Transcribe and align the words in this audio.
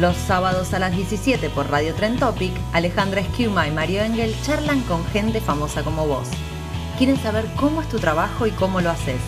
Los 0.00 0.14
sábados 0.14 0.74
a 0.74 0.78
las 0.78 0.94
17 0.94 1.48
por 1.48 1.70
Radio 1.70 1.94
Tren 1.94 2.18
Topic, 2.18 2.52
Alejandra 2.74 3.22
Esquiuma 3.22 3.66
y 3.66 3.70
Mario 3.70 4.02
Engel 4.02 4.36
charlan 4.42 4.82
con 4.82 5.02
gente 5.06 5.40
famosa 5.40 5.84
como 5.84 6.06
vos. 6.06 6.28
Quieren 6.98 7.16
saber 7.16 7.46
cómo 7.56 7.80
es 7.80 7.88
tu 7.88 7.98
trabajo 7.98 8.46
y 8.46 8.50
cómo 8.50 8.82
lo 8.82 8.90
haces. 8.90 9.22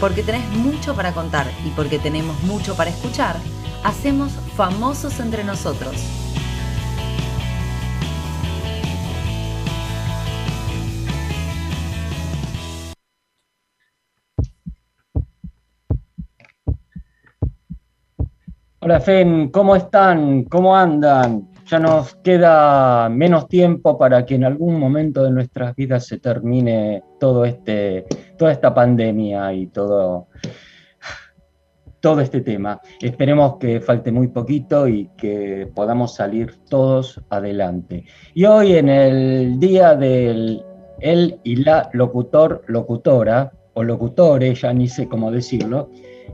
Porque 0.00 0.24
tenés 0.24 0.44
mucho 0.48 0.96
para 0.96 1.12
contar 1.12 1.52
y 1.64 1.70
porque 1.70 2.00
tenemos 2.00 2.42
mucho 2.42 2.74
para 2.74 2.90
escuchar, 2.90 3.36
hacemos 3.84 4.32
famosos 4.56 5.20
entre 5.20 5.44
nosotros. 5.44 5.94
Hola 18.84 18.98
Fen, 18.98 19.50
¿cómo 19.50 19.76
están? 19.76 20.42
¿Cómo 20.46 20.74
andan? 20.74 21.48
Ya 21.70 21.78
nos 21.78 22.16
queda 22.16 23.08
menos 23.08 23.46
tiempo 23.46 23.96
para 23.96 24.26
que 24.26 24.34
en 24.34 24.42
algún 24.42 24.76
momento 24.76 25.22
de 25.22 25.30
nuestras 25.30 25.76
vidas 25.76 26.04
se 26.04 26.18
termine 26.18 27.00
todo 27.20 27.44
este, 27.44 28.06
toda 28.36 28.50
esta 28.50 28.74
pandemia 28.74 29.52
y 29.52 29.68
todo, 29.68 30.26
todo 32.00 32.20
este 32.20 32.40
tema. 32.40 32.80
Esperemos 33.00 33.56
que 33.58 33.80
falte 33.80 34.10
muy 34.10 34.26
poquito 34.26 34.88
y 34.88 35.10
que 35.16 35.70
podamos 35.72 36.16
salir 36.16 36.56
todos 36.68 37.20
adelante. 37.30 38.04
Y 38.34 38.46
hoy 38.46 38.72
en 38.72 38.88
el 38.88 39.60
día 39.60 39.94
del 39.94 40.60
él 40.98 41.38
y 41.44 41.54
la 41.54 41.88
locutor, 41.92 42.64
locutora, 42.66 43.52
o 43.74 43.84
locutores, 43.84 44.60
ya 44.60 44.72
ni 44.72 44.88
sé 44.88 45.06
cómo 45.06 45.30
decirlo, 45.30 45.88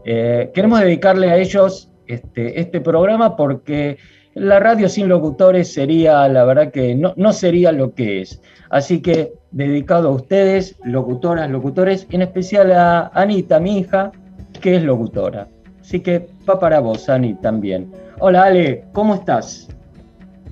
eh, 0.06 0.50
queremos 0.54 0.80
dedicarle 0.80 1.30
a 1.30 1.36
ellos 1.36 1.90
este, 2.08 2.60
este, 2.60 2.80
programa 2.80 3.36
porque 3.36 3.98
la 4.34 4.58
radio 4.60 4.88
sin 4.88 5.08
locutores 5.08 5.72
sería, 5.72 6.26
la 6.28 6.44
verdad 6.44 6.72
que 6.72 6.94
no, 6.94 7.12
no 7.16 7.32
sería 7.32 7.72
lo 7.72 7.94
que 7.94 8.22
es. 8.22 8.40
Así 8.70 9.00
que 9.00 9.32
dedicado 9.50 10.08
a 10.08 10.12
ustedes, 10.12 10.76
locutoras, 10.84 11.50
locutores, 11.50 12.06
en 12.10 12.22
especial 12.22 12.72
a 12.72 13.10
Anita, 13.14 13.60
mi 13.60 13.78
hija, 13.78 14.12
que 14.60 14.76
es 14.76 14.82
locutora. 14.82 15.48
Así 15.80 16.00
que 16.00 16.28
va 16.48 16.58
para 16.58 16.80
vos, 16.80 17.08
Ani, 17.08 17.34
también. 17.34 17.90
Hola, 18.20 18.44
Ale, 18.44 18.84
¿cómo 18.92 19.14
estás? 19.14 19.68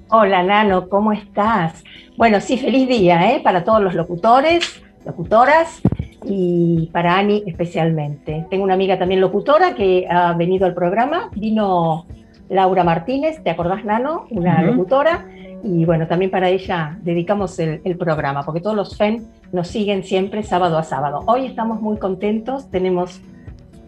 Hola, 0.08 0.42
Nano, 0.42 0.88
¿cómo 0.88 1.12
estás? 1.12 1.82
Bueno, 2.16 2.40
sí, 2.40 2.56
feliz 2.56 2.88
día 2.88 3.32
¿eh? 3.32 3.40
para 3.42 3.64
todos 3.64 3.82
los 3.82 3.94
locutores, 3.94 4.82
locutoras 5.04 5.82
y 6.28 6.90
para 6.92 7.16
Ani 7.18 7.42
especialmente. 7.46 8.46
Tengo 8.50 8.64
una 8.64 8.74
amiga 8.74 8.98
también 8.98 9.20
locutora 9.20 9.74
que 9.74 10.06
ha 10.10 10.32
venido 10.32 10.66
al 10.66 10.74
programa, 10.74 11.30
vino 11.34 12.06
Laura 12.48 12.84
Martínez, 12.84 13.42
¿te 13.42 13.50
acordás, 13.50 13.84
Nano? 13.84 14.26
Una 14.30 14.62
locutora. 14.62 15.26
Y 15.62 15.84
bueno, 15.84 16.06
también 16.06 16.30
para 16.30 16.48
ella 16.48 16.98
dedicamos 17.02 17.58
el, 17.58 17.80
programa, 17.98 18.44
porque 18.44 18.60
todos 18.60 18.76
los 18.76 18.96
FEN 18.96 19.26
nos 19.52 19.68
siguen 19.68 20.04
siempre 20.04 20.42
sábado 20.42 20.78
a 20.78 20.82
sábado. 20.82 21.24
Hoy 21.26 21.46
estamos 21.46 21.80
muy 21.80 21.98
contentos, 21.98 22.70
tenemos 22.70 23.20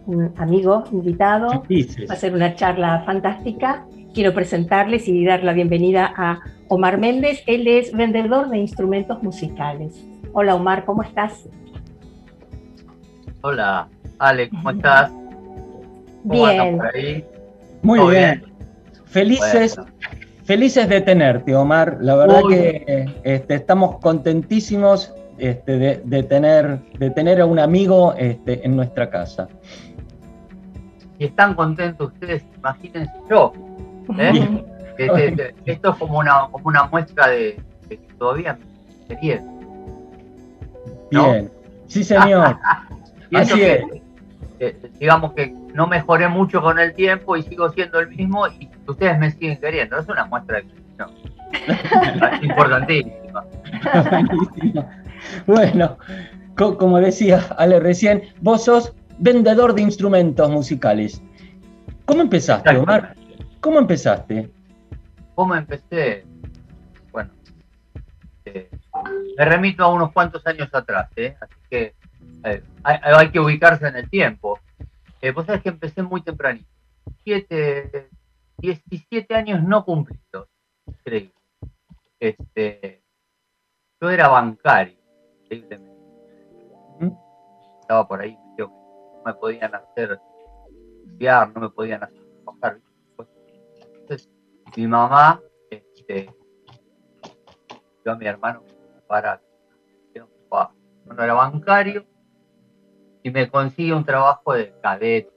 un 0.05 0.33
amigo 0.37 0.83
invitado, 0.91 1.63
va 2.09 2.13
a 2.13 2.17
ser 2.17 2.33
una 2.33 2.55
charla 2.55 3.03
fantástica. 3.05 3.85
Quiero 4.13 4.33
presentarles 4.33 5.07
y 5.07 5.23
dar 5.23 5.43
la 5.43 5.53
bienvenida 5.53 6.11
a 6.17 6.39
Omar 6.67 6.97
Méndez. 6.97 7.43
Él 7.45 7.67
es 7.67 7.93
vendedor 7.93 8.49
de 8.49 8.57
instrumentos 8.57 9.21
musicales. 9.21 10.05
Hola 10.33 10.55
Omar, 10.55 10.83
¿cómo 10.83 11.03
estás? 11.03 11.47
Hola, 13.41 13.87
Ale, 14.19 14.49
¿cómo 14.49 14.71
estás? 14.71 15.11
bien. 16.23 17.25
Muy 17.81 17.99
bien. 18.11 18.43
Felices, 19.05 19.79
felices 20.43 20.89
de 20.89 20.99
tenerte, 20.99 21.55
Omar. 21.55 21.97
La 22.01 22.15
verdad 22.17 22.41
que 22.49 23.05
este, 23.23 23.55
estamos 23.55 23.97
contentísimos 23.99 25.13
este, 25.37 26.01
de, 26.03 26.23
tener, 26.23 26.79
de 26.99 27.09
tener 27.11 27.39
a 27.39 27.45
un 27.45 27.59
amigo 27.59 28.13
este, 28.17 28.65
en 28.65 28.75
nuestra 28.75 29.09
casa. 29.09 29.47
Y 31.17 31.25
están 31.25 31.53
contentos 31.53 32.11
ustedes, 32.13 32.43
imagínense 32.57 33.13
yo. 33.29 33.53
¿eh? 34.17 34.65
esto 35.65 35.91
es 35.91 35.95
como 35.95 36.19
una, 36.19 36.49
como 36.51 36.67
una 36.67 36.83
muestra 36.83 37.29
de, 37.29 37.57
que 37.87 37.97
todavía 38.17 38.59
me 39.07 39.15
bien. 39.15 39.47
Bien, 41.09 41.49
sí 41.87 42.03
señor. 42.03 42.57
Así 43.33 43.61
es. 43.61 43.83
digamos 44.99 45.33
que 45.33 45.53
no 45.73 45.87
mejoré 45.87 46.27
mucho 46.27 46.61
con 46.61 46.79
el 46.79 46.93
tiempo 46.93 47.37
y 47.37 47.43
sigo 47.43 47.69
siendo 47.69 47.99
el 47.99 48.09
mismo 48.09 48.47
y 48.47 48.69
ustedes 48.87 49.17
me 49.19 49.31
siguen 49.31 49.57
queriendo. 49.59 49.97
Es 49.97 50.07
una 50.07 50.25
muestra 50.25 50.57
de 50.57 50.65
no. 50.97 51.07
Importantísima. 52.41 53.45
bueno, 55.47 55.97
como 56.55 56.99
decía 56.99 57.45
Ale 57.57 57.79
recién, 57.79 58.23
vos 58.41 58.65
sos 58.65 58.93
vendedor 59.17 59.73
de 59.73 59.81
instrumentos 59.81 60.49
musicales. 60.49 61.21
¿Cómo 62.05 62.21
empezaste, 62.21 62.75
Omar? 62.77 63.15
¿Cómo 63.61 63.79
empezaste? 63.79 64.49
¿Cómo 65.35 65.55
empecé? 65.55 66.25
Bueno, 67.11 67.29
eh, 68.45 68.69
me 69.37 69.45
remito 69.45 69.83
a 69.83 69.93
unos 69.93 70.11
cuantos 70.11 70.45
años 70.47 70.69
atrás, 70.73 71.09
¿eh? 71.15 71.35
así 71.39 71.55
que 71.69 71.93
eh, 72.43 72.63
hay, 72.83 73.31
que 73.31 73.39
ubicarse 73.39 73.87
en 73.87 73.95
el 73.95 74.09
tiempo. 74.09 74.59
Eh, 75.21 75.31
vos 75.31 75.45
sabés 75.45 75.61
que 75.61 75.69
empecé 75.69 76.01
muy 76.01 76.21
tempranito. 76.21 76.69
Siete, 77.23 78.09
17 78.57 79.35
años 79.35 79.63
no 79.63 79.83
cumplidos. 79.83 80.47
Increíble. 80.85 81.33
Este, 82.19 83.03
yo 84.01 84.09
era 84.09 84.27
bancario, 84.27 84.97
Estaba 87.81 88.07
por 88.07 88.21
ahí, 88.21 88.37
no 88.57 89.21
me 89.25 89.33
podían 89.33 89.73
hacer 89.73 90.19
estudiar, 91.05 91.51
no 91.53 91.61
me 91.61 91.69
podían 91.69 92.03
hacer 92.03 92.21
trabajar. 92.43 92.79
Entonces, 94.01 94.29
mi 94.75 94.87
mamá, 94.87 95.41
este, 95.69 96.33
yo 98.05 98.11
a 98.11 98.15
mi 98.15 98.25
hermano 98.25 98.63
para 99.07 99.41
cuando 100.49 101.23
era 101.23 101.33
bancario, 101.33 102.05
y 103.23 103.31
me 103.31 103.49
consigue 103.49 103.93
un 103.93 104.05
trabajo 104.05 104.53
de 104.53 104.73
cadete. 104.81 105.31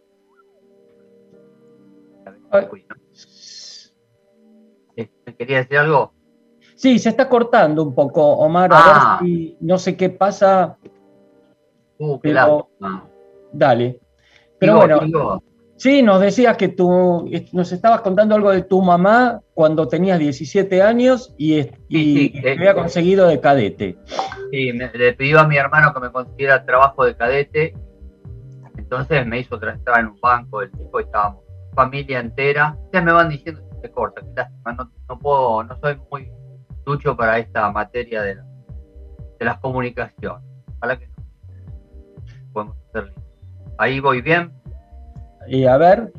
Este, 4.97 5.35
¿Quería 5.37 5.59
decir 5.59 5.79
algo? 5.79 6.13
Sí, 6.75 6.99
se 6.99 7.09
está 7.09 7.29
cortando 7.29 7.83
un 7.83 7.95
poco, 7.95 8.25
Omar. 8.25 8.73
A 8.73 8.77
ver 8.77 8.95
ah. 8.97 9.19
si 9.23 9.57
no 9.61 9.79
sé 9.79 9.97
qué 9.97 10.11
pasa. 10.11 10.77
Uh, 11.99 12.19
pero, 12.21 12.69
dale. 13.53 14.01
Pero 14.59 14.77
bueno, 14.77 15.43
sí, 15.83 16.01
nos 16.01 16.21
decías 16.21 16.57
que 16.57 16.69
tú 16.69 17.29
nos 17.53 17.73
estabas 17.73 18.03
contando 18.03 18.37
algo 18.37 18.53
de 18.53 18.63
tu 18.63 18.81
mamá 18.81 19.41
cuando 19.53 19.89
tenías 19.89 20.21
17 20.21 20.81
años 20.81 21.35
y, 21.37 21.69
y 21.89 22.41
te 22.41 22.53
había 22.53 22.75
conseguido 22.75 23.27
de 23.27 23.41
cadete. 23.41 23.99
Sí, 24.53 24.71
le 24.73 25.13
pidió 25.15 25.41
a 25.41 25.49
mi 25.49 25.57
hermano 25.57 25.93
que 25.93 25.99
me 25.99 26.13
consiguiera 26.13 26.65
trabajo 26.65 27.05
de 27.05 27.17
cadete. 27.17 27.75
Entonces 28.79 29.27
me 29.27 29.41
hizo 29.41 29.57
estaba 29.57 29.99
en 29.99 30.07
un 30.07 30.21
banco, 30.21 30.63
el 30.63 30.71
tipo 30.71 31.01
estábamos, 31.01 31.43
familia 31.75 32.21
entera. 32.21 32.77
Ustedes 32.85 33.05
me 33.05 33.13
van 33.13 33.29
diciendo 33.29 33.61
que 33.73 33.89
se 33.89 33.91
corta, 33.93 34.23
no, 34.65 34.89
no, 35.09 35.19
puedo, 35.19 35.65
no 35.65 35.77
soy 35.81 35.99
muy 36.13 36.31
ducho 36.87 37.17
para 37.17 37.39
esta 37.39 37.73
materia 37.73 38.23
de, 38.23 38.37
de 38.37 39.45
las 39.45 39.59
comunicaciones. 39.59 40.45
Ojalá 40.79 40.97
que 40.97 41.09
no. 41.09 41.15
Podemos. 42.53 42.77
Ahí 43.79 43.99
voy 43.99 44.21
bien. 44.21 44.53
Y 45.49 45.65
a 45.67 45.77
ver, 45.77 46.13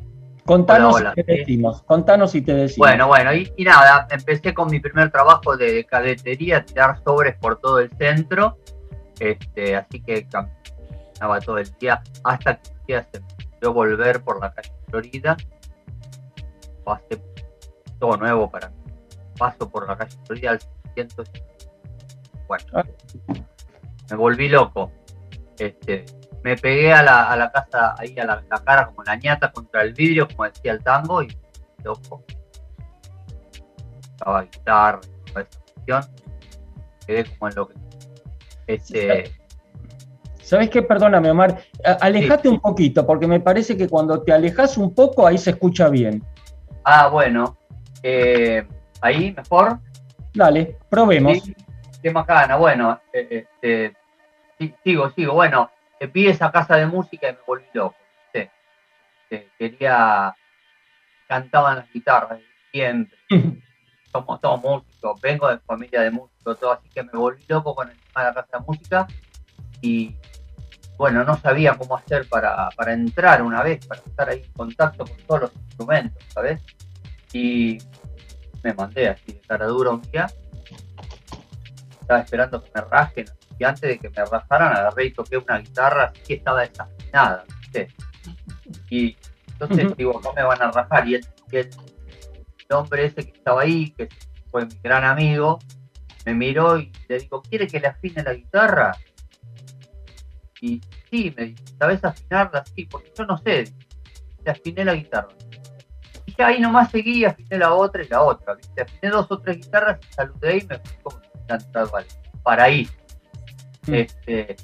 Contanos 0.45 1.01
te 1.15 1.23
decimos, 1.23 1.83
contanos 1.83 2.35
y 2.35 2.41
te 2.41 2.53
decimos. 2.53 2.89
Bueno, 2.89 3.07
bueno, 3.07 3.33
y, 3.33 3.51
nada, 3.63 4.07
empecé 4.11 4.53
con 4.53 4.69
mi 4.69 4.79
primer 4.81 5.09
trabajo 5.09 5.55
de 5.55 5.85
cadetería, 5.85 6.65
tirar 6.65 7.01
sobres 7.01 7.37
por 7.37 7.59
todo 7.61 7.79
el 7.79 7.89
centro, 7.97 8.57
este, 9.19 9.77
así 9.77 10.01
que 10.01 10.27
estaba 11.13 11.39
todo 11.39 11.59
el 11.59 11.71
día, 11.79 12.01
hasta 12.25 12.55
que 12.55 12.71
un 12.71 12.85
día 12.87 13.07
se 13.09 13.21
volver 13.69 14.21
por 14.21 14.41
la 14.41 14.53
calle 14.53 14.71
Florida. 14.89 15.37
Pasé 16.83 17.21
todo 17.99 18.17
nuevo 18.17 18.49
para 18.49 18.69
mí. 18.69 18.75
Paso 19.37 19.69
por 19.69 19.87
la 19.87 19.97
calle 19.97 20.17
Florida 20.25 20.51
al 20.51 20.59
600. 20.59 21.31
Bueno, 22.47 22.65
Ah. 22.73 22.83
me 24.09 24.17
volví 24.17 24.49
loco. 24.49 24.91
Este, 25.57 26.05
me 26.43 26.55
pegué 26.57 26.91
a 26.93 27.01
la, 27.03 27.29
a 27.31 27.35
la 27.37 27.51
casa, 27.51 27.95
ahí 27.97 28.17
a 28.19 28.25
la, 28.25 28.43
la 28.49 28.57
cara 28.63 28.87
como 28.87 29.03
la 29.03 29.15
ñata 29.15 29.51
contra 29.51 29.81
el 29.81 29.93
vidrio, 29.93 30.27
como 30.27 30.43
decía 30.45 30.73
el 30.73 30.83
tango, 30.83 31.23
y 31.23 31.37
loco. 31.83 32.23
Estaba 34.01 34.43
guitarra, 34.43 35.01
toda 35.27 35.41
esa 35.41 35.59
cuestión. 35.59 36.03
Quedé 37.07 37.25
como 37.25 37.49
en 37.49 37.55
lo 37.55 37.67
que. 37.67 37.73
Este, 38.67 39.31
¿Sabes 40.41 40.69
qué? 40.69 40.81
Perdóname, 40.81 41.31
Omar. 41.31 41.57
Alejate 42.01 42.47
un 42.49 42.59
poquito, 42.59 43.05
porque 43.05 43.27
me 43.27 43.39
parece 43.39 43.75
que 43.77 43.87
cuando 43.87 44.21
te 44.21 44.31
alejas 44.33 44.77
un 44.77 44.93
poco, 44.93 45.25
ahí 45.25 45.37
se 45.37 45.51
escucha 45.51 45.89
bien. 45.89 46.23
ah, 46.83 47.07
bueno. 47.07 47.57
eh, 48.03 48.65
ahí 49.01 49.33
mejor. 49.33 49.79
Dale, 50.33 50.77
probemos. 50.89 51.39
Sí, 51.41 51.55
qué 52.01 52.11
macana. 52.11 52.55
Bueno, 52.57 52.99
eh, 53.13 53.45
este, 53.61 53.95
sigo, 54.83 55.09
sigo. 55.11 55.33
Bueno, 55.33 55.69
eh, 55.99 56.07
vi 56.07 56.27
esa 56.27 56.51
casa 56.51 56.75
de 56.75 56.85
música 56.85 57.29
y 57.29 57.33
me 57.33 57.39
volví 57.45 57.65
loco. 57.73 57.95
Eh, 59.33 59.49
quería. 59.57 60.35
Cantaban 61.27 61.77
las 61.77 61.91
guitarras 61.91 62.39
siempre. 62.71 63.17
Somos 64.11 64.39
todos 64.39 64.61
músicos. 64.61 65.19
Vengo 65.21 65.47
de 65.47 65.57
familia 65.59 66.01
de 66.01 66.11
músicos, 66.11 66.59
todo. 66.59 66.73
Así 66.73 66.89
que 66.89 67.03
me 67.03 67.11
volví 67.13 67.43
loco 67.47 67.73
con 67.73 67.89
el 67.89 67.97
tema 67.99 68.21
de 68.21 68.27
la 68.27 68.33
casa 68.33 68.59
de 68.59 68.65
música. 68.65 69.07
Y 69.81 70.15
bueno, 70.97 71.23
no 71.23 71.35
sabía 71.37 71.75
cómo 71.75 71.97
hacer 71.97 72.29
para, 72.29 72.69
para 72.75 72.93
entrar 72.93 73.41
una 73.41 73.63
vez, 73.63 73.85
para 73.87 74.01
estar 74.01 74.29
ahí 74.29 74.43
en 74.45 74.53
contacto 74.53 75.05
con 75.05 75.17
todos 75.25 75.41
los 75.41 75.55
instrumentos, 75.55 76.23
¿sabes? 76.29 76.61
Y 77.33 77.79
me 78.63 78.73
mandé 78.73 79.09
así 79.09 79.33
de 79.33 79.41
cara 79.41 79.65
dura 79.65 79.91
un 79.91 80.01
día. 80.03 80.27
Estaba 81.99 82.19
esperando 82.19 82.63
que 82.63 82.71
me 82.75 82.81
rasquen. 82.81 83.25
Y 83.59 83.63
antes 83.63 83.81
de 83.81 83.99
que 83.99 84.09
me 84.09 84.25
rajaran, 84.25 84.73
agarré 84.75 85.05
y 85.05 85.13
toqué 85.13 85.37
una 85.37 85.59
guitarra 85.59 86.05
así 86.05 86.21
que 86.27 86.33
estaba 86.35 86.61
desafinada, 86.61 87.43
¿viste? 87.61 87.87
Y 88.89 89.15
entonces 89.53 89.95
digo, 89.97 90.19
no 90.23 90.33
me 90.33 90.43
van 90.43 90.61
a 90.61 90.71
rajar. 90.71 91.07
Y 91.07 91.15
el, 91.15 91.25
y 91.51 91.57
el- 91.57 91.69
el 92.69 92.75
hombre 92.75 93.05
ese 93.05 93.23
que 93.25 93.37
estaba 93.37 93.61
ahí, 93.61 93.91
que 93.91 94.09
fue 94.49 94.65
mi 94.65 94.75
gran 94.83 95.03
amigo, 95.03 95.59
me 96.25 96.33
miró 96.33 96.77
y 96.77 96.91
le 97.09 97.19
digo, 97.19 97.41
¿quiere 97.41 97.67
que 97.67 97.79
le 97.79 97.87
afine 97.87 98.23
la 98.23 98.33
guitarra? 98.33 98.95
Y 100.61 100.81
sí, 101.11 101.33
me 101.37 101.45
dice, 101.47 101.63
¿sabes 101.77 102.03
afinarla? 102.03 102.63
Sí, 102.75 102.85
porque 102.85 103.11
yo 103.17 103.25
no 103.25 103.37
sé. 103.37 103.73
Le 104.45 104.51
afiné 104.51 104.85
la 104.85 104.95
guitarra. 104.95 105.27
Y 106.25 106.33
ya 106.35 106.47
ahí 106.47 106.59
nomás 106.61 106.89
seguí, 106.91 107.25
afiné 107.25 107.57
la 107.57 107.73
otra 107.73 108.01
y 108.03 108.07
la 108.07 108.21
otra. 108.21 108.55
¿viste? 108.55 108.81
Afiné 108.81 109.11
dos 109.11 109.27
o 109.29 109.37
tres 109.39 109.57
guitarras 109.57 109.99
y 110.09 110.13
saludé 110.13 110.57
y 110.59 110.65
me 110.65 110.79
fui 110.79 110.95
como 111.03 111.21
cantado 111.47 111.95
al 111.97 112.05
paraíso. 112.43 112.93
Mm. 113.87 113.93
Este, 113.93 114.55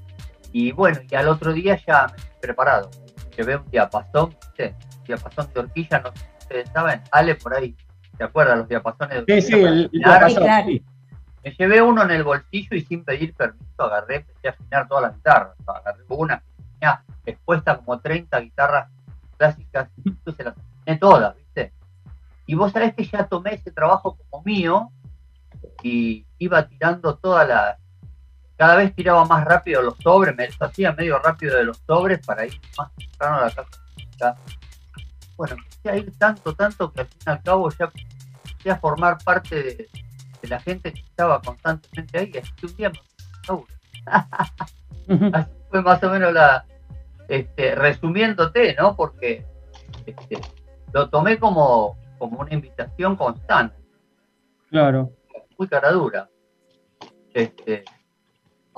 y 0.51 0.71
bueno, 0.71 0.99
y 1.09 1.15
al 1.15 1.27
otro 1.27 1.53
día 1.53 1.79
ya 1.85 2.07
me 2.07 2.17
fui 2.17 2.31
preparado. 2.41 2.89
Llevé 3.37 3.57
un 3.57 3.69
diapasón, 3.69 4.35
¿viste? 4.41 4.75
diapasón 5.05 5.51
de 5.53 5.59
horquilla, 5.61 5.99
no 5.99 6.11
sé 6.11 6.17
si 6.19 6.37
ustedes 6.39 6.69
saben, 6.69 7.01
Ale 7.11 7.35
por 7.35 7.53
ahí, 7.55 7.75
¿se 8.17 8.23
acuerdan 8.23 8.59
los 8.59 8.69
diapasones 8.69 9.25
de 9.25 9.41
Sí, 9.41 9.53
horquilla 9.53 9.57
sí, 9.57 9.61
para 9.61 9.69
el, 9.69 9.89
diapasón, 9.91 10.43
claro. 10.43 10.67
sí. 10.67 10.85
Me 11.43 11.51
llevé 11.51 11.81
uno 11.81 12.03
en 12.03 12.11
el 12.11 12.23
bolsillo 12.23 12.75
y 12.75 12.81
sin 12.81 13.03
pedir 13.05 13.33
permiso 13.33 13.65
agarré, 13.77 14.17
empecé 14.17 14.49
a 14.49 14.51
afinar 14.51 14.87
todas 14.87 15.03
las 15.03 15.15
guitarras. 15.15 15.55
Agarré 15.67 16.03
una 16.09 16.39
que 16.39 16.63
tenía 16.79 17.03
expuesta 17.25 17.77
como 17.77 17.99
30 17.99 18.39
guitarras 18.41 18.89
clásicas 19.37 19.89
y 20.03 20.31
se 20.31 20.43
las 20.43 20.55
afiné 20.57 20.97
todas, 20.97 21.35
¿viste? 21.37 21.71
Y 22.45 22.55
vos 22.55 22.71
sabés 22.73 22.93
que 22.93 23.05
ya 23.05 23.25
tomé 23.27 23.53
ese 23.53 23.71
trabajo 23.71 24.17
como 24.29 24.43
mío 24.43 24.91
y 25.81 26.25
iba 26.39 26.67
tirando 26.67 27.15
todas 27.15 27.47
las... 27.47 27.77
Cada 28.59 28.75
vez 28.75 28.93
tiraba 28.93 29.23
más 29.23 29.45
rápido 29.45 29.81
los 29.81 29.95
sobres, 29.99 30.35
me 30.35 30.43
deshacía 30.47 30.91
medio 30.91 31.17
rápido 31.19 31.55
de 31.55 31.63
los 31.63 31.77
sobres 31.87 32.19
para 32.25 32.45
ir 32.45 32.59
más 32.77 32.93
temprano 32.93 33.37
a 33.37 33.41
la 33.45 33.51
casa. 33.51 34.35
Bueno, 35.37 35.55
empecé 35.55 35.89
a 35.89 35.95
ir 35.95 36.11
tanto, 36.17 36.53
tanto 36.53 36.91
que 36.91 36.99
al 36.99 37.07
fin 37.07 37.19
y 37.25 37.29
al 37.29 37.41
cabo 37.41 37.69
ya 37.71 37.89
empecé 38.45 38.69
a 38.71 38.77
formar 38.77 39.17
parte 39.23 39.55
de, 39.63 39.89
de 40.41 40.47
la 40.49 40.59
gente 40.59 40.91
que 40.91 40.99
estaba 40.99 41.41
constantemente 41.41 42.19
ahí. 42.19 42.33
Así 42.37 42.51
que 42.57 42.65
un 42.65 42.75
día 42.75 42.89
me. 42.89 42.99
Así 45.33 45.51
fue 45.69 45.81
más 45.81 46.03
o 46.03 46.09
menos 46.09 46.33
la. 46.33 46.65
Este, 47.29 47.75
resumiéndote, 47.75 48.75
¿no? 48.75 48.95
Porque 48.97 49.45
este, 50.05 50.41
lo 50.91 51.09
tomé 51.09 51.37
como, 51.39 51.97
como 52.17 52.39
una 52.39 52.53
invitación 52.53 53.15
constante, 53.15 53.77
Claro. 54.69 55.11
muy 55.57 55.67
cara 55.69 55.91
dura. 55.91 56.27
Este, 57.33 57.85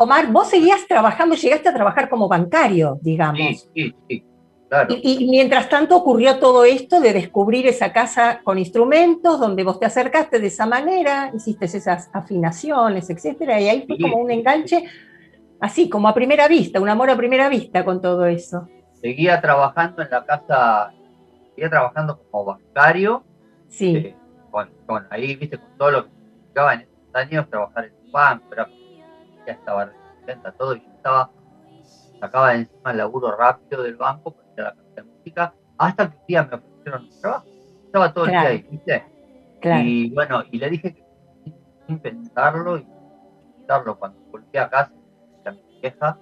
Omar, 0.01 0.31
vos 0.31 0.49
seguías 0.49 0.87
trabajando, 0.87 1.35
llegaste 1.35 1.69
a 1.69 1.73
trabajar 1.73 2.09
como 2.09 2.27
bancario, 2.27 2.95
sí, 2.95 3.09
digamos. 3.11 3.69
sí, 3.73 3.95
sí, 4.09 4.25
claro. 4.67 4.95
Y, 5.01 5.23
y 5.25 5.29
mientras 5.29 5.69
tanto 5.69 5.95
ocurrió 5.95 6.39
todo 6.39 6.63
esto 6.65 6.99
de 6.99 7.13
descubrir 7.13 7.67
esa 7.67 7.93
casa 7.93 8.41
con 8.43 8.57
instrumentos, 8.57 9.39
donde 9.39 9.63
vos 9.63 9.79
te 9.79 9.85
acercaste 9.85 10.39
de 10.39 10.47
esa 10.47 10.65
manera, 10.65 11.31
hiciste 11.35 11.65
esas 11.65 12.09
afinaciones, 12.13 13.09
etcétera, 13.09 13.61
y 13.61 13.69
ahí 13.69 13.83
fue 13.85 13.97
Sí. 13.97 14.01
como 14.01 14.17
un 14.17 14.31
enganche, 14.31 14.85
así 15.59 15.87
como 15.89 16.07
a 16.07 16.13
primera 16.13 16.47
vista, 16.47 16.79
un 16.81 16.89
amor 16.89 17.09
a 17.11 17.15
primera 17.17 17.47
vista 17.49 17.85
con 17.85 18.01
todo 18.01 18.25
eso. 18.25 18.67
Seguía 19.01 19.39
trabajando 19.41 20.01
en 20.01 20.09
la 20.09 20.25
casa, 20.25 20.93
seguía 21.49 21.69
trabajando 21.69 22.21
como 22.31 22.45
bancario, 22.45 23.23
Sí, 23.67 23.95
eh, 23.95 24.15
con, 24.49 24.69
con 24.85 25.07
ahí, 25.11 25.35
viste, 25.35 25.57
con 25.57 25.77
todo 25.77 25.91
lo 25.91 26.03
que 26.05 26.09
significaba 26.11 26.73
en 26.73 26.81
esos 26.81 27.13
años 27.15 27.49
trabajar 27.49 27.85
en 27.85 27.93
un 28.05 28.11
banco, 28.11 28.45
era, 28.51 28.67
ya 29.45 29.53
estaba 29.53 29.91
contenta 30.17 30.51
todo 30.53 30.75
y 30.75 30.79
yo 30.81 30.91
estaba, 30.95 31.31
sacaba 32.19 32.51
de 32.53 32.59
encima 32.59 32.91
el 32.91 32.97
laburo 32.97 33.35
rápido 33.35 33.83
del 33.83 33.95
banco 33.95 34.31
para 34.31 34.47
ir 34.53 34.61
a 34.61 34.63
la 34.65 34.75
casa 34.75 34.89
de 34.95 35.03
música, 35.03 35.53
hasta 35.77 36.09
que 36.09 36.17
un 36.17 36.23
día 36.27 36.43
me 36.43 36.55
ofrecieron 36.55 37.01
un 37.03 37.21
trabajo. 37.21 37.45
Estaba 37.85 38.13
todo 38.13 38.25
el 38.25 38.31
día 38.31 38.41
ahí, 38.41 38.65
¿viste? 38.69 39.05
claro. 39.59 39.83
Y 39.83 40.09
bueno, 40.13 40.43
y 40.51 40.57
le 40.57 40.69
dije 40.69 40.93
que 40.93 41.03
sin- 41.87 41.99
pensarlo 41.99 42.77
y 42.77 42.87
pensarlo 43.57 43.97
cuando 43.97 44.17
volví 44.31 44.57
a 44.57 44.69
casa, 44.69 44.91
a 45.45 45.51
mi 45.51 45.61
vieja, 45.81 46.17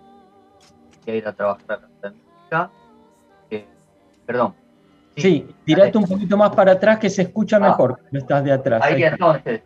que 1.06 1.18
ir 1.18 1.28
a 1.28 1.34
trabajar 1.34 1.64
a 1.70 1.74
la 1.76 1.82
casa 1.82 2.10
de 2.10 2.10
música, 2.12 2.72
que, 3.50 3.68
perdón. 4.26 4.56
Sí, 5.18 5.46
tirate 5.66 5.98
un 5.98 6.06
poquito 6.06 6.38
más 6.38 6.52
para 6.56 6.72
atrás 6.74 6.98
que 7.00 7.10
se 7.10 7.24
escucha 7.24 7.58
Ah. 7.58 7.60
mejor 7.60 7.98
cuando 8.00 8.18
estás 8.20 8.44
de 8.44 8.52
atrás. 8.54 8.82
Ahí 8.84 8.94
Ahí, 8.96 9.04
entonces, 9.04 9.62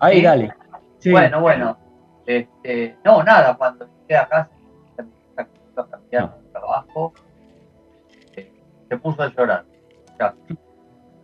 Ahí, 0.00 0.16
¿sí? 0.16 0.22
dale. 0.22 0.54
Sí. 0.98 1.10
Bueno, 1.10 1.40
bueno. 1.40 1.78
Este, 2.26 2.96
no, 3.04 3.22
nada, 3.22 3.56
cuando 3.56 3.86
llegué 4.02 4.16
a 4.16 4.28
casa, 4.28 4.50
mi 4.98 5.04
vieja 5.36 5.48
quiso 5.52 5.80
a 5.80 5.90
cambiar 5.90 6.36
de 6.38 6.48
trabajo, 6.50 7.12
eh, 8.36 8.52
se 8.88 8.96
puso 8.98 9.22
a 9.22 9.32
llorar. 9.32 9.64
Ya. 10.18 10.34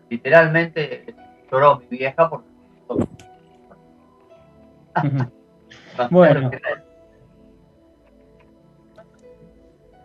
Literalmente 0.08 1.14
lloró 1.50 1.78
mi 1.80 1.96
vieja 1.98 2.28
porque 2.28 2.48
Ujú. 5.04 5.30
Bueno. 6.10 6.50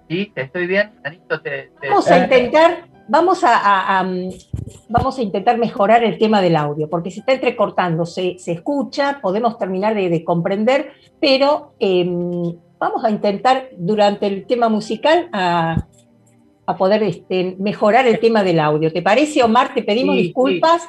Sí, 0.08 0.32
te 0.36 0.42
estoy 0.44 0.68
bien, 0.68 0.94
Anito, 1.04 1.42
te, 1.42 1.72
te- 1.82 1.90
Vamos 1.90 2.08
a 2.12 2.18
intentar, 2.20 2.86
vamos 3.08 3.44
a, 3.44 3.58
a- 3.58 4.00
a, 4.02 4.04
vamos 4.90 5.18
a 5.18 5.22
intentar 5.22 5.58
mejorar 5.58 6.04
el 6.04 6.18
tema 6.18 6.42
del 6.42 6.56
audio, 6.56 6.90
porque 6.90 7.12
se 7.12 7.20
está 7.20 7.34
entrecortando, 7.34 8.06
se, 8.06 8.38
se 8.40 8.52
escucha, 8.54 9.20
podemos 9.22 9.58
terminar 9.58 9.96
de, 9.96 10.10
de 10.10 10.24
comprender, 10.24 10.92
pero 11.20 11.74
em, 11.80 12.54
vamos 12.80 13.04
a 13.04 13.10
intentar 13.10 13.70
durante 13.78 14.28
el 14.28 14.46
tema 14.46 14.70
musical 14.70 15.30
a, 15.34 15.86
a 16.66 16.78
poder 16.78 17.04
este, 17.04 17.56
mejorar 17.60 18.08
el 18.08 18.20
tema 18.20 18.44
del 18.44 18.60
audio. 18.60 18.92
¿Te 18.92 19.02
parece, 19.02 19.44
Omar? 19.44 19.74
Te 19.74 19.84
pedimos 19.84 20.16
Sí, 20.16 20.24
disculpas. 20.24 20.88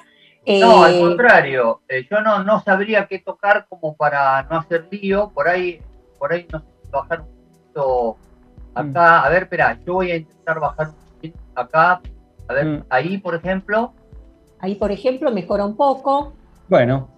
No, 0.60 0.84
al 0.84 0.94
Eh, 0.94 1.00
contrario, 1.00 1.80
eh, 1.88 2.06
yo 2.10 2.20
no, 2.20 2.44
no 2.44 2.62
sabría 2.62 3.06
qué 3.06 3.18
tocar 3.18 3.66
como 3.68 3.96
para 3.96 4.44
no 4.44 4.58
hacer 4.58 4.86
lío, 4.90 5.30
por 5.34 5.48
ahí, 5.48 5.80
por 6.18 6.32
ahí 6.32 6.46
no 6.52 6.60
sé, 6.60 6.66
bajar 6.92 7.22
un 7.22 7.26
poquito 7.26 8.16
acá, 8.72 9.24
a 9.24 9.28
ver, 9.28 9.42
espera, 9.44 9.76
yo 9.84 9.94
voy 9.94 10.12
a 10.12 10.16
intentar 10.16 10.60
bajar 10.60 10.88
un 10.90 10.94
poquito 11.14 11.38
acá, 11.56 12.00
a 12.48 12.54
ver, 12.54 12.64
Mm. 12.66 12.84
ahí 12.90 13.18
por 13.18 13.34
ejemplo, 13.34 13.92
ahí, 14.60 14.74
por 14.74 14.90
ejemplo, 14.92 15.30
mejora 15.32 15.64
un 15.64 15.76
poco. 15.76 16.32
Bueno, 16.68 17.08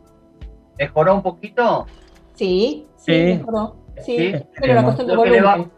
mejoró 0.78 1.14
un 1.14 1.22
poquito, 1.22 1.86
Sí, 2.34 2.86
sí, 2.96 3.12
Sí. 3.12 3.36
mejoró. 3.38 3.76
Sí, 4.00 4.16
Sí. 4.32 4.44
pero 4.60 4.74
la 4.74 4.84
cuestión 4.84 5.08
de 5.08 5.14
Lo 5.16 5.22
que 5.24 5.40
volumen. 5.40 5.72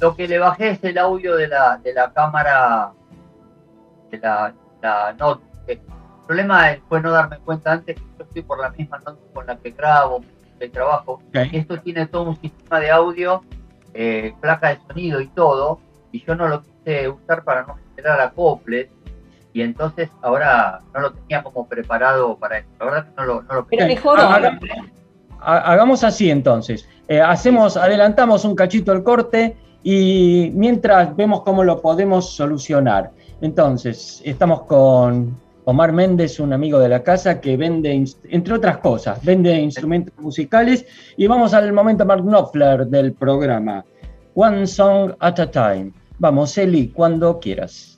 lo 0.00 0.14
que 0.14 0.28
le 0.28 0.38
bajé 0.38 0.70
es 0.70 0.84
el 0.84 0.98
audio 0.98 1.34
de 1.34 1.48
la, 1.48 1.78
de 1.82 1.92
la 1.92 2.12
cámara, 2.12 2.92
de 4.10 4.18
la, 4.18 4.54
la 4.80 5.12
notebook. 5.14 5.42
El 5.66 5.80
problema 6.26 6.70
es- 6.70 6.80
fue 6.88 7.00
no 7.00 7.10
darme 7.10 7.38
cuenta 7.40 7.72
antes 7.72 7.96
que 7.96 8.02
yo 8.18 8.24
estoy 8.24 8.42
por 8.42 8.60
la 8.60 8.70
misma 8.70 8.98
notebook 8.98 9.32
con 9.32 9.46
la 9.46 9.56
que 9.56 9.70
grabo, 9.72 10.20
el 10.60 10.70
trabajo, 10.70 11.20
esto 11.32 11.80
tiene 11.80 12.06
todo 12.06 12.22
un 12.30 12.36
sistema 12.36 12.78
de 12.80 12.90
audio 12.90 13.42
eh, 13.94 14.32
placa 14.40 14.68
de 14.68 14.78
sonido 14.86 15.20
y 15.20 15.26
todo, 15.28 15.80
y 16.12 16.22
yo 16.24 16.34
no 16.36 16.46
lo 16.48 16.62
quise 16.62 17.08
usar 17.08 17.42
para 17.44 17.62
no 17.64 17.76
generar 17.96 18.20
acoples, 18.20 18.88
y 19.52 19.62
entonces 19.62 20.10
ahora 20.20 20.80
no 20.94 21.00
lo 21.00 21.12
tenía 21.14 21.42
como 21.42 21.66
preparado 21.66 22.36
para 22.36 22.58
eso. 22.58 22.68
La 22.78 22.84
verdad 22.84 23.04
que 23.06 23.12
no 23.16 23.24
lo, 23.24 23.42
no 23.42 23.54
lo 23.54 23.66
Pero 23.66 23.86
mejor 23.86 24.18
Hagamos 25.40 26.04
así 26.04 26.30
entonces. 26.30 26.86
Eh, 27.08 27.20
hacemos, 27.20 27.76
adelantamos 27.76 28.44
un 28.44 28.54
cachito 28.54 28.92
el 28.92 29.02
corte 29.02 29.56
y 29.82 30.50
mientras 30.54 31.14
vemos 31.16 31.42
cómo 31.42 31.64
lo 31.64 31.80
podemos 31.80 32.34
solucionar. 32.34 33.12
Entonces, 33.40 34.20
estamos 34.24 34.62
con 34.64 35.36
Omar 35.64 35.92
Méndez, 35.92 36.38
un 36.38 36.52
amigo 36.52 36.78
de 36.78 36.88
la 36.88 37.02
casa 37.02 37.40
que 37.40 37.56
vende, 37.56 38.04
entre 38.30 38.54
otras 38.54 38.78
cosas, 38.78 39.24
vende 39.24 39.54
instrumentos 39.54 40.12
musicales 40.18 40.86
y 41.16 41.26
vamos 41.26 41.54
al 41.54 41.72
momento 41.72 42.04
Mark 42.04 42.22
Knopfler 42.22 42.86
del 42.86 43.14
programa. 43.14 43.84
One 44.34 44.66
Song 44.66 45.14
at 45.20 45.38
a 45.40 45.50
Time. 45.50 45.92
Vamos, 46.18 46.58
Eli, 46.58 46.92
cuando 46.92 47.38
quieras. 47.40 47.95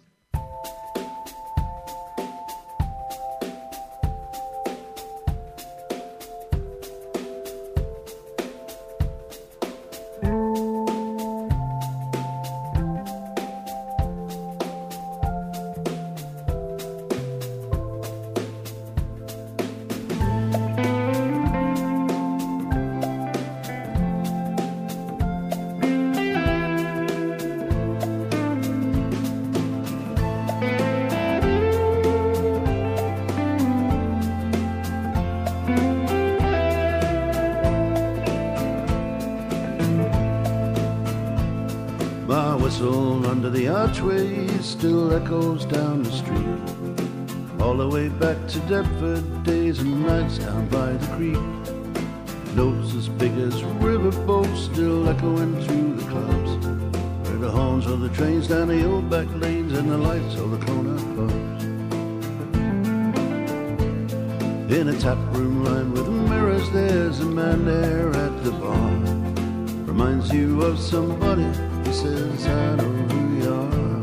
somebody 70.79 71.43
who 71.45 71.93
says, 71.93 72.47
I 72.47 72.77
know 72.77 72.85
who 72.85 73.37
you 73.37 73.55
are. 73.55 74.03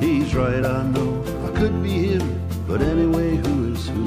He's 0.00 0.34
right, 0.34 0.64
I 0.64 0.82
know. 0.84 1.22
I 1.46 1.50
could 1.58 1.82
be 1.82 2.14
him, 2.14 2.40
but 2.66 2.80
anyway, 2.80 3.36
who 3.36 3.72
is 3.72 3.88
who? 3.88 4.04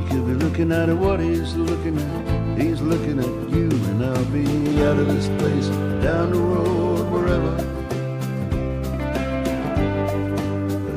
You 0.00 0.06
could 0.08 0.26
be 0.26 0.34
looking 0.44 0.72
at 0.72 0.88
it, 0.88 0.94
what 0.94 1.20
he's 1.20 1.54
looking 1.54 1.98
at. 1.98 2.58
He's 2.58 2.80
looking 2.80 3.18
at 3.18 3.50
you, 3.50 3.68
and 3.90 4.04
I'll 4.04 4.24
be 4.26 4.46
out 4.84 4.98
of 4.98 5.08
this 5.08 5.28
place, 5.40 5.68
down 6.02 6.32
the 6.32 6.38
road, 6.38 7.10
wherever. 7.10 7.56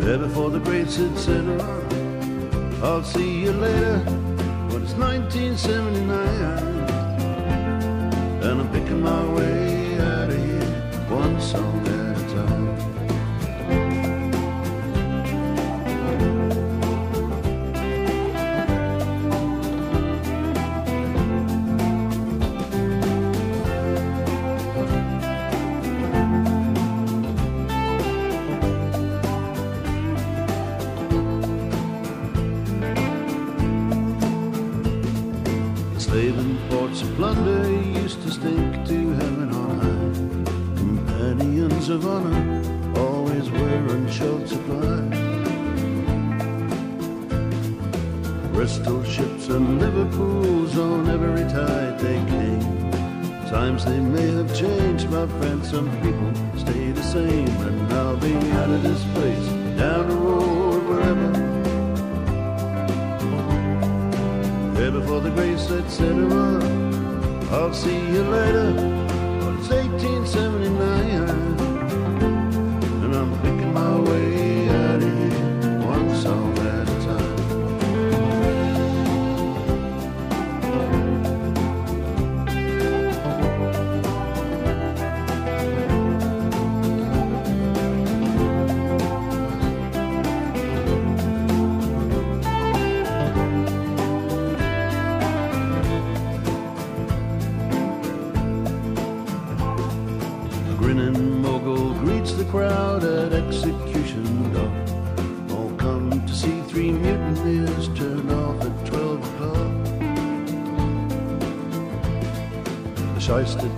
There 0.05 0.19
before 0.19 0.49
the 0.51 0.59
great 0.59 0.89
Sid 0.89 1.17
said, 1.17 1.45
I'll 2.83 3.03
see 3.03 3.41
you 3.41 3.51
later. 3.51 4.01
But 4.69 4.81
it's 4.83 4.93
1979. 4.93 6.06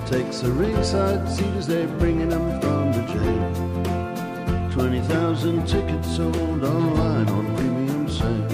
Takes 0.09 0.41
a 0.41 0.51
ringside 0.51 1.29
seat 1.29 1.53
as 1.55 1.67
they're 1.67 1.87
bringing 1.99 2.31
him 2.31 2.59
from 2.61 2.91
the 2.93 3.03
jail. 3.13 4.71
20,000 4.71 5.67
tickets 5.67 6.15
sold 6.15 6.63
online 6.63 7.29
on 7.29 7.55
premium 7.55 8.09
sale. 8.09 8.49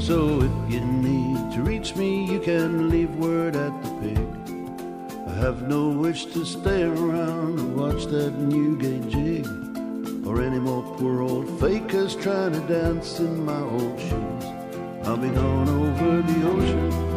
So 0.00 0.42
if 0.42 0.72
you 0.72 0.80
need 0.80 1.52
to 1.52 1.62
reach 1.62 1.94
me, 1.94 2.24
you 2.24 2.40
can 2.40 2.90
leave 2.90 3.14
word 3.14 3.54
at 3.54 3.80
the 3.84 3.90
pig. 4.00 4.28
I 5.28 5.34
have 5.34 5.68
no 5.68 5.90
wish 5.90 6.26
to 6.26 6.44
stay 6.44 6.82
around 6.82 7.60
and 7.60 7.76
watch 7.76 8.06
that 8.06 8.36
Newgate 8.40 9.08
jig. 9.08 9.46
Or 10.26 10.42
any 10.42 10.58
more 10.58 10.82
poor 10.96 11.22
old 11.22 11.60
fakers 11.60 12.16
trying 12.16 12.54
to 12.54 12.60
dance 12.66 13.20
in 13.20 13.44
my 13.44 13.60
old 13.60 14.00
shoes. 14.00 14.44
I'll 15.04 15.16
be 15.16 15.28
gone 15.28 15.68
over 15.68 16.22
the 16.22 16.48
ocean 16.48 17.07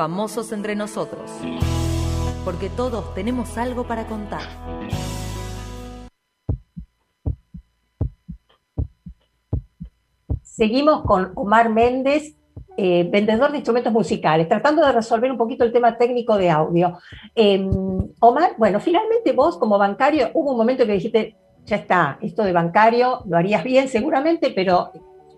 Famosos 0.00 0.50
entre 0.52 0.74
nosotros. 0.74 1.30
Porque 2.42 2.70
todos 2.70 3.12
tenemos 3.12 3.58
algo 3.58 3.84
para 3.84 4.06
contar. 4.06 4.40
Seguimos 10.42 11.02
con 11.02 11.32
Omar 11.34 11.68
Méndez, 11.68 12.34
eh, 12.78 13.10
vendedor 13.12 13.50
de 13.50 13.58
instrumentos 13.58 13.92
musicales, 13.92 14.48
tratando 14.48 14.86
de 14.86 14.90
resolver 14.92 15.30
un 15.30 15.36
poquito 15.36 15.64
el 15.64 15.72
tema 15.72 15.98
técnico 15.98 16.38
de 16.38 16.48
audio. 16.48 16.98
Em, 17.34 17.68
Omar, 18.20 18.54
bueno, 18.56 18.80
finalmente 18.80 19.32
vos 19.32 19.58
como 19.58 19.76
bancario, 19.76 20.30
hubo 20.32 20.52
un 20.52 20.56
momento 20.56 20.86
que 20.86 20.92
dijiste, 20.92 21.36
ya 21.66 21.76
está, 21.76 22.18
esto 22.22 22.42
de 22.42 22.54
bancario 22.54 23.20
lo 23.26 23.36
harías 23.36 23.62
bien 23.62 23.86
seguramente, 23.86 24.50
pero 24.56 24.92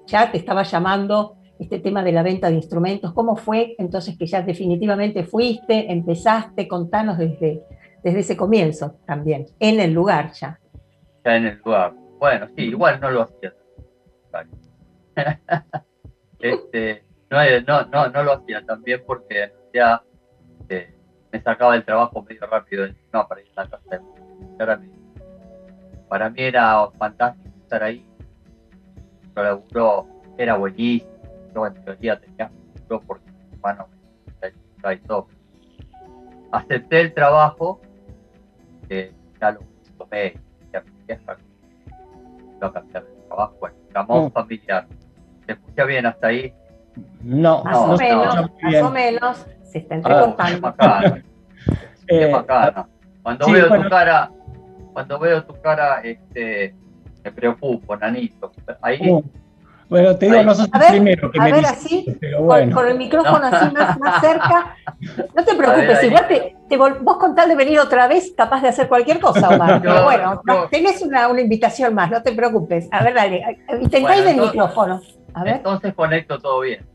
ya 0.06 0.30
te 0.30 0.38
estaba 0.38 0.62
llamando 0.62 1.41
este 1.62 1.78
tema 1.78 2.02
de 2.02 2.12
la 2.12 2.22
venta 2.22 2.48
de 2.48 2.56
instrumentos. 2.56 3.12
¿Cómo 3.12 3.36
fue 3.36 3.74
entonces 3.78 4.18
que 4.18 4.26
ya 4.26 4.42
definitivamente 4.42 5.24
fuiste, 5.24 5.90
empezaste? 5.90 6.68
Contanos 6.68 7.18
desde, 7.18 7.62
desde 8.02 8.20
ese 8.20 8.36
comienzo 8.36 8.98
también, 9.06 9.46
en 9.58 9.80
el 9.80 9.92
lugar 9.92 10.32
ya. 10.32 10.58
Ya 11.24 11.36
en 11.36 11.46
el 11.46 11.60
lugar. 11.64 11.94
Bueno, 12.18 12.48
sí, 12.56 12.62
igual 12.64 13.00
no 13.00 13.10
lo 13.10 13.22
hacía. 13.22 13.54
este, 16.40 17.04
no, 17.30 17.84
no, 17.84 18.08
no, 18.08 18.22
lo 18.22 18.32
hacía 18.32 18.64
también 18.64 19.02
porque 19.06 19.52
ya 19.72 20.02
eh, 20.68 20.94
me 21.30 21.40
sacaba 21.42 21.76
el 21.76 21.84
trabajo 21.84 22.22
medio 22.22 22.46
rápido 22.46 22.86
no, 23.12 23.28
para 23.28 23.40
ir 23.40 23.48
a 23.56 23.64
la 23.64 23.70
casa 23.70 24.02
Para 26.08 26.30
mí 26.30 26.42
era 26.42 26.88
fantástico 26.98 27.56
estar 27.62 27.82
ahí. 27.82 28.06
Pero 29.34 29.46
laburo 29.46 30.06
era 30.38 30.56
buenísimo. 30.56 31.12
Yo 31.54 31.66
en 31.66 31.74
teoría 31.84 32.18
tenía 32.20 32.50
yo 32.88 33.00
porque 33.00 33.30
mi 33.30 33.54
hermano 33.54 33.88
me 34.82 34.94
y 34.94 34.98
todo. 34.98 35.28
Acepté 36.50 37.00
el 37.00 37.14
trabajo, 37.14 37.80
eh, 38.88 39.12
ya 39.40 39.52
lo 39.52 39.60
tomé, 39.96 40.34
ya 40.72 40.82
me 40.82 40.90
vieja, 41.06 41.36
a 42.60 42.72
cambiar 42.72 43.04
de 43.04 43.12
trabajo, 43.26 43.56
bueno, 43.60 43.76
llamó 43.94 44.26
mm. 44.28 44.32
familiar. 44.32 44.86
¿Se 45.46 45.52
escucha 45.52 45.84
bien 45.84 46.06
hasta 46.06 46.26
ahí? 46.28 46.54
No, 47.22 47.64
más 47.64 47.76
o 47.76 47.96
menos, 47.96 48.50
más 48.62 48.82
o 48.82 48.90
menos, 48.90 49.46
se 49.62 49.78
está 49.78 49.94
entrecortando. 49.94 50.74
Ah, 50.78 51.14
eh, 52.08 52.32
cuando 53.22 53.50
veo 53.50 53.82
tu 53.82 53.88
cara, 53.88 54.30
cuando 54.92 55.18
veo 55.18 55.44
tu 55.44 55.60
cara, 55.60 56.00
este, 56.02 56.74
me 57.24 57.32
preocupo, 57.32 57.96
nanito. 57.96 58.52
Ahí, 58.82 59.00
uh, 59.10 59.22
bueno, 59.92 60.16
te 60.16 60.24
digo, 60.24 60.42
no 60.42 60.54
sos 60.54 60.70
el 60.72 60.80
primero 60.88 61.30
que 61.30 61.38
a 61.38 61.44
me 61.44 61.52
ver, 61.52 61.66
así, 61.66 62.06
con, 62.72 62.88
el 62.88 62.96
micrófono 62.96 63.44
así 63.44 63.74
más, 63.74 63.98
cerca. 64.22 64.74
No 65.36 65.44
te 65.44 65.54
preocupes, 65.54 66.02
igual 66.04 66.28
te, 66.28 66.56
te, 66.66 66.78
vos 66.78 67.18
con 67.18 67.34
tal 67.34 67.50
de 67.50 67.56
venir 67.56 67.78
otra 67.78 68.08
vez, 68.08 68.32
capaz 68.34 68.62
de 68.62 68.68
hacer 68.68 68.88
cualquier 68.88 69.20
cosa, 69.20 69.50
Omar. 69.50 69.82
Pero 69.82 70.04
bueno, 70.04 70.40
tenés 70.70 71.02
una, 71.02 71.28
una, 71.28 71.42
invitación 71.42 71.94
más, 71.94 72.10
no 72.10 72.22
te 72.22 72.32
preocupes. 72.32 72.88
A 72.90 73.04
ver, 73.04 73.12
dale, 73.12 73.58
intentáis 73.82 74.24
el 74.24 74.38
micrófono. 74.38 75.02
A 75.34 75.44
ver. 75.44 75.56
Entonces 75.56 75.92
conecto 75.92 76.38
todo 76.38 76.60
bien. 76.60 76.86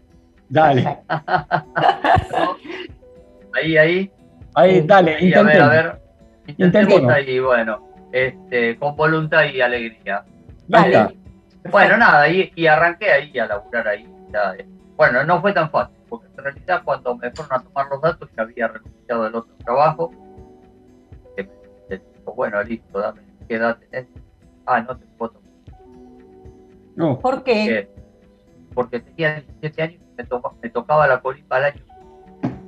Dale. 0.50 0.98
ahí, 3.54 3.78
ahí. 3.78 4.12
Ahí, 4.56 4.82
dale, 4.82 5.18
ahí, 5.18 5.34
A 5.36 5.44
ver, 5.44 5.62
a 5.62 5.68
ver. 5.68 6.02
Intentemos 6.48 7.14
ahí, 7.14 7.38
bueno, 7.38 7.90
este, 8.12 8.76
con 8.80 8.96
voluntad 8.96 9.44
y 9.54 9.62
alegría. 9.62 10.24
Dale. 10.68 11.27
Bueno, 11.72 11.98
nada, 11.98 12.28
y, 12.30 12.68
arranqué 12.68 13.12
ahí 13.12 13.40
a 13.40 13.46
laburar 13.48 13.88
ahí. 13.88 14.08
Eh. 14.58 14.68
bueno, 14.96 15.24
no 15.24 15.42
fue 15.42 15.54
tan 15.54 15.70
fácil, 15.70 15.98
porque 16.10 16.28
en 16.38 16.44
realidad 16.44 16.82
cuando 16.84 17.16
me 17.16 17.32
fueron 17.32 17.60
a 17.60 17.64
tomar 17.64 17.88
los 17.90 18.02
datos 18.02 18.30
ya 18.36 18.44
había 18.44 18.68
renunciado 18.68 19.24
del 19.24 19.36
otro 19.36 19.56
trabajo. 19.64 20.12
Que 21.36 21.50
me, 21.90 21.98
dijo, 21.98 22.34
bueno, 22.34 22.62
listo, 22.64 23.00
dame, 23.00 23.22
¿qué 23.48 23.56
edad 23.56 23.78
tenés? 23.78 24.08
Ah, 24.66 24.82
no 24.82 24.98
te 24.98 25.06
puedo 25.18 25.32
tomar. 25.32 25.52
No. 26.96 27.20
¿Por 27.20 27.44
qué? 27.44 27.90
Porque, 28.74 29.00
tenía 29.00 29.36
17 29.36 29.82
años 29.82 30.02
y 30.02 30.22
me, 30.22 30.28
me 30.62 30.70
tocaba 30.70 31.08
la 31.08 31.20
colita 31.20 31.56
al 31.56 31.66
año. 31.66 31.84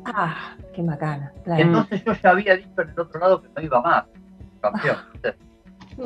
Ah, 0.05 0.55
qué 0.73 0.81
macana. 0.81 1.31
Entonces 1.45 2.03
yo 2.03 2.13
ya 2.13 2.29
había 2.31 2.55
dicho 2.55 2.81
en 2.81 2.89
el 2.89 2.99
otro 2.99 3.19
lado 3.19 3.41
que 3.41 3.49
no 3.55 3.61
iba 3.61 3.81
más, 3.81 4.05
campeón. 4.61 4.97
Ah. 5.23 5.48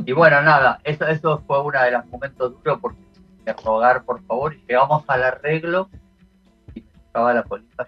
Y 0.05 0.11
bueno, 0.11 0.41
nada, 0.41 0.79
eso, 0.83 1.05
eso 1.07 1.43
fue 1.45 1.61
uno 1.61 1.81
de 1.81 1.91
los 1.91 2.05
momentos 2.07 2.53
duros 2.63 2.79
porque 2.81 3.03
de 3.45 3.53
rogar 3.53 4.03
por 4.05 4.23
favor 4.25 4.53
y 4.53 4.65
llegamos 4.67 5.03
al 5.07 5.23
arreglo 5.23 5.89
y 6.73 6.81
me 6.81 6.91
tocaba 6.91 7.33
la 7.33 7.43
política. 7.43 7.87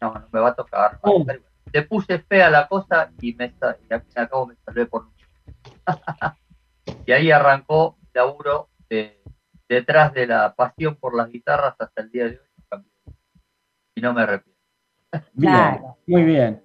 No, 0.00 0.14
no 0.14 0.28
me 0.32 0.40
va 0.40 0.48
a 0.50 0.54
tocar. 0.54 0.98
Oh. 1.02 1.24
Le 1.72 1.82
puse 1.82 2.18
fea 2.18 2.50
la 2.50 2.68
cosa 2.68 3.10
y 3.20 3.34
me, 3.34 3.46
y 3.46 3.94
al 3.94 4.02
fin 4.02 4.12
y 4.16 4.46
me 4.48 4.56
salvé 4.64 4.86
por 4.86 5.06
Y 7.06 7.12
ahí 7.12 7.30
arrancó 7.30 7.96
laburo 8.12 8.68
detrás 9.68 10.12
de 10.12 10.26
la 10.26 10.54
pasión 10.54 10.96
por 10.96 11.16
las 11.16 11.30
guitarras 11.30 11.74
hasta 11.78 12.02
el 12.02 12.10
día 12.10 12.24
de 12.24 12.40
hoy. 12.40 12.84
Y 13.96 14.00
no 14.00 14.12
me 14.12 14.22
arrepiento. 14.22 14.60
Bien, 15.32 15.82
muy 16.06 16.24
bien, 16.24 16.62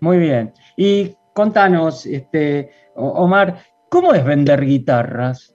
muy 0.00 0.18
bien. 0.18 0.54
¿Y 0.76 1.14
contanos, 1.32 2.06
este, 2.06 2.70
Omar, 2.94 3.62
¿cómo 3.88 4.14
es 4.14 4.24
vender 4.24 4.64
guitarras? 4.64 5.54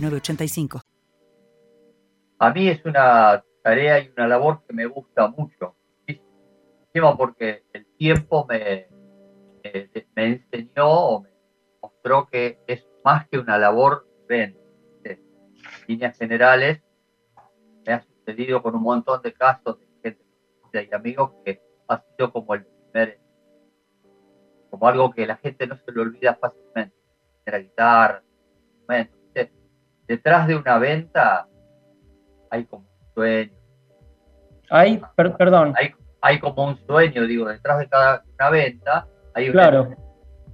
9069 0.00 0.94
a 2.38 2.52
mí 2.52 2.68
es 2.68 2.84
una 2.84 3.42
tarea 3.62 4.00
y 4.00 4.10
una 4.16 4.28
labor 4.28 4.62
que 4.66 4.74
me 4.74 4.86
gusta 4.86 5.28
mucho, 5.28 5.76
porque 7.16 7.64
el 7.72 7.86
tiempo 7.96 8.46
me, 8.46 8.88
enseñó 10.14 10.88
o 10.88 11.22
me 11.22 11.30
mostró 11.80 12.28
que 12.30 12.60
es 12.66 12.86
más 13.04 13.28
que 13.28 13.38
una 13.38 13.58
labor 13.58 14.06
en 14.28 14.56
líneas 15.88 16.16
generales. 16.18 16.82
Me 17.86 17.94
ha 17.94 18.02
sucedido 18.02 18.62
con 18.62 18.74
un 18.74 18.82
montón 18.82 19.22
de 19.22 19.32
casos 19.32 19.78
de 19.78 19.86
gente 20.02 20.88
y 20.90 20.94
amigos 20.94 21.32
que 21.44 21.62
ha 21.88 22.02
sido 22.02 22.32
como 22.32 22.54
el 22.54 22.66
primer, 22.66 23.20
como 24.70 24.86
algo 24.86 25.10
que 25.12 25.26
la 25.26 25.36
gente 25.36 25.66
no 25.66 25.76
se 25.76 25.92
le 25.92 26.00
olvida 26.00 26.34
fácilmente. 26.34 26.96
Era 27.46 27.58
guitarra, 27.58 28.22
instrumentos, 28.72 29.23
detrás 30.06 30.46
de 30.46 30.56
una 30.56 30.78
venta 30.78 31.46
hay 32.50 32.64
como 32.64 32.84
un 32.84 33.14
sueño. 33.14 33.52
Hay, 34.70 35.02
perdón. 35.16 35.74
Hay, 35.76 35.92
hay, 36.20 36.38
como 36.40 36.66
un 36.66 36.78
sueño, 36.86 37.26
digo, 37.26 37.48
detrás 37.48 37.78
de 37.78 37.88
cada 37.88 38.24
una 38.34 38.50
venta 38.50 39.06
hay 39.34 39.50
claro. 39.50 39.82
una, 39.82 39.96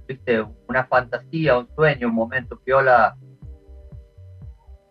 ¿viste? 0.07 0.45
una 0.67 0.85
fantasía, 0.85 1.57
un 1.57 1.67
sueño, 1.75 2.07
un 2.07 2.15
momento 2.15 2.59
piola. 2.59 3.15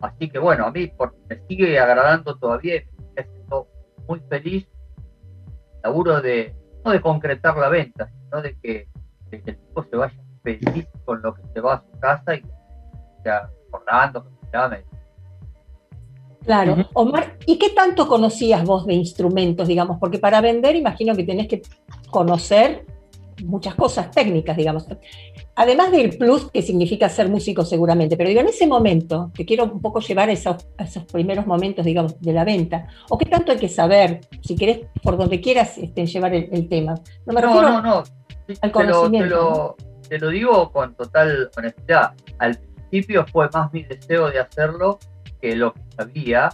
Así 0.01 0.31
que 0.31 0.39
bueno, 0.39 0.67
a 0.67 0.71
mí 0.71 0.91
me 1.29 1.47
sigue 1.47 1.79
agradando 1.79 2.39
todavía, 2.39 2.83
me 3.15 3.25
siento 3.25 3.69
muy 4.09 4.21
feliz. 4.29 4.67
Laburo 5.83 6.21
de, 6.21 6.55
no 6.85 6.93
de 6.93 7.01
concretar 7.01 7.57
la 7.57 7.69
venta, 7.69 8.09
sino 8.09 8.43
de 8.43 8.59
que, 8.61 8.89
el 9.31 9.43
tipo 9.45 9.85
se 9.85 9.97
vaya 9.97 10.21
feliz 10.43 10.89
con 11.05 11.23
lo 11.23 11.35
que 11.35 11.43
se 11.55 11.61
va 11.61 11.75
a 11.75 11.83
su 11.83 12.01
casa 12.01 12.35
y 12.35 12.45
ya 13.25 13.49
Claro. 16.45 16.89
Omar, 16.95 17.37
¿y 17.47 17.59
qué 17.59 17.71
tanto 17.71 18.09
conocías 18.09 18.65
vos 18.65 18.87
de 18.87 18.95
instrumentos, 18.95 19.69
digamos? 19.69 19.99
Porque 19.99 20.19
para 20.19 20.41
vender 20.41 20.75
imagino 20.75 21.15
que 21.15 21.25
tenés 21.25 21.49
que 21.49 21.63
conocer 22.11 22.87
muchas 23.45 23.75
cosas 23.75 24.11
técnicas, 24.11 24.57
digamos. 24.57 24.87
Además 25.55 25.91
del 25.91 26.17
plus 26.17 26.51
que 26.51 26.63
significa 26.63 27.09
ser 27.09 27.29
músico 27.29 27.65
seguramente, 27.65 28.17
pero 28.17 28.29
digo, 28.29 28.41
en 28.41 28.49
ese 28.49 28.67
momento, 28.67 29.31
te 29.35 29.45
quiero 29.45 29.65
un 29.65 29.81
poco 29.81 30.01
llevar 30.01 30.29
a 30.29 30.33
esos, 30.33 30.57
esos 30.79 31.05
primeros 31.05 31.47
momentos, 31.47 31.85
digamos, 31.85 32.21
de 32.21 32.33
la 32.33 32.45
venta, 32.45 32.87
o 33.09 33.19
qué 33.19 33.27
tanto 33.27 33.53
hay 33.53 33.59
que 33.59 33.69
saber, 33.69 34.21
si 34.43 34.57
querés, 34.57 34.81
por 35.03 35.17
donde 35.17 35.41
quieras 35.41 35.79
este, 35.79 36.07
llevar 36.07 36.35
el, 36.35 36.69
tema. 36.69 36.95
No, 37.27 37.33
me 37.33 37.41
refiero 37.41 37.71
no, 37.71 37.83
no, 37.83 38.03
al 38.61 38.73
conocimiento. 38.73 39.77
te 40.09 40.19
lo 40.19 40.29
digo 40.29 40.71
con 40.73 40.95
total 40.95 41.51
honestidad. 41.57 42.13
Al 42.39 42.59
principio 42.91 43.27
fue 43.27 43.49
más 43.53 43.73
mi 43.73 43.85
deseo 43.85 44.31
de 44.31 44.41
hacerlo 44.41 44.99
que 45.41 45.57
lo 45.57 45.73
que 45.73 45.83
sabía. 45.97 46.51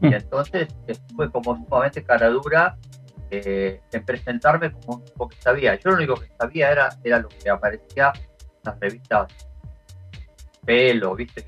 Y 0.00 0.12
entonces 0.12 0.68
fue 1.14 1.30
como 1.30 1.54
sumamente 1.54 2.02
cara 2.02 2.28
dura 2.28 2.76
eh, 3.30 3.80
en 3.92 4.04
presentarme 4.04 4.72
como 4.72 4.98
un 4.98 5.04
tipo 5.04 5.28
que 5.28 5.36
sabía. 5.36 5.76
Yo 5.76 5.90
lo 5.90 5.96
único 5.96 6.14
que 6.16 6.28
sabía 6.38 6.72
era, 6.72 6.88
era 7.04 7.18
lo 7.20 7.28
que 7.28 7.48
aparecía 7.48 8.12
en 8.16 8.60
las 8.64 8.80
revistas 8.80 9.32
pelo, 10.64 11.14
¿viste? 11.14 11.46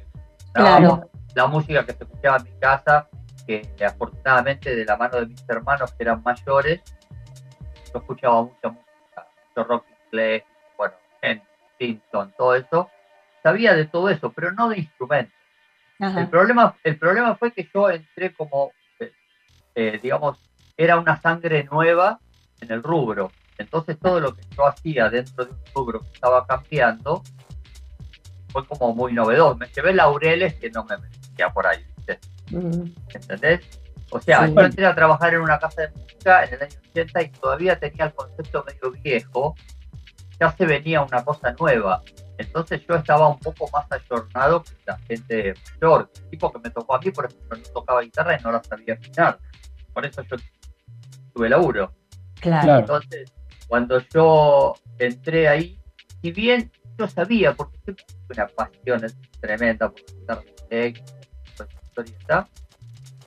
Claro. 0.53 1.11
La 1.35 1.46
música 1.46 1.85
que 1.85 1.92
se 1.92 2.05
escuchaba 2.05 2.38
en 2.38 2.44
mi 2.44 2.59
casa, 2.59 3.09
que 3.46 3.68
afortunadamente 3.85 4.75
de 4.75 4.85
la 4.85 4.96
mano 4.96 5.18
de 5.18 5.27
mis 5.27 5.44
hermanos 5.49 5.92
que 5.92 6.03
eran 6.05 6.22
mayores, 6.22 6.81
yo 7.92 7.99
escuchaba 7.99 8.42
mucha 8.42 8.68
música, 8.68 9.29
mucho 9.49 9.68
rock 9.68 9.87
inglés, 10.07 10.44
bueno, 10.79 10.94
en 11.22 11.42
Simpson, 11.79 12.33
todo 12.38 12.55
eso. 12.55 12.88
Sabía 13.47 13.77
de 13.77 13.85
todo 13.85 14.09
eso, 14.09 14.33
pero 14.33 14.51
no 14.51 14.69
de 14.69 14.79
instrumentos. 14.79 15.33
El 16.01 16.29
problema, 16.29 16.75
el 16.83 16.99
problema 16.99 17.37
fue 17.37 17.53
que 17.53 17.71
yo 17.73 17.89
entré 17.89 18.35
como, 18.35 18.73
eh, 18.99 19.13
eh, 19.77 20.01
digamos, 20.03 20.37
era 20.77 20.99
una 20.99 21.21
sangre 21.21 21.63
nueva 21.71 22.19
en 22.61 22.73
el 22.73 22.83
rubro. 22.83 23.31
Entonces 23.57 24.01
todo 24.01 24.19
lo 24.19 24.35
que 24.35 24.43
yo 24.51 24.67
hacía 24.67 25.09
dentro 25.11 25.45
de 25.45 25.53
un 25.53 25.61
rubro 25.73 26.01
que 26.01 26.09
estaba 26.09 26.45
cambiando 26.45 27.23
fue 28.49 28.67
como 28.67 28.93
muy 28.93 29.13
novedoso. 29.13 29.59
Me 29.59 29.69
llevé 29.69 29.95
laureles 29.95 30.55
que 30.55 30.69
no 30.71 30.85
me 30.85 30.99
merecía 30.99 31.49
por 31.51 31.69
ahí. 31.69 31.87
¿Entendés? 32.51 33.61
O 34.11 34.21
sea, 34.21 34.49
yo 34.49 34.61
entré 34.61 34.87
a 34.87 34.95
trabajar 34.97 35.35
en 35.35 35.41
una 35.43 35.61
casa 35.61 35.83
de 35.83 35.91
música 35.91 36.43
en 36.43 36.55
el 36.55 36.63
año 36.63 36.77
80 36.91 37.23
y 37.23 37.29
todavía 37.29 37.79
tenía 37.79 38.07
el 38.07 38.13
concepto 38.15 38.65
medio 38.65 38.91
viejo. 39.05 39.55
Ya 40.41 40.51
se 40.51 40.67
venía 40.67 41.01
una 41.03 41.25
cosa 41.25 41.55
nueva. 41.61 42.03
Entonces 42.38 42.85
yo 42.87 42.94
estaba 42.96 43.29
un 43.29 43.38
poco 43.38 43.68
más 43.72 43.87
ayornado 43.90 44.62
que 44.62 44.72
la 44.87 44.99
gente 44.99 45.55
mayor. 45.81 46.11
El 46.14 46.31
tipo 46.31 46.53
que 46.53 46.59
me 46.59 46.70
tocó 46.70 46.94
a 46.94 46.99
mí, 47.01 47.11
por 47.11 47.27
ejemplo, 47.27 47.57
no 47.57 47.62
tocaba 47.72 48.03
guitarra 48.03 48.38
y 48.38 48.42
no 48.42 48.53
la 48.53 48.62
sabía 48.62 48.94
afinar. 48.94 49.38
Por 49.92 50.05
eso 50.05 50.22
yo 50.22 50.37
tuve 51.33 51.49
laburo. 51.49 51.92
Claro. 52.40 52.81
Entonces, 52.81 53.33
cuando 53.68 53.99
yo 54.12 54.75
entré 54.99 55.49
ahí, 55.49 55.81
si 56.22 56.33
bien 56.33 56.70
yo 56.99 57.09
sabía, 57.09 57.55
porque 57.55 57.79
siempre 57.85 58.05
tuve 58.05 58.35
una 58.35 58.46
pasión 58.46 59.07
tremenda 59.40 59.90
por 59.90 60.05
guitarra 60.05 60.42
historieta, 61.83 62.49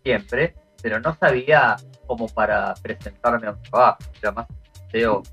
siempre, 0.04 0.56
pero 0.82 1.00
no 1.00 1.16
sabía 1.16 1.76
cómo 2.08 2.28
para 2.28 2.74
presentarme 2.76 3.48
a 3.48 3.52
un 3.52 3.62
trabajo. 3.64 4.00
Era 4.22 4.32
más 4.32 4.48
deseo 4.92 5.24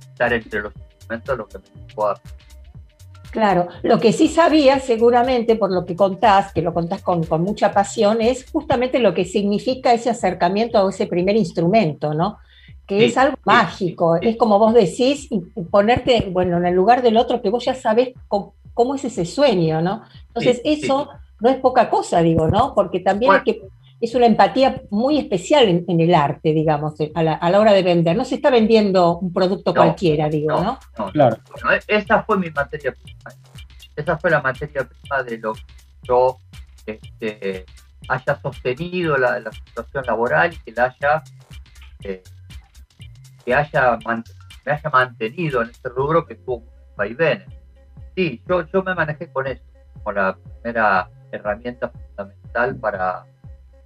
estar 0.00 0.32
entre 0.32 0.60
los 0.62 0.72
instrumentos 0.76 1.38
lo 1.38 1.46
que 1.46 1.58
me 1.58 1.86
tocó 1.86 2.08
hacer. 2.10 2.35
Claro, 3.36 3.68
lo 3.82 4.00
que 4.00 4.14
sí 4.14 4.28
sabía 4.28 4.80
seguramente 4.80 5.56
por 5.56 5.70
lo 5.70 5.84
que 5.84 5.94
contás, 5.94 6.54
que 6.54 6.62
lo 6.62 6.72
contás 6.72 7.02
con, 7.02 7.20
mucha 7.42 7.70
pasión, 7.70 8.22
es 8.22 8.50
justamente 8.50 8.98
lo 8.98 9.12
que 9.12 9.26
significa 9.26 9.92
ese 9.92 10.08
acercamiento 10.08 10.78
a 10.78 10.88
ese 10.88 11.06
primer 11.06 11.36
instrumento, 11.36 12.14
¿no? 12.14 12.38
Que 12.86 13.04
es 13.04 13.18
algo 13.18 13.36
mágico, 13.44 14.16
es 14.16 14.38
como 14.38 14.58
vos 14.58 14.72
decís, 14.72 15.28
ponerte, 15.70 16.30
bueno, 16.32 16.56
en 16.56 16.64
el 16.64 16.74
lugar 16.74 17.02
del 17.02 17.18
otro, 17.18 17.42
que 17.42 17.50
vos 17.50 17.62
ya 17.62 17.74
sabés 17.74 18.14
cómo, 18.26 18.94
es 18.94 19.04
ese 19.04 19.26
sueño, 19.26 19.82
¿no? 19.82 20.00
Entonces 20.28 20.62
eso 20.64 21.10
no 21.38 21.50
es 21.50 21.58
poca 21.58 21.90
cosa, 21.90 22.22
digo, 22.22 22.48
¿no? 22.48 22.74
Porque 22.74 23.00
también 23.00 23.32
que, 23.44 23.60
es 24.00 24.14
una 24.14 24.26
empatía 24.26 24.82
muy 24.90 25.18
especial 25.18 25.84
en, 25.86 26.00
el 26.00 26.14
arte, 26.14 26.52
digamos, 26.52 26.94
a 27.14 27.22
la, 27.22 27.60
hora 27.60 27.72
de 27.72 27.82
vender. 27.82 28.16
No 28.16 28.24
se 28.24 28.34
está 28.34 28.50
vendiendo 28.50 29.18
un 29.18 29.32
producto 29.32 29.74
cualquiera, 29.74 30.28
digo, 30.28 30.60
¿no? 30.60 30.78
claro. 31.12 31.38
esa 31.86 32.22
fue 32.22 32.38
mi 32.38 32.50
materia 32.50 32.92
prima. 32.92 33.30
Esa 33.94 34.18
fue 34.18 34.30
la 34.30 34.42
materia 34.42 34.86
prima 34.86 35.22
de 35.22 35.38
lo 35.38 35.54
que 35.54 35.62
yo 36.02 36.38
este, 36.84 37.64
haya 38.08 38.40
sostenido 38.40 39.16
la, 39.16 39.40
situación 39.50 40.04
laboral 40.06 40.52
y 40.52 40.56
que 40.58 40.72
la 40.72 40.84
haya, 40.84 41.22
eh, 42.02 42.22
que 43.44 43.54
haya 43.54 43.98
me 44.66 44.72
haya 44.72 44.90
mantenido 44.90 45.62
en 45.62 45.70
este 45.70 45.88
rubro 45.88 46.26
que 46.26 46.34
tuvo 46.34 46.64
vaivenes. 46.96 47.48
Sí, 48.14 48.42
yo, 48.48 48.66
yo 48.66 48.82
me 48.82 48.94
manejé 48.94 49.30
con 49.32 49.46
eso, 49.46 49.62
como 49.94 50.12
la 50.12 50.36
primera 50.36 51.08
herramienta 51.30 51.90
fundamental 51.90 52.76
para, 52.76 53.26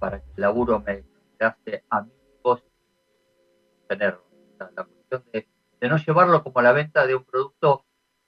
para 0.01 0.19
que 0.19 0.31
el 0.35 0.41
laburo 0.41 0.79
me 0.79 1.03
hace 1.39 1.83
amigos 1.91 2.63
tenerlo. 3.87 4.25
La, 4.57 4.83
cuestión 4.83 5.23
de, 5.31 5.47
no 5.87 5.97
llevarlo 5.97 6.43
como 6.43 6.59
a 6.59 6.63
la 6.63 6.71
venta 6.71 7.05
de 7.05 7.13
un 7.13 7.23
producto 7.23 7.85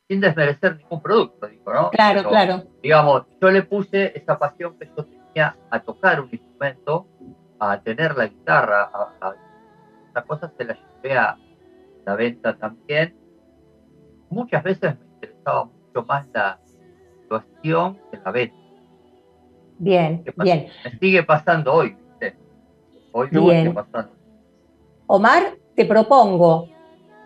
sin 0.08 0.22
desmerecer 0.22 0.78
ningún 0.78 1.02
producto, 1.02 1.48
digo, 1.48 1.74
¿no? 1.74 1.90
Claro, 1.90 2.30
claro. 2.30 2.64
Digamos, 2.84 3.24
yo 3.42 3.50
le 3.50 3.64
puse 3.64 4.16
esa 4.16 4.38
pasión 4.38 4.78
que 4.78 4.92
yo 4.96 5.04
tenía 5.04 5.58
a 5.72 5.80
tocar 5.80 6.22
un 6.22 6.30
instrumento, 6.32 7.08
a 7.60 7.82
tener 7.82 8.16
la 8.18 8.28
guitarra, 8.28 8.92
a, 8.94 9.36
esa 10.12 10.22
cosa 10.26 10.54
se 10.56 10.66
la 10.66 10.76
llevé 10.76 11.18
a 11.18 11.40
la 12.06 12.16
venta 12.16 12.56
también. 12.56 13.18
Muchas 14.30 14.62
veces 14.62 15.00
me 15.00 15.06
interesaba 15.16 15.66
mucho 15.66 16.06
más 16.06 16.28
la 16.34 16.60
situación 17.22 18.00
que 18.12 18.20
la 18.24 18.32
venta. 18.32 18.63
Bien, 19.84 20.24
bien. 20.38 20.68
Sigue 21.00 21.24
pasando 21.24 21.74
hoy. 21.74 21.96
Hoy 23.12 23.28
sigue 23.30 23.72
pasando. 23.72 24.12
Omar, 25.08 25.58
te 25.76 25.86
propongo 25.86 26.70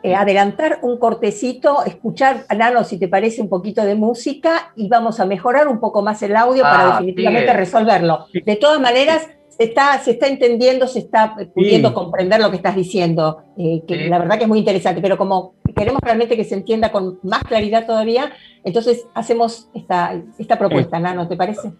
eh, 0.04 0.16
adelantar 0.16 0.80
un 0.82 0.98
cortecito, 0.98 1.84
escuchar, 1.86 2.46
Nano, 2.56 2.84
si 2.84 2.98
te 2.98 3.08
parece, 3.08 3.42
un 3.42 3.50
poquito 3.50 3.84
de 3.84 3.96
música 3.96 4.72
y 4.76 4.90
vamos 4.90 5.20
a 5.20 5.26
mejorar 5.26 5.68
un 5.68 5.80
poco 5.80 6.02
más 6.02 6.22
el 6.24 6.36
audio 6.36 6.64
para 6.64 6.88
ah, 6.88 6.92
definitivamente 6.94 7.54
resolverlo. 7.54 8.26
De 8.34 8.56
todas 8.56 8.82
maneras, 8.82 9.28
se 9.50 9.64
está, 9.64 9.98
se 10.00 10.12
está 10.12 10.28
entendiendo, 10.28 10.88
se 10.88 11.00
está 11.00 11.36
pudiendo 11.54 11.94
comprender 11.94 12.40
lo 12.40 12.50
que 12.50 12.58
estás 12.58 12.76
diciendo, 12.76 13.44
eh, 13.58 13.84
que 13.88 14.08
la 14.08 14.20
verdad 14.20 14.38
que 14.38 14.44
es 14.44 14.50
muy 14.50 14.60
interesante, 14.60 15.02
pero 15.02 15.18
como 15.18 15.56
queremos 15.78 16.02
realmente 16.02 16.36
que 16.36 16.44
se 16.44 16.56
entienda 16.56 16.92
con 16.92 17.20
más 17.24 17.44
claridad 17.44 17.86
todavía, 17.86 18.32
entonces 18.64 19.08
hacemos 19.14 19.70
esta, 19.74 20.22
esta 20.38 20.58
propuesta, 20.58 21.00
Nano, 21.00 21.28
¿te 21.28 21.38
parece? 21.38 21.72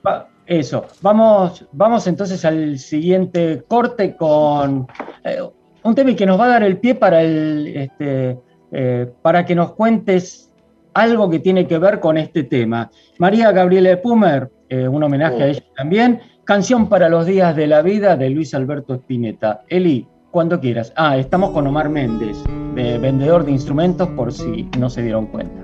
Eso, 0.46 0.86
vamos, 1.02 1.66
vamos 1.72 2.08
entonces 2.08 2.46
al 2.46 2.80
siguiente 2.80 3.64
corte 3.68 4.16
con 4.16 4.88
eh, 5.24 5.42
un 5.84 5.96
tema 5.96 6.16
que 6.16 6.26
nos 6.26 6.40
va 6.40 6.46
a 6.46 6.50
dar 6.50 6.64
el 6.64 6.78
pie 6.78 6.96
para, 6.96 7.22
el, 7.22 7.68
este, 7.76 8.38
eh, 8.72 9.12
para 9.22 9.46
que 9.46 9.56
nos 9.56 9.74
cuentes 9.74 10.54
algo 10.94 11.30
que 11.30 11.40
tiene 11.40 11.68
que 11.68 11.78
ver 11.78 12.00
con 12.00 12.18
este 12.18 12.44
tema. 12.44 12.90
María 13.20 13.52
Gabriela 13.52 14.02
Pumer, 14.02 14.52
un 14.70 15.02
homenaje 15.02 15.44
a 15.44 15.46
oh. 15.46 15.50
ella 15.50 15.64
también, 15.76 16.22
Canción 16.48 16.88
para 16.88 17.10
los 17.10 17.26
días 17.26 17.58
de 17.58 17.68
la 17.68 17.82
vida 17.82 18.16
de 18.16 18.30
Luis 18.30 18.54
Alberto 18.54 18.94
Spinetta. 18.94 19.66
Eli, 19.68 20.08
cuando 20.38 20.60
quieras. 20.60 20.94
Ah, 20.96 21.18
estamos 21.18 21.50
con 21.50 21.66
Omar 21.66 21.90
Méndez, 21.90 22.38
vendedor 22.76 23.44
de 23.44 23.54
instrumentos, 23.54 24.08
por 24.10 24.32
si 24.32 24.70
no 24.78 24.88
se 24.88 25.02
dieron 25.02 25.26
cuenta. 25.26 25.60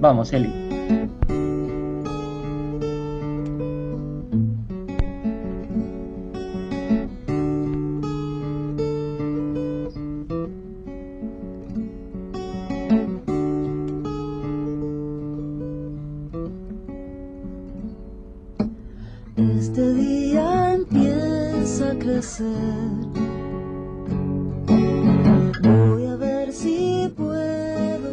Vamos, 0.00 0.32
Eli. 0.32 0.50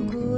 Google. 0.09 0.30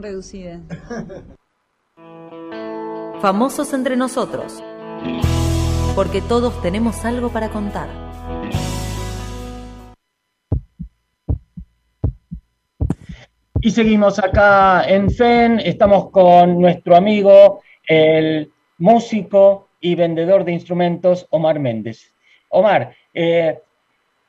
Reducida. 0.00 0.60
Famosos 3.20 3.74
entre 3.74 3.96
nosotros. 3.96 4.62
Porque 5.94 6.22
todos 6.22 6.60
tenemos 6.62 7.04
algo 7.04 7.28
para 7.30 7.50
contar. 7.50 7.88
Y 13.60 13.70
seguimos 13.72 14.18
acá 14.18 14.84
en 14.88 15.10
FEN, 15.10 15.60
estamos 15.60 16.10
con 16.10 16.58
nuestro 16.58 16.96
amigo, 16.96 17.60
el 17.86 18.50
músico 18.78 19.68
y 19.80 19.94
vendedor 19.94 20.44
de 20.44 20.52
instrumentos, 20.52 21.26
Omar 21.28 21.58
Méndez. 21.58 22.14
Omar, 22.48 22.94
eh, 23.12 23.60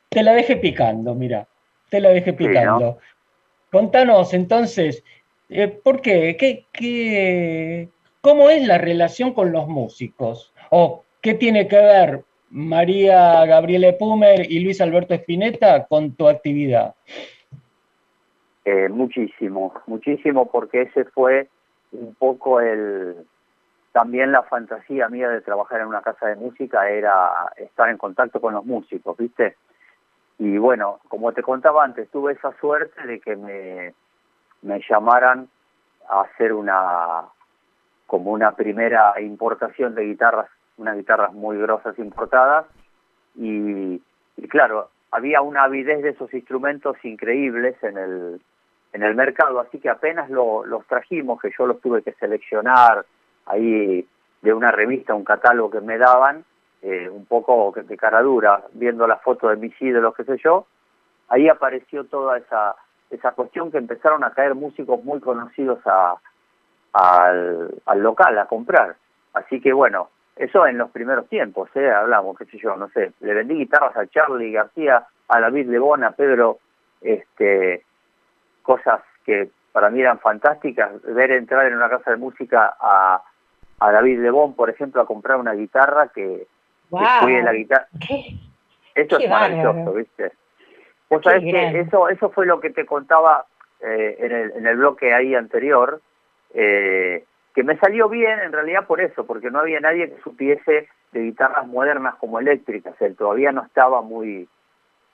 te 0.09 0.21
la 0.21 0.33
dejé 0.33 0.57
picando, 0.57 1.15
mira, 1.15 1.47
te 1.89 2.01
la 2.01 2.09
dejé 2.09 2.33
picando. 2.33 2.97
Contanos 3.71 4.33
entonces, 4.33 5.01
eh, 5.51 5.67
¿por 5.67 6.01
qué? 6.01 6.37
¿Qué? 6.71 7.89
¿Cómo 8.21 8.49
es 8.49 8.65
la 8.65 8.77
relación 8.77 9.33
con 9.33 9.51
los 9.51 9.67
músicos? 9.67 10.53
¿O 10.69 11.03
qué 11.21 11.33
tiene 11.33 11.67
que 11.67 11.75
ver 11.75 12.23
María 12.49 13.45
Gabriele 13.45 13.93
Pumer 13.93 14.49
y 14.49 14.59
Luis 14.59 14.79
Alberto 14.79 15.13
Spinetta 15.13 15.85
con 15.87 16.13
tu 16.13 16.27
actividad? 16.27 16.95
Eh, 18.63 18.87
muchísimo, 18.89 19.73
muchísimo, 19.87 20.49
porque 20.49 20.83
ese 20.83 21.05
fue 21.05 21.49
un 21.91 22.15
poco 22.15 22.61
el 22.61 23.15
también 23.91 24.31
la 24.31 24.43
fantasía 24.43 25.09
mía 25.09 25.27
de 25.27 25.41
trabajar 25.41 25.81
en 25.81 25.87
una 25.87 26.01
casa 26.01 26.27
de 26.27 26.37
música 26.37 26.89
era 26.89 27.51
estar 27.57 27.89
en 27.89 27.97
contacto 27.97 28.39
con 28.39 28.53
los 28.53 28.65
músicos, 28.65 29.17
¿viste? 29.17 29.57
Y 30.39 30.57
bueno, 30.57 30.99
como 31.09 31.33
te 31.33 31.43
contaba 31.43 31.83
antes, 31.83 32.09
tuve 32.09 32.33
esa 32.33 32.53
suerte 32.59 33.05
de 33.05 33.19
que 33.19 33.35
me, 33.35 33.93
me 34.61 34.81
llamaran 34.89 35.47
a 36.09 36.21
hacer 36.21 36.53
una 36.53 37.23
como 38.07 38.31
una 38.31 38.51
primera 38.51 39.19
importación 39.21 39.95
de 39.95 40.03
guitarras, 40.03 40.49
unas 40.77 40.97
guitarras 40.97 41.33
muy 41.33 41.57
grosas 41.57 41.97
importadas. 41.97 42.65
Y, 43.35 44.01
y 44.35 44.47
claro, 44.49 44.89
había 45.11 45.41
una 45.41 45.63
avidez 45.63 46.03
de 46.03 46.09
esos 46.09 46.33
instrumentos 46.33 46.97
increíbles 47.05 47.81
en 47.83 47.97
el 47.97 48.41
en 48.93 49.03
el 49.03 49.15
mercado, 49.15 49.59
así 49.59 49.79
que 49.79 49.89
apenas 49.89 50.29
lo, 50.29 50.65
los 50.65 50.85
trajimos, 50.85 51.39
que 51.39 51.51
yo 51.57 51.65
los 51.65 51.79
tuve 51.79 52.01
que 52.01 52.13
seleccionar 52.13 53.05
ahí 53.45 54.05
de 54.41 54.53
una 54.53 54.71
revista, 54.71 55.13
un 55.13 55.23
catálogo 55.23 55.71
que 55.71 55.81
me 55.81 55.97
daban, 55.97 56.43
eh, 56.81 57.07
un 57.09 57.25
poco 57.25 57.73
de 57.75 57.97
cara 57.97 58.21
dura, 58.21 58.63
viendo 58.73 59.07
las 59.07 59.21
fotos 59.21 59.51
de 59.51 59.57
mis 59.57 59.79
ídolos, 59.81 60.15
qué 60.15 60.23
sé 60.23 60.37
yo, 60.43 60.65
ahí 61.29 61.47
apareció 61.47 62.05
toda 62.05 62.37
esa, 62.37 62.75
esa 63.11 63.31
cuestión 63.31 63.71
que 63.71 63.77
empezaron 63.77 64.23
a 64.23 64.31
caer 64.31 64.55
músicos 64.55 65.03
muy 65.03 65.19
conocidos 65.19 65.79
a, 65.85 66.15
al, 66.93 67.69
al 67.85 67.99
local 67.99 68.37
a 68.39 68.45
comprar. 68.45 68.95
Así 69.33 69.61
que 69.61 69.73
bueno, 69.73 70.09
eso 70.35 70.65
en 70.65 70.77
los 70.77 70.91
primeros 70.91 71.27
tiempos, 71.29 71.69
¿eh? 71.75 71.89
hablamos, 71.89 72.37
qué 72.37 72.45
sé 72.45 72.57
yo, 72.57 72.75
no 72.75 72.89
sé, 72.89 73.11
le 73.19 73.33
vendí 73.33 73.55
guitarras 73.55 73.95
a 73.95 74.07
Charlie 74.07 74.51
García, 74.51 75.05
a 75.27 75.39
David 75.39 75.67
Lebón, 75.69 76.03
a 76.03 76.11
Pedro, 76.11 76.59
este, 77.01 77.83
cosas 78.63 79.01
que 79.25 79.49
para 79.71 79.89
mí 79.89 80.01
eran 80.01 80.19
fantásticas, 80.19 81.01
ver 81.03 81.31
entrar 81.31 81.65
en 81.67 81.75
una 81.75 81.89
casa 81.89 82.11
de 82.11 82.17
música 82.17 82.75
a, 82.79 83.21
a 83.79 83.91
David 83.91 84.19
Lebón, 84.19 84.55
por 84.55 84.69
ejemplo, 84.69 85.01
a 85.01 85.05
comprar 85.05 85.37
una 85.37 85.53
guitarra 85.53 86.09
que, 86.09 86.47
Wow. 86.91 87.01
que 87.01 87.07
fue 87.21 87.41
la 87.41 87.53
guitarra. 87.53 87.87
Qué 88.05 88.37
es 88.95 89.29
maravilloso. 89.29 89.93
¿viste? 89.93 90.33
Vos 91.15 91.23
sabés 91.23 91.43
que 91.71 91.79
eso, 91.81 92.09
eso 92.09 92.29
fue 92.31 92.45
lo 92.45 92.59
que 92.59 92.69
te 92.69 92.85
contaba 92.85 93.45
eh, 93.81 94.15
en, 94.19 94.31
el, 94.31 94.51
en 94.51 94.65
el 94.67 94.77
bloque 94.77 95.13
ahí 95.13 95.35
anterior, 95.35 96.01
eh, 96.53 97.23
que 97.53 97.63
me 97.63 97.77
salió 97.77 98.07
bien 98.09 98.39
en 98.39 98.51
realidad 98.51 98.85
por 98.87 99.01
eso, 99.01 99.25
porque 99.25 99.51
no 99.51 99.59
había 99.59 99.79
nadie 99.79 100.09
que 100.09 100.21
supiese 100.21 100.87
de 101.11 101.19
guitarras 101.21 101.67
modernas 101.67 102.15
como 102.15 102.39
eléctricas, 102.39 102.95
él 103.01 103.15
todavía 103.15 103.51
no 103.51 103.63
estaba 103.63 104.01
muy, 104.01 104.47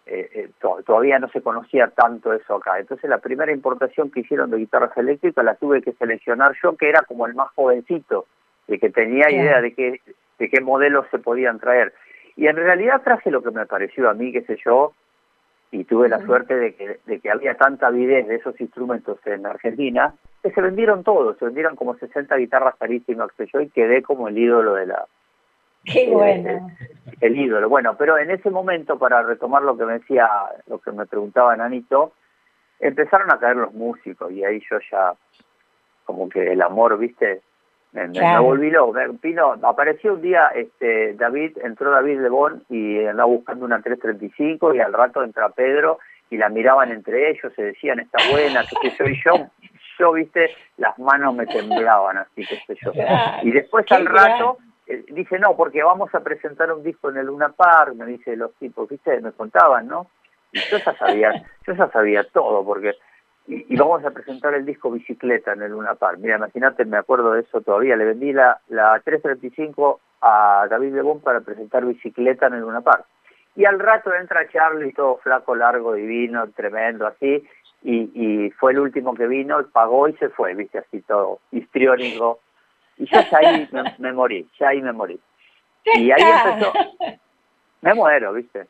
eh, 0.06 0.30
eh, 0.34 0.50
to- 0.60 0.82
todavía 0.86 1.18
no 1.20 1.28
se 1.30 1.42
conocía 1.42 1.88
tanto 1.88 2.32
eso 2.34 2.56
acá. 2.56 2.80
Entonces 2.80 3.10
la 3.10 3.18
primera 3.18 3.52
importación 3.52 4.12
que 4.12 4.20
hicieron 4.20 4.52
de 4.52 4.58
guitarras 4.58 4.96
eléctricas 4.98 5.44
la 5.44 5.56
tuve 5.56 5.82
que 5.82 5.94
seleccionar 5.94 6.54
yo, 6.62 6.78
que 6.78 6.90
era 6.90 7.02
como 7.02 7.26
el 7.26 7.34
más 7.34 7.50
jovencito, 7.56 8.26
de 8.68 8.78
que 8.80 8.90
tenía 8.92 9.32
idea 9.32 9.62
de 9.62 9.74
qué, 9.74 10.02
de 10.38 10.50
qué 10.50 10.62
modelos 10.62 11.08
se 11.10 11.18
podían 11.20 11.60
traer. 11.60 11.94
Y 12.36 12.46
en 12.48 12.56
realidad 12.56 13.02
traje 13.04 13.32
lo 13.32 13.42
que 13.42 13.50
me 13.52 13.66
pareció 13.66 14.10
a 14.10 14.14
mí, 14.14 14.32
qué 14.32 14.42
sé 14.44 14.58
yo, 14.64 14.94
y 15.72 15.84
tuve 15.84 16.10
la 16.10 16.26
suerte 16.26 16.56
de 16.56 16.76
que, 16.76 17.00
de 17.06 17.20
que 17.20 17.30
había 17.30 17.56
tanta 17.56 17.88
avidez 17.88 18.28
de 18.28 18.36
esos 18.36 18.60
instrumentos 18.62 19.20
en 19.26 19.46
Argentina, 19.46 20.14
que 20.42 20.52
se 20.52 20.62
vendieron 20.62 21.04
todos, 21.04 21.38
se 21.38 21.46
vendieron 21.46 21.76
como 21.76 21.96
60 21.96 22.36
guitarras 22.38 22.76
carísimas, 22.78 23.30
sé 23.36 23.48
yo, 23.52 23.60
y 23.60 23.70
quedé 23.70 24.02
como 24.02 24.28
el 24.28 24.38
ídolo 24.38 24.76
de 24.76 24.86
la, 24.86 25.06
Qué 25.88 26.04
eh, 26.04 26.12
bueno. 26.12 26.70
el 27.22 27.38
ídolo. 27.38 27.70
Bueno, 27.70 27.96
pero 27.98 28.18
en 28.18 28.30
ese 28.30 28.50
momento, 28.50 29.00
para 29.00 29.24
retomar 29.24 29.64
lo 29.64 29.78
que 29.78 29.86
me 29.86 29.94
decía, 29.94 30.30
lo 30.68 30.80
que 30.80 30.92
me 30.92 31.06
preguntaba 31.06 31.56
Nanito, 31.56 32.14
empezaron 32.80 33.32
a 33.32 33.40
caer 33.40 33.56
los 33.56 33.74
músicos 33.74 34.32
y 34.32 34.44
ahí 34.44 34.62
yo 34.70 34.78
ya, 34.92 35.14
como 36.06 36.30
que 36.30 36.52
el 36.52 36.62
amor, 36.62 36.98
viste, 36.98 37.42
me, 37.94 38.02
me- 38.02 38.08
me 38.08 38.20
Claro. 38.20 38.44
volví 38.44 38.70
loco. 38.72 38.94
Me- 38.94 39.10
Pino, 39.14 39.56
apareció 39.64 40.14
un 40.14 40.22
día, 40.22 40.48
este, 40.56 41.14
David, 41.14 41.58
entró 41.64 41.92
David 41.92 42.20
Lebón 42.22 42.64
y 42.70 43.04
andaba 43.06 43.28
buscando 43.28 43.66
una 43.66 43.82
335 43.82 44.74
y 44.76 44.80
al 44.80 44.94
rato 44.94 45.24
entra 45.24 45.50
Pedro 45.50 46.00
y 46.30 46.38
la 46.38 46.50
miraban 46.50 46.92
entre 46.92 47.30
ellos, 47.32 47.54
se 47.56 47.64
decían, 47.64 48.00
está 48.02 48.20
buena, 48.30 48.66
qué 48.82 48.92
sé 48.92 49.14
yo, 49.24 49.48
yo, 49.98 50.12
viste, 50.12 50.52
las 50.78 51.00
manos 51.00 51.34
me 51.34 51.48
temblaban 51.48 52.18
así, 52.18 52.46
qué 52.46 52.60
sé 52.68 52.76
yo. 52.84 52.92
Claro. 52.92 53.48
Y 53.48 53.52
después 53.52 53.86
Qué 53.86 53.96
al 53.96 54.06
rato, 54.06 54.58
eh, 54.88 55.06
dice, 55.10 55.40
no, 55.40 55.56
porque 55.56 55.82
vamos 55.82 56.14
a 56.14 56.20
presentar 56.20 56.72
un 56.74 56.84
disco 56.84 57.10
en 57.10 57.18
el 57.18 57.28
Luna 57.28 57.50
Park, 57.50 57.96
me 57.96 58.06
dice 58.06 58.36
los 58.36 58.54
tipos, 58.56 58.90
viste, 58.90 59.22
me 59.22 59.32
contaban, 59.32 59.88
¿no? 59.88 60.08
Y 60.52 60.60
yo 60.60 60.78
ya 60.78 60.94
sabía, 60.98 61.32
yo 61.66 61.74
ya 61.74 61.88
sabía 61.92 62.24
todo, 62.26 62.64
porque 62.66 62.94
y, 63.48 63.74
y 63.74 63.78
vamos 63.78 64.04
a 64.04 64.12
presentar 64.12 64.54
el 64.54 64.66
disco 64.66 64.92
Bicicleta 64.92 65.54
en 65.54 65.62
el 65.62 65.72
Luna 65.72 65.96
Park. 65.96 66.20
Mira, 66.20 66.36
imagínate, 66.36 66.86
me 66.86 66.98
acuerdo 66.98 67.32
de 67.32 67.42
eso 67.42 67.62
todavía. 67.62 67.96
Le 67.96 68.06
vendí 68.06 68.34
la, 68.34 68.60
la 68.68 69.00
335 69.04 70.00
a 70.22 70.68
David 70.70 70.94
Lebón 70.94 71.22
para 71.22 71.42
presentar 71.42 71.86
Bicicleta 71.86 72.48
en 72.48 72.56
el 72.56 72.62
Luna 72.62 72.82
Park. 72.82 73.06
Y 73.56 73.66
al 73.66 73.80
rato 73.80 74.14
entra 74.14 74.48
Charlie, 74.50 74.94
todo 74.94 75.18
flaco, 75.18 75.56
largo, 75.56 75.94
divino, 75.94 76.48
tremendo, 76.50 77.08
así, 77.08 77.44
y, 77.82 78.12
y 78.14 78.52
fue 78.52 78.72
el 78.74 78.80
último 78.80 79.16
que 79.16 79.26
vino, 79.26 79.66
pagó 79.72 80.08
y 80.08 80.14
se 80.18 80.30
fue, 80.30 80.54
viste, 80.54 80.78
así 80.78 81.02
todo 81.02 81.40
histriónico. 81.52 82.40
Y 82.98 83.06
yo 83.06 83.20
ya 83.32 83.38
ahí 83.38 83.68
me, 83.72 83.96
me 83.98 84.14
morí, 84.14 84.48
ya 84.60 84.70
ahí 84.70 84.82
me 84.82 84.92
morí. 84.92 85.20
Y 85.86 86.12
ahí 86.12 86.22
empezó, 86.22 86.74
me 87.82 87.94
muero, 87.94 88.34
viste. 88.34 88.68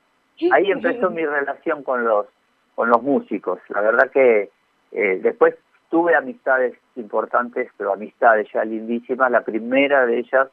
Ahí 0.52 0.72
empezó 0.72 1.10
mi 1.10 1.26
relación 1.26 1.84
con 1.84 2.06
los 2.06 2.28
con 2.76 2.90
los 2.90 3.02
músicos. 3.02 3.60
La 3.70 3.82
verdad 3.82 4.12
que 4.12 4.52
eh, 4.92 5.20
después 5.22 5.56
tuve 5.90 6.16
amistades 6.16 6.76
importantes, 6.96 7.70
pero 7.78 7.94
amistades 7.94 8.48
ya 8.54 8.64
lindísimas. 8.64 9.32
La 9.32 9.42
primera 9.42 10.06
de 10.06 10.20
ellas 10.20 10.48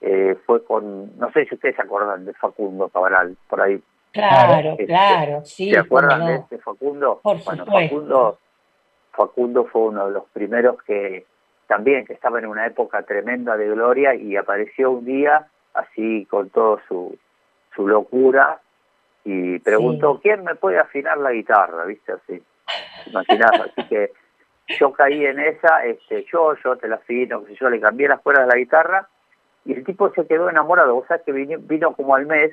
eh, 0.00 0.36
fue 0.46 0.64
con, 0.64 1.18
no 1.18 1.32
sé 1.32 1.46
si 1.46 1.54
ustedes 1.54 1.76
se 1.76 1.82
acuerdan 1.82 2.24
de 2.24 2.34
Facundo 2.34 2.88
Cabral, 2.88 3.36
por 3.48 3.60
ahí. 3.60 3.82
Claro, 4.12 4.70
Este, 4.70 4.86
claro, 4.86 5.44
sí. 5.44 5.70
¿Se 5.70 5.78
acuerdan 5.78 6.26
de 6.26 6.34
este 6.36 6.58
Facundo? 6.58 7.20
Por 7.22 7.42
bueno, 7.44 7.64
supuesto. 7.64 7.94
Facundo, 7.94 8.38
Facundo 9.12 9.64
fue 9.66 9.82
uno 9.82 10.06
de 10.06 10.12
los 10.12 10.24
primeros 10.32 10.82
que 10.82 11.26
también 11.66 12.06
que 12.06 12.14
estaba 12.14 12.38
en 12.38 12.46
una 12.46 12.66
época 12.66 13.02
tremenda 13.02 13.56
de 13.56 13.68
gloria 13.68 14.14
y 14.14 14.36
apareció 14.36 14.90
un 14.90 15.04
día 15.04 15.48
así 15.74 16.26
con 16.30 16.48
todo 16.50 16.80
su, 16.88 17.16
su 17.76 17.86
locura 17.86 18.60
y 19.24 19.58
preguntó 19.58 20.18
quién 20.22 20.42
me 20.44 20.54
puede 20.54 20.78
afinar 20.78 21.18
la 21.18 21.32
guitarra, 21.32 21.84
viste 21.84 22.12
así. 22.12 22.42
Imaginás, 23.06 23.52
así 23.52 23.88
que 23.88 24.12
yo 24.78 24.92
caí 24.92 25.24
en 25.24 25.38
esa, 25.40 25.84
este, 25.84 26.26
yo, 26.32 26.54
yo 26.62 26.76
te 26.76 26.88
la 26.88 26.96
afino, 26.96 27.44
que 27.44 27.56
yo 27.56 27.70
le 27.70 27.80
cambié 27.80 28.08
las 28.08 28.20
cuerdas 28.20 28.46
de 28.46 28.54
la 28.54 28.58
guitarra 28.58 29.08
y 29.64 29.72
el 29.72 29.84
tipo 29.84 30.10
se 30.12 30.26
quedó 30.26 30.48
enamorado. 30.50 30.94
Vos 30.94 31.06
sabés 31.08 31.22
que 31.24 31.32
vino, 31.32 31.58
vino 31.60 31.94
como 31.94 32.14
al 32.14 32.26
mes 32.26 32.52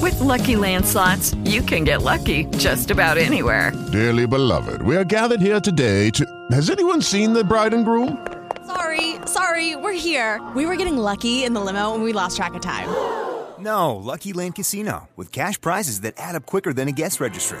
With 0.00 0.18
Lucky 0.20 0.56
Land 0.56 0.86
slots, 0.86 1.34
you 1.44 1.62
can 1.62 1.84
get 1.84 2.02
lucky 2.02 2.44
just 2.56 2.90
about 2.90 3.18
anywhere. 3.18 3.72
Dearly 3.92 4.26
beloved, 4.26 4.82
we 4.82 4.96
are 4.96 5.04
gathered 5.04 5.40
here 5.40 5.60
today 5.60 6.10
to. 6.10 6.24
Has 6.50 6.70
anyone 6.70 7.02
seen 7.02 7.32
the 7.32 7.44
bride 7.44 7.74
and 7.74 7.84
groom? 7.84 8.26
Sorry, 8.66 9.16
sorry, 9.26 9.76
we're 9.76 9.92
here. 9.92 10.40
We 10.56 10.66
were 10.66 10.76
getting 10.76 10.96
lucky 10.96 11.44
in 11.44 11.52
the 11.52 11.60
limo 11.60 11.94
and 11.94 12.02
we 12.02 12.12
lost 12.12 12.36
track 12.36 12.54
of 12.54 12.62
time. 12.62 12.88
No, 13.58 13.96
Lucky 13.96 14.32
Land 14.32 14.56
Casino, 14.56 15.08
with 15.16 15.30
cash 15.30 15.60
prizes 15.60 16.00
that 16.00 16.14
add 16.16 16.34
up 16.34 16.44
quicker 16.44 16.72
than 16.72 16.88
a 16.88 16.92
guest 16.92 17.20
registry. 17.20 17.60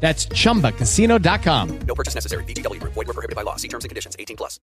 That's 0.00 0.28
chumbacasino.com. 0.28 1.68
No 1.88 1.94
purchase 1.94 2.14
necessary. 2.14 2.44
Group. 2.44 2.92
Void 2.94 3.06
were 3.06 3.14
prohibited 3.14 3.34
by 3.34 3.42
law. 3.42 3.56
See 3.56 3.68
terms 3.68 3.84
and 3.84 3.90
conditions. 3.90 4.14
18 4.18 4.36
plus. 4.36 4.60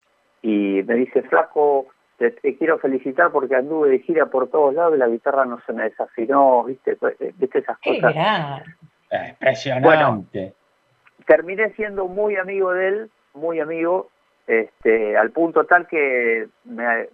y 0.42 0.82
me 0.84 0.94
dice, 0.94 1.22
flaco, 1.22 1.86
te, 2.16 2.30
te 2.30 2.56
quiero 2.56 2.78
felicitar 2.78 3.32
porque 3.32 3.56
anduve 3.56 3.90
de 3.90 3.98
gira 3.98 4.26
por 4.26 4.48
todos 4.48 4.72
lados 4.74 4.94
y 4.94 4.98
la 4.98 5.08
guitarra 5.08 5.44
no 5.46 5.60
se 5.66 5.72
me 5.72 5.82
desafinó, 5.82 6.62
viste, 6.64 6.94
Pues, 6.94 7.20
eh, 7.20 7.32
viste 7.36 7.58
esas 7.58 7.76
Qué 7.82 7.96
cosas. 8.00 8.14
gran. 8.14 8.62
Impresionante. 9.30 10.54
Terminé 11.26 11.70
siendo 11.74 12.06
muy 12.06 12.36
amigo 12.36 12.72
de 12.72 12.88
él, 12.88 13.10
muy 13.34 13.58
amigo, 13.58 14.10
este, 14.46 15.16
al 15.16 15.30
punto 15.32 15.64
tal 15.64 15.88
que 15.88 16.46
me, 16.64 17.08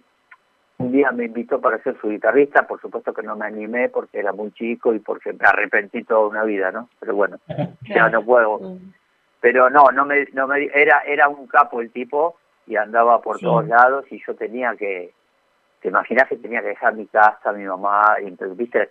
un 0.77 0.91
día 0.91 1.11
me 1.11 1.25
invitó 1.25 1.61
para 1.61 1.77
ser 1.83 1.97
su 2.01 2.09
guitarrista, 2.09 2.67
por 2.67 2.81
supuesto 2.81 3.13
que 3.13 3.23
no 3.23 3.35
me 3.35 3.45
animé 3.45 3.89
porque 3.89 4.19
era 4.19 4.33
muy 4.33 4.51
chico 4.51 4.93
y 4.93 4.99
porque 4.99 5.31
me 5.33 5.45
arrepentí 5.47 6.03
toda 6.03 6.27
una 6.27 6.43
vida, 6.43 6.71
¿no? 6.71 6.89
Pero 6.99 7.15
bueno, 7.15 7.37
ya 7.83 8.09
no 8.09 8.23
puedo. 8.23 8.59
Pero 9.39 9.69
no, 9.69 9.85
no 9.93 10.05
me, 10.05 10.25
no 10.33 10.47
me, 10.47 10.65
era, 10.73 11.01
era 11.05 11.29
un 11.29 11.47
capo 11.47 11.79
el 11.81 11.91
tipo 11.91 12.35
y 12.67 12.75
andaba 12.75 13.21
por 13.21 13.37
Sí. 13.37 13.45
todos 13.45 13.67
lados 13.67 14.05
y 14.11 14.21
yo 14.25 14.35
tenía 14.35 14.75
que, 14.75 15.13
te 15.81 15.87
imaginas 15.89 16.27
que 16.27 16.37
tenía 16.37 16.61
que 16.61 16.69
dejar 16.69 16.95
mi 16.95 17.05
casa, 17.07 17.51
mi 17.53 17.63
mamá, 17.63 18.17
y, 18.21 18.31
viste, 18.55 18.89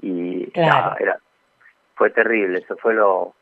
y 0.00 0.50
Claro. 0.50 0.90
no, 0.90 0.96
era, 0.98 1.18
fue 1.94 2.10
terrible, 2.10 2.58
eso 2.58 2.76
fue 2.78 2.94
lo, 2.94 3.34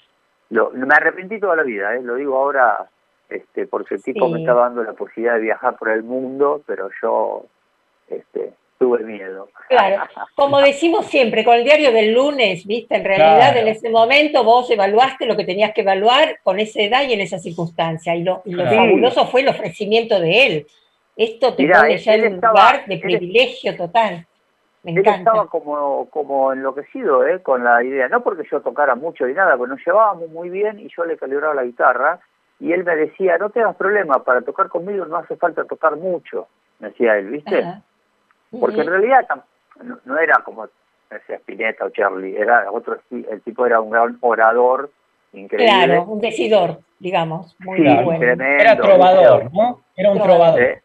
lo, 0.50 0.70
me 0.72 0.94
arrepentí 0.94 1.40
toda 1.40 1.56
la 1.56 1.62
vida, 1.62 1.94
¿eh? 1.96 2.02
lo 2.02 2.16
digo 2.16 2.36
ahora, 2.36 2.88
este, 3.30 3.66
porque 3.66 3.94
el 3.94 4.02
tipo 4.02 4.26
Sí. 4.26 4.32
me 4.34 4.40
estaba 4.40 4.62
dando 4.64 4.82
la 4.84 4.92
posibilidad 4.92 5.34
de 5.36 5.40
viajar 5.40 5.76
por 5.76 5.88
el 5.88 6.02
mundo, 6.02 6.62
pero 6.66 6.90
yo, 7.00 7.46
este, 8.10 8.52
tuve 8.78 9.00
miedo. 9.04 9.48
Claro, 9.68 10.02
como 10.34 10.58
decimos 10.60 11.06
siempre, 11.06 11.44
con 11.44 11.54
el 11.56 11.64
diario 11.64 11.92
del 11.92 12.12
lunes, 12.12 12.66
viste, 12.66 12.96
en 12.96 13.04
realidad 13.04 13.52
Claro. 13.52 13.58
en 13.60 13.68
ese 13.68 13.90
momento 13.90 14.44
vos 14.44 14.70
evaluaste 14.70 15.26
lo 15.26 15.36
que 15.36 15.44
tenías 15.44 15.72
que 15.72 15.82
evaluar 15.82 16.38
con 16.42 16.58
esa 16.60 16.80
edad 16.82 17.02
y 17.08 17.12
en 17.12 17.20
esa 17.20 17.38
circunstancia. 17.38 18.14
Y 18.14 18.22
lo, 18.24 18.42
y 18.44 18.52
lo 18.52 18.64
fabuloso 18.66 19.26
fue 19.26 19.42
el 19.42 19.48
ofrecimiento 19.48 20.18
de 20.20 20.46
él. 20.46 20.66
Esto 21.16 21.54
te 21.54 21.62
Mirá, 21.64 21.80
pone 21.80 21.94
él- 21.94 21.98
ya 22.00 22.14
en 22.14 22.20
él 22.20 22.26
un 22.28 22.34
estaba- 22.36 22.52
lugar 22.52 22.86
de 22.86 22.94
él- 22.94 23.00
privilegio 23.00 23.76
total. 23.76 24.26
Me 24.82 24.92
Él 24.92 24.98
encanta. 25.00 25.18
estaba 25.32 25.46
como, 25.48 26.08
como 26.08 26.54
enloquecido 26.54 27.26
¿eh? 27.26 27.42
con 27.42 27.62
la 27.62 27.84
idea, 27.84 28.08
no 28.08 28.22
porque 28.22 28.48
yo 28.50 28.62
tocara 28.62 28.94
mucho 28.94 29.26
ni 29.26 29.34
nada, 29.34 29.58
porque 29.58 29.72
nos 29.74 29.84
llevábamos 29.86 30.30
muy 30.30 30.48
bien 30.48 30.80
y 30.80 30.88
yo 30.96 31.04
le 31.04 31.18
calibraba 31.18 31.52
la 31.54 31.64
guitarra 31.64 32.18
y 32.58 32.72
él 32.72 32.82
me 32.84 32.96
decía, 32.96 33.36
no 33.36 33.50
tengas 33.50 33.76
problema, 33.76 34.24
para 34.24 34.40
tocar 34.40 34.68
conmigo 34.68 35.04
no 35.04 35.16
hace 35.18 35.36
falta 35.36 35.64
tocar 35.64 35.96
mucho, 35.96 36.48
me 36.78 36.88
decía 36.88 37.18
él, 37.18 37.28
¿viste? 37.28 37.58
Ajá. 37.58 37.82
Porque 38.58 38.80
en 38.80 38.86
realidad 38.88 39.26
no, 39.82 39.98
no 40.04 40.18
era 40.18 40.38
como 40.44 40.68
decía 41.10 41.36
Spinetta 41.36 41.84
o 41.86 41.90
Charlie, 41.90 42.36
era 42.36 42.70
otro, 42.70 42.98
el 43.10 43.40
tipo 43.42 43.66
era 43.66 43.80
un 43.80 43.90
gran 43.90 44.16
orador, 44.20 44.90
increíble. 45.32 45.66
Claro, 45.86 46.04
un 46.04 46.20
decidor, 46.20 46.78
digamos. 46.98 47.56
Muy 47.60 47.78
Sí, 47.78 48.04
bueno. 48.04 48.20
tremendo. 48.20 48.62
Era 48.62 48.76
trovador, 48.76 49.52
¿no? 49.52 49.80
Era 49.96 50.10
un 50.12 50.18
trovador. 50.22 50.60
¿Eh? 50.62 50.82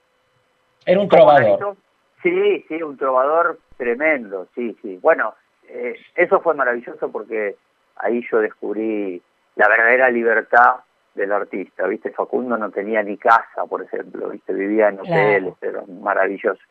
Era 0.86 1.00
un 1.00 1.08
¿Cómo, 1.08 1.22
trovador. 1.24 1.78
Sí, 2.24 2.66
sí, 2.68 2.82
un 2.82 2.98
trovador 2.98 3.60
tremendo, 3.78 4.48
sí, 4.56 4.76
sí. 4.82 4.98
Bueno, 5.02 5.36
eh, 5.68 5.96
eso 6.16 6.40
fue 6.42 6.54
maravilloso 6.56 7.12
porque 7.12 7.56
ahí 7.98 8.26
yo 8.32 8.40
descubrí 8.40 9.22
la 9.56 9.68
verdadera 9.68 10.10
libertad 10.10 10.78
del 11.14 11.32
artista, 11.32 11.86
¿viste? 11.88 12.10
Facundo 12.12 12.58
no 12.58 12.72
tenía 12.72 13.02
ni 13.04 13.18
casa, 13.18 13.66
por 13.70 13.82
ejemplo, 13.84 14.30
¿viste? 14.30 14.54
Vivía 14.54 14.90
en 14.90 14.98
Claro. 14.98 15.12
hoteles, 15.22 15.54
era 15.62 15.82
maravilloso. 16.02 16.62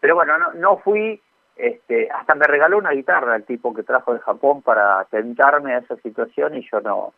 Pero 0.00 0.14
bueno, 0.14 0.38
no, 0.38 0.52
no 0.54 0.78
fui, 0.78 1.20
este, 1.56 2.10
hasta 2.10 2.34
me 2.34 2.46
regaló 2.46 2.78
una 2.78 2.92
guitarra 2.92 3.36
el 3.36 3.44
tipo 3.44 3.74
que 3.74 3.82
trajo 3.82 4.14
de 4.14 4.20
Japón 4.20 4.62
para 4.62 5.04
tentarme 5.10 5.74
a 5.74 5.78
esa 5.78 5.96
situación 5.96 6.56
y 6.56 6.68
yo 6.70 6.80
no, 6.80 7.12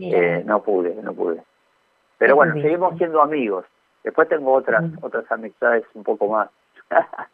eh, 0.00 0.42
no 0.44 0.62
pude, 0.62 0.94
no 1.02 1.14
pude. 1.14 1.42
Pero 2.18 2.30
No 2.32 2.36
bueno, 2.36 2.54
seguimos 2.54 2.96
siendo 2.98 3.22
amigos. 3.22 3.64
Después 4.04 4.28
tengo 4.28 4.52
otras 4.52 4.82
Mm. 4.84 4.98
otras 5.02 5.30
amistades 5.32 5.84
un 5.94 6.02
poco 6.04 6.28
más. 6.28 6.50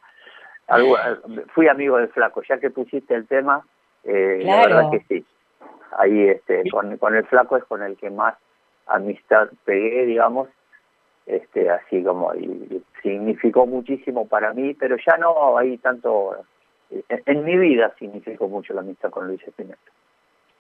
Algo- 0.69 0.99
fui 1.55 1.67
amigo 1.69 1.97
del 1.97 2.09
flaco, 2.09 2.43
ya 2.43 2.59
que 2.59 2.71
pusiste 2.71 3.15
el 3.15 3.27
tema, 3.27 3.65
eh, 4.05 4.41
la 4.45 4.59
Claro. 4.59 4.77
verdad 4.77 4.91
que 4.91 5.01
sí. 5.09 5.27
Ahí 5.99 6.29
este, 6.29 6.69
con, 6.71 6.97
con 6.99 7.15
el 7.17 7.25
flaco 7.27 7.57
es 7.57 7.65
con 7.65 7.83
el 7.83 7.97
que 7.97 8.11
más 8.11 8.35
amistad 8.87 9.49
pegué, 9.65 10.05
digamos, 10.05 10.49
este, 11.29 11.71
así 11.71 12.03
como 12.03 12.35
y, 12.35 12.45
y 12.45 12.83
significó 13.03 13.67
muchísimo 13.67 14.27
para 14.27 14.53
mí, 14.55 14.75
pero 14.75 14.97
ya 15.07 15.17
no 15.17 15.57
hay 15.57 15.79
tanto, 15.79 16.37
en, 16.91 17.23
en 17.27 17.45
mi 17.45 17.57
vida 17.57 17.95
significó 17.99 18.49
mucho 18.49 18.75
la 18.75 18.81
amistad 18.81 19.11
con 19.11 19.27
Luis 19.27 19.43
Espineta. 19.47 19.79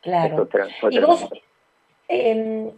Claro. 0.03 0.49
Y 0.91 0.99
vos, 1.01 1.29
eh, 2.09 2.73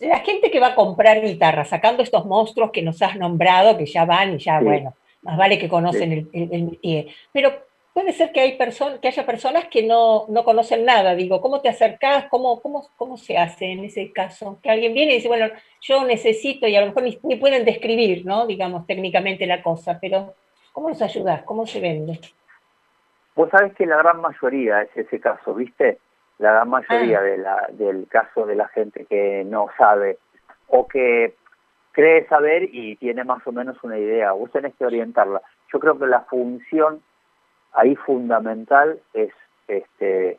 la 0.00 0.18
gente 0.20 0.50
que 0.50 0.60
va 0.60 0.68
a 0.68 0.74
comprar 0.74 1.20
guitarra, 1.22 1.64
sacando 1.64 2.02
estos 2.02 2.26
monstruos 2.26 2.70
que 2.70 2.82
nos 2.82 3.00
has 3.02 3.16
nombrado, 3.16 3.78
que 3.78 3.86
ya 3.86 4.04
van 4.04 4.34
y 4.34 4.38
ya, 4.38 4.58
Sí. 4.58 4.64
bueno, 4.64 4.94
más 5.22 5.36
vale 5.36 5.58
que 5.58 5.68
conocen 5.68 6.12
el, 6.12 6.28
el, 6.32 6.78
el. 6.82 7.08
Pero 7.32 7.52
puede 7.98 8.12
ser 8.12 8.32
que, 8.32 8.40
hay 8.40 8.56
person 8.56 8.98
que 9.00 9.08
haya 9.08 9.26
personas 9.26 9.64
que 9.66 9.82
no, 9.82 10.26
no 10.28 10.44
conocen 10.44 10.84
nada. 10.84 11.14
Digo, 11.14 11.40
¿cómo 11.40 11.60
te 11.60 11.68
acercás? 11.68 12.26
¿Cómo, 12.30 12.60
cómo, 12.60 12.86
¿Cómo 12.96 13.16
se 13.16 13.36
hace 13.36 13.72
en 13.72 13.84
ese 13.84 14.12
caso? 14.12 14.58
Que 14.62 14.70
alguien 14.70 14.94
viene 14.94 15.12
y 15.12 15.16
dice, 15.16 15.28
bueno, 15.28 15.46
yo 15.80 16.04
necesito, 16.04 16.68
y 16.68 16.76
a 16.76 16.80
lo 16.80 16.86
mejor 16.88 17.02
ni, 17.02 17.18
ni 17.24 17.36
pueden 17.36 17.64
describir, 17.64 18.24
¿no? 18.24 18.46
Digamos, 18.46 18.86
técnicamente 18.86 19.46
la 19.46 19.62
cosa, 19.62 19.98
pero 20.00 20.34
¿Cómo 20.78 20.90
los 20.90 21.02
ayudás? 21.02 21.42
¿Cómo 21.42 21.66
se 21.66 21.80
vende? 21.80 22.20
Vos 23.34 23.50
sabés 23.50 23.74
que 23.74 23.84
la 23.84 23.96
gran 23.96 24.20
mayoría 24.20 24.82
es 24.82 24.96
ese 24.96 25.18
caso, 25.18 25.52
¿viste? 25.52 25.98
La 26.38 26.52
gran 26.52 26.68
mayoría 26.68 27.18
Ah. 27.18 27.22
de 27.22 27.38
la, 27.38 27.68
del 27.72 28.06
caso 28.06 28.46
de 28.46 28.54
la 28.54 28.68
gente 28.68 29.04
que 29.06 29.42
no 29.44 29.66
sabe 29.76 30.18
o 30.68 30.86
que 30.86 31.34
cree 31.90 32.28
saber 32.28 32.68
y 32.72 32.94
tiene 32.94 33.24
más 33.24 33.44
o 33.44 33.50
menos 33.50 33.76
una 33.82 33.98
idea. 33.98 34.30
Vos 34.30 34.52
tenés 34.52 34.72
que 34.76 34.86
orientarla. 34.86 35.42
Yo 35.72 35.80
creo 35.80 35.98
que 35.98 36.06
la 36.06 36.20
función 36.20 37.02
ahí 37.72 37.96
fundamental 37.96 38.98
es 39.14 39.32
este 39.66 40.38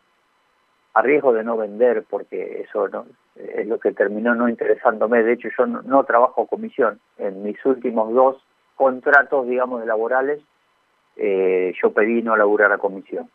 a 0.93 1.01
riesgo 1.01 1.34
de 1.34 1.43
no 1.43 1.55
vender, 1.55 2.03
porque 2.09 2.61
eso 2.61 2.88
no, 2.89 3.05
es 3.36 3.67
lo 3.67 3.80
que 3.80 3.91
terminó 3.93 4.36
no 4.36 4.49
interesándome. 4.49 5.23
De 5.23 5.34
hecho, 5.34 5.49
yo 5.57 5.65
no, 5.65 5.82
no 5.84 6.03
trabajo 6.03 6.47
comisión. 6.47 6.99
En 7.17 7.43
mis 7.43 7.63
últimos 7.65 8.13
dos 8.13 8.43
contratos, 8.75 9.47
digamos, 9.47 9.86
laborales, 9.86 10.41
eh, 11.15 11.73
yo 11.82 11.91
pedí 11.91 12.21
no 12.21 12.36
laburar 12.36 12.71
a 12.71 12.77
comisión. 12.77 13.30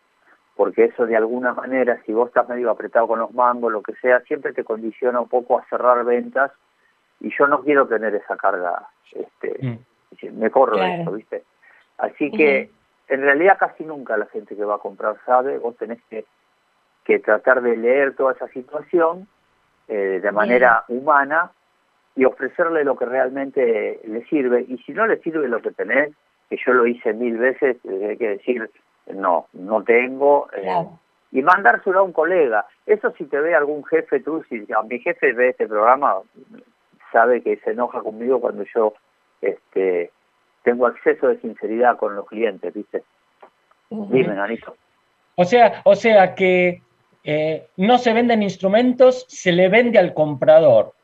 Porque 0.56 0.84
eso 0.84 1.06
de 1.06 1.16
alguna 1.16 1.52
manera, 1.52 2.00
si 2.06 2.12
vos 2.12 2.28
estás 2.28 2.48
medio 2.48 2.70
apretado 2.70 3.08
con 3.08 3.18
los 3.18 3.32
mangos, 3.32 3.72
lo 3.72 3.82
que 3.82 3.94
sea, 3.94 4.20
siempre 4.20 4.52
te 4.52 4.64
condiciona 4.64 5.20
un 5.20 5.28
poco 5.28 5.58
a 5.58 5.64
cerrar 5.66 6.04
ventas 6.04 6.52
y 7.20 7.30
yo 7.36 7.46
no 7.46 7.62
quiero 7.62 7.86
tener 7.86 8.14
esa 8.14 8.36
carga, 8.36 8.88
este, 9.12 9.78
me 10.32 10.50
corro 10.50 10.76
de 10.76 10.86
Claro. 10.86 11.02
eso, 11.02 11.12
¿viste? 11.12 11.44
Así 11.98 12.30
que 12.30 12.70
en 13.08 13.20
realidad 13.22 13.58
casi 13.58 13.84
nunca 13.84 14.16
la 14.16 14.26
gente 14.26 14.56
que 14.56 14.64
va 14.64 14.76
a 14.76 14.78
comprar 14.78 15.16
sabe, 15.26 15.58
vos 15.58 15.76
tenés 15.76 16.02
que, 16.08 16.24
que 17.04 17.18
tratar 17.18 17.62
de 17.62 17.76
leer 17.76 18.14
toda 18.16 18.32
esa 18.32 18.48
situación 18.48 19.28
eh, 19.88 20.20
de 20.22 20.32
manera 20.32 20.84
humana 20.88 21.50
y 22.16 22.24
ofrecerle 22.24 22.84
lo 22.84 22.96
que 22.96 23.04
realmente 23.04 24.00
le 24.04 24.24
sirve. 24.26 24.64
Y 24.68 24.78
si 24.78 24.92
no 24.92 25.06
le 25.06 25.18
sirve 25.18 25.48
lo 25.48 25.60
que 25.60 25.72
tenés, 25.72 26.12
que 26.48 26.56
yo 26.64 26.72
lo 26.72 26.86
hice 26.86 27.12
mil 27.12 27.36
veces, 27.36 27.76
eh, 27.84 28.06
hay 28.10 28.16
que 28.16 28.28
decir, 28.28 28.70
no, 29.12 29.46
no 29.52 29.82
tengo, 29.82 30.48
eh, 30.56 30.62
Claro. 30.62 30.98
y 31.32 31.42
mandárselo 31.42 31.98
a 31.98 32.02
un 32.02 32.12
colega. 32.12 32.66
Eso 32.86 33.12
si 33.18 33.24
te 33.24 33.40
ve 33.40 33.54
algún 33.54 33.84
jefe 33.84 34.20
tú, 34.20 34.42
si 34.48 34.66
a 34.72 34.82
mi 34.82 34.98
jefe 35.00 35.32
ve 35.32 35.50
este 35.50 35.66
programa, 35.66 36.20
sabe 37.12 37.42
que 37.42 37.56
se 37.58 37.72
enoja 37.72 38.00
conmigo 38.00 38.40
cuando 38.40 38.64
yo 38.74 38.94
este 39.40 40.10
tengo 40.64 40.86
acceso 40.86 41.28
de 41.28 41.40
sinceridad 41.40 41.96
con 41.96 42.16
los 42.16 42.26
clientes, 42.26 42.74
¿viste? 42.74 43.04
Dime, 43.90 44.34
Nanito. 44.34 44.76
O 45.36 45.44
sea, 45.44 45.82
o 45.84 45.94
sea 45.94 46.34
que 46.34 46.82
eh, 47.22 47.68
no 47.76 47.98
se 47.98 48.12
venden 48.12 48.42
instrumentos, 48.42 49.26
se 49.28 49.52
le 49.52 49.68
vende 49.68 49.98
al 49.98 50.14
comprador. 50.14 50.94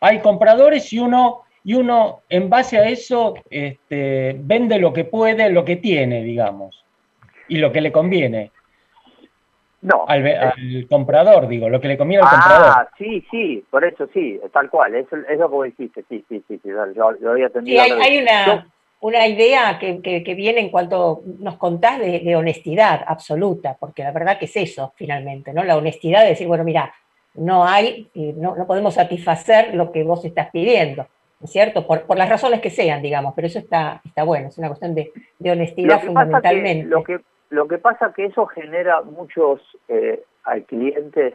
Hay 0.00 0.20
compradores 0.20 0.92
y 0.92 0.98
uno, 0.98 1.42
y 1.64 1.74
uno 1.74 2.20
en 2.28 2.50
base 2.50 2.78
a 2.78 2.88
eso 2.88 3.34
este, 3.50 4.36
vende 4.38 4.78
lo 4.78 4.92
que 4.92 5.04
puede, 5.04 5.50
lo 5.50 5.64
que 5.64 5.76
tiene, 5.76 6.22
digamos, 6.22 6.84
y 7.48 7.56
lo 7.56 7.72
que 7.72 7.80
le 7.80 7.90
conviene. 7.90 8.52
No. 9.86 10.04
Al, 10.08 10.20
ve- 10.20 10.36
al 10.36 10.86
comprador, 10.90 11.46
digo, 11.46 11.68
lo 11.68 11.80
que 11.80 11.86
le 11.86 11.96
conviene 11.96 12.24
al 12.24 12.30
comprador. 12.30 12.72
Ah, 12.74 12.88
sí, 12.98 13.24
sí, 13.30 13.64
por 13.70 13.84
eso 13.84 14.08
sí, 14.12 14.40
tal 14.52 14.68
cual, 14.68 14.96
eso 14.96 15.14
es 15.16 15.38
lo 15.38 15.48
que 15.48 15.54
vos 15.54 15.64
dijiste, 15.66 16.04
sí, 16.08 16.24
sí, 16.28 16.42
sí, 16.48 16.58
sí, 16.60 16.68
yo, 16.94 17.16
yo 17.20 17.30
había 17.30 17.46
Sí, 17.46 17.52
entendido. 17.56 17.82
hay. 17.82 18.16
Yo- 18.16 18.22
una, 18.22 18.68
una 18.98 19.26
idea 19.28 19.78
que, 19.78 20.02
que- 20.02 20.24
que 20.24 20.34
viene 20.34 20.58
en 20.60 20.70
cuanto 20.70 21.20
nos 21.38 21.56
contás 21.56 22.00
de, 22.00 22.18
de 22.18 22.34
honestidad 22.34 23.04
absoluta, 23.06 23.76
porque 23.78 24.02
la 24.02 24.10
verdad 24.10 24.38
que 24.40 24.46
es 24.46 24.56
eso, 24.56 24.92
finalmente, 24.96 25.52
¿no? 25.52 25.62
La 25.62 25.76
honestidad 25.76 26.22
de 26.22 26.30
decir, 26.30 26.48
bueno, 26.48 26.64
mira, 26.64 26.92
no 27.34 27.64
hay, 27.64 28.10
y 28.12 28.32
no, 28.32 28.56
no 28.56 28.66
podemos 28.66 28.94
satisfacer 28.94 29.72
lo 29.74 29.92
que 29.92 30.02
vos 30.02 30.24
estás 30.24 30.48
pidiendo, 30.50 31.06
¿no 31.38 31.44
es 31.44 31.52
cierto? 31.52 31.86
Por, 31.86 32.02
por 32.06 32.18
las 32.18 32.28
razones 32.28 32.60
que 32.60 32.70
sean, 32.70 33.02
digamos, 33.02 33.34
pero 33.36 33.46
eso 33.46 33.60
está, 33.60 34.00
está 34.04 34.24
bueno, 34.24 34.48
es 34.48 34.58
una 34.58 34.66
cuestión 34.68 34.96
de, 34.96 35.12
de 35.38 35.50
honestidad 35.52 35.96
Lo 35.96 36.00
que 36.00 36.06
pasa 36.06 36.06
que, 36.06 36.24
fundamentalmente. 36.24 36.86
lo 36.88 37.04
que 37.04 37.20
lo 37.50 37.68
que 37.68 37.78
pasa 37.78 38.12
que 38.12 38.26
eso 38.26 38.46
genera 38.46 39.02
muchos 39.02 39.60
eh, 39.88 40.24
clientes 40.66 41.34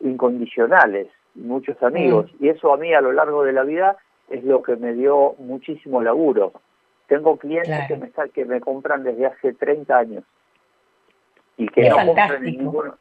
incondicionales, 0.00 1.08
muchos 1.34 1.80
amigos, 1.82 2.30
y 2.40 2.48
eso 2.48 2.72
a 2.72 2.76
mí 2.76 2.92
a 2.94 3.00
lo 3.00 3.12
largo 3.12 3.44
de 3.44 3.52
la 3.52 3.62
vida 3.62 3.96
es 4.28 4.42
lo 4.44 4.62
que 4.62 4.76
me 4.76 4.92
dio 4.92 5.34
muchísimo 5.38 6.02
laburo. 6.02 6.52
Tengo 7.06 7.36
clientes 7.36 7.68
Claro. 7.68 7.86
que 7.88 7.96
me 7.96 8.06
está- 8.06 8.28
que 8.28 8.44
me 8.44 8.60
compran 8.60 9.04
desde 9.04 9.26
hace 9.26 9.52
30 9.52 9.98
años 9.98 10.24
y 11.56 11.66
que 11.68 11.82
Qué 11.82 11.90
no 11.90 11.96
compran 12.06 12.44
en 12.46 12.56
ningún 12.58 12.92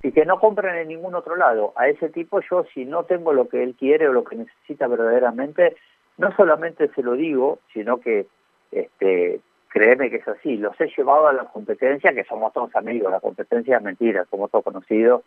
y 0.00 0.12
que 0.12 0.24
no 0.24 0.38
compran 0.38 0.78
en 0.78 0.88
ningún 0.88 1.16
otro 1.16 1.34
lado. 1.34 1.72
A 1.74 1.88
ese 1.88 2.08
tipo 2.08 2.40
yo 2.48 2.64
si 2.72 2.84
no 2.84 3.02
tengo 3.04 3.32
lo 3.32 3.48
que 3.48 3.64
él 3.64 3.74
quiere 3.76 4.08
o 4.08 4.12
lo 4.12 4.22
que 4.22 4.36
necesita 4.36 4.86
verdaderamente, 4.86 5.76
no 6.18 6.30
solamente 6.36 6.88
se 6.94 7.02
lo 7.02 7.14
digo, 7.14 7.58
sino 7.72 7.98
que 7.98 8.26
este 8.70 9.40
créeme 9.78 10.10
que 10.10 10.16
es 10.16 10.28
así, 10.28 10.56
los 10.56 10.78
he 10.80 10.88
llevado 10.96 11.28
a 11.28 11.32
la 11.32 11.44
competencia, 11.44 12.12
que 12.12 12.24
somos 12.24 12.52
todos 12.52 12.74
amigos, 12.74 13.12
la 13.12 13.20
competencia 13.20 13.76
es 13.76 13.82
mentira, 13.82 14.24
somos 14.30 14.50
todos 14.50 14.64
conocidos. 14.64 15.22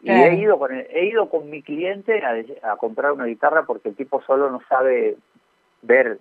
Y 0.00 0.06
Claro. 0.06 0.22
he 0.30 0.34
ido 0.36 0.58
con 0.58 0.72
el- 0.72 0.86
he 0.90 1.06
ido 1.06 1.28
con 1.28 1.50
mi 1.50 1.62
cliente 1.62 2.22
a, 2.24 2.72
a 2.72 2.76
comprar 2.76 3.12
una 3.12 3.24
guitarra 3.26 3.64
porque 3.64 3.88
el 3.90 3.96
tipo 3.96 4.22
solo 4.22 4.48
no 4.50 4.60
sabe 4.68 5.16
ver 5.82 6.18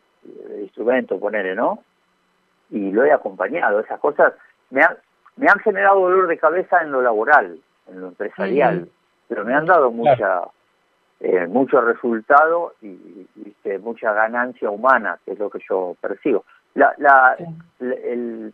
el 0.51 0.61
instrumento, 0.63 1.19
ponerle, 1.19 1.55
¿no? 1.55 1.83
Y 2.71 2.91
lo 2.91 3.05
he 3.05 3.11
acompañado. 3.11 3.79
Esas 3.79 3.99
cosas 3.99 4.33
me 4.69 4.81
han, 4.81 4.97
me 5.37 5.47
han 5.47 5.59
generado 5.59 6.01
dolor 6.01 6.27
de 6.27 6.37
cabeza 6.37 6.81
en 6.81 6.91
lo 6.91 7.01
laboral, 7.01 7.59
en 7.87 8.01
lo 8.01 8.07
empresarial, 8.09 8.89
pero 9.27 9.45
me 9.45 9.53
han 9.53 9.65
dado 9.65 9.91
mucha 9.91 10.41
eh, 11.21 11.47
mucho 11.47 11.81
resultado 11.81 12.73
y, 12.81 12.87
y, 12.87 13.55
mucha 13.81 14.13
ganancia 14.13 14.69
humana, 14.69 15.19
que 15.25 15.33
es 15.33 15.39
lo 15.39 15.49
que 15.49 15.59
yo 15.69 15.95
percibo. 16.01 16.43
La, 16.75 16.93
la, 16.97 17.35
la- 17.79 17.93
el- 17.95 18.53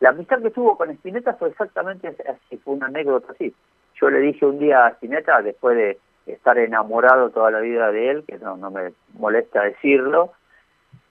la 0.00 0.08
amistad 0.10 0.40
que 0.40 0.50
tuvo 0.50 0.76
con 0.78 0.90
Spinetta 0.90 1.34
fue 1.34 1.48
exactamente 1.50 2.08
así, 2.08 2.56
fue 2.58 2.74
una 2.74 2.86
anécdota 2.86 3.32
así. 3.32 3.54
Yo 4.00 4.08
le 4.08 4.20
dije 4.20 4.46
un 4.46 4.58
día 4.58 4.86
a 4.86 4.90
Spinetta, 4.90 5.42
después 5.42 5.76
de 5.76 5.98
estar 6.26 6.56
enamorado 6.58 7.30
toda 7.30 7.50
la 7.50 7.60
vida 7.60 7.90
de 7.92 8.10
él, 8.10 8.24
que 8.26 8.38
no, 8.38 8.56
no 8.56 8.70
me 8.70 8.92
molesta 9.18 9.62
decirlo, 9.62 10.32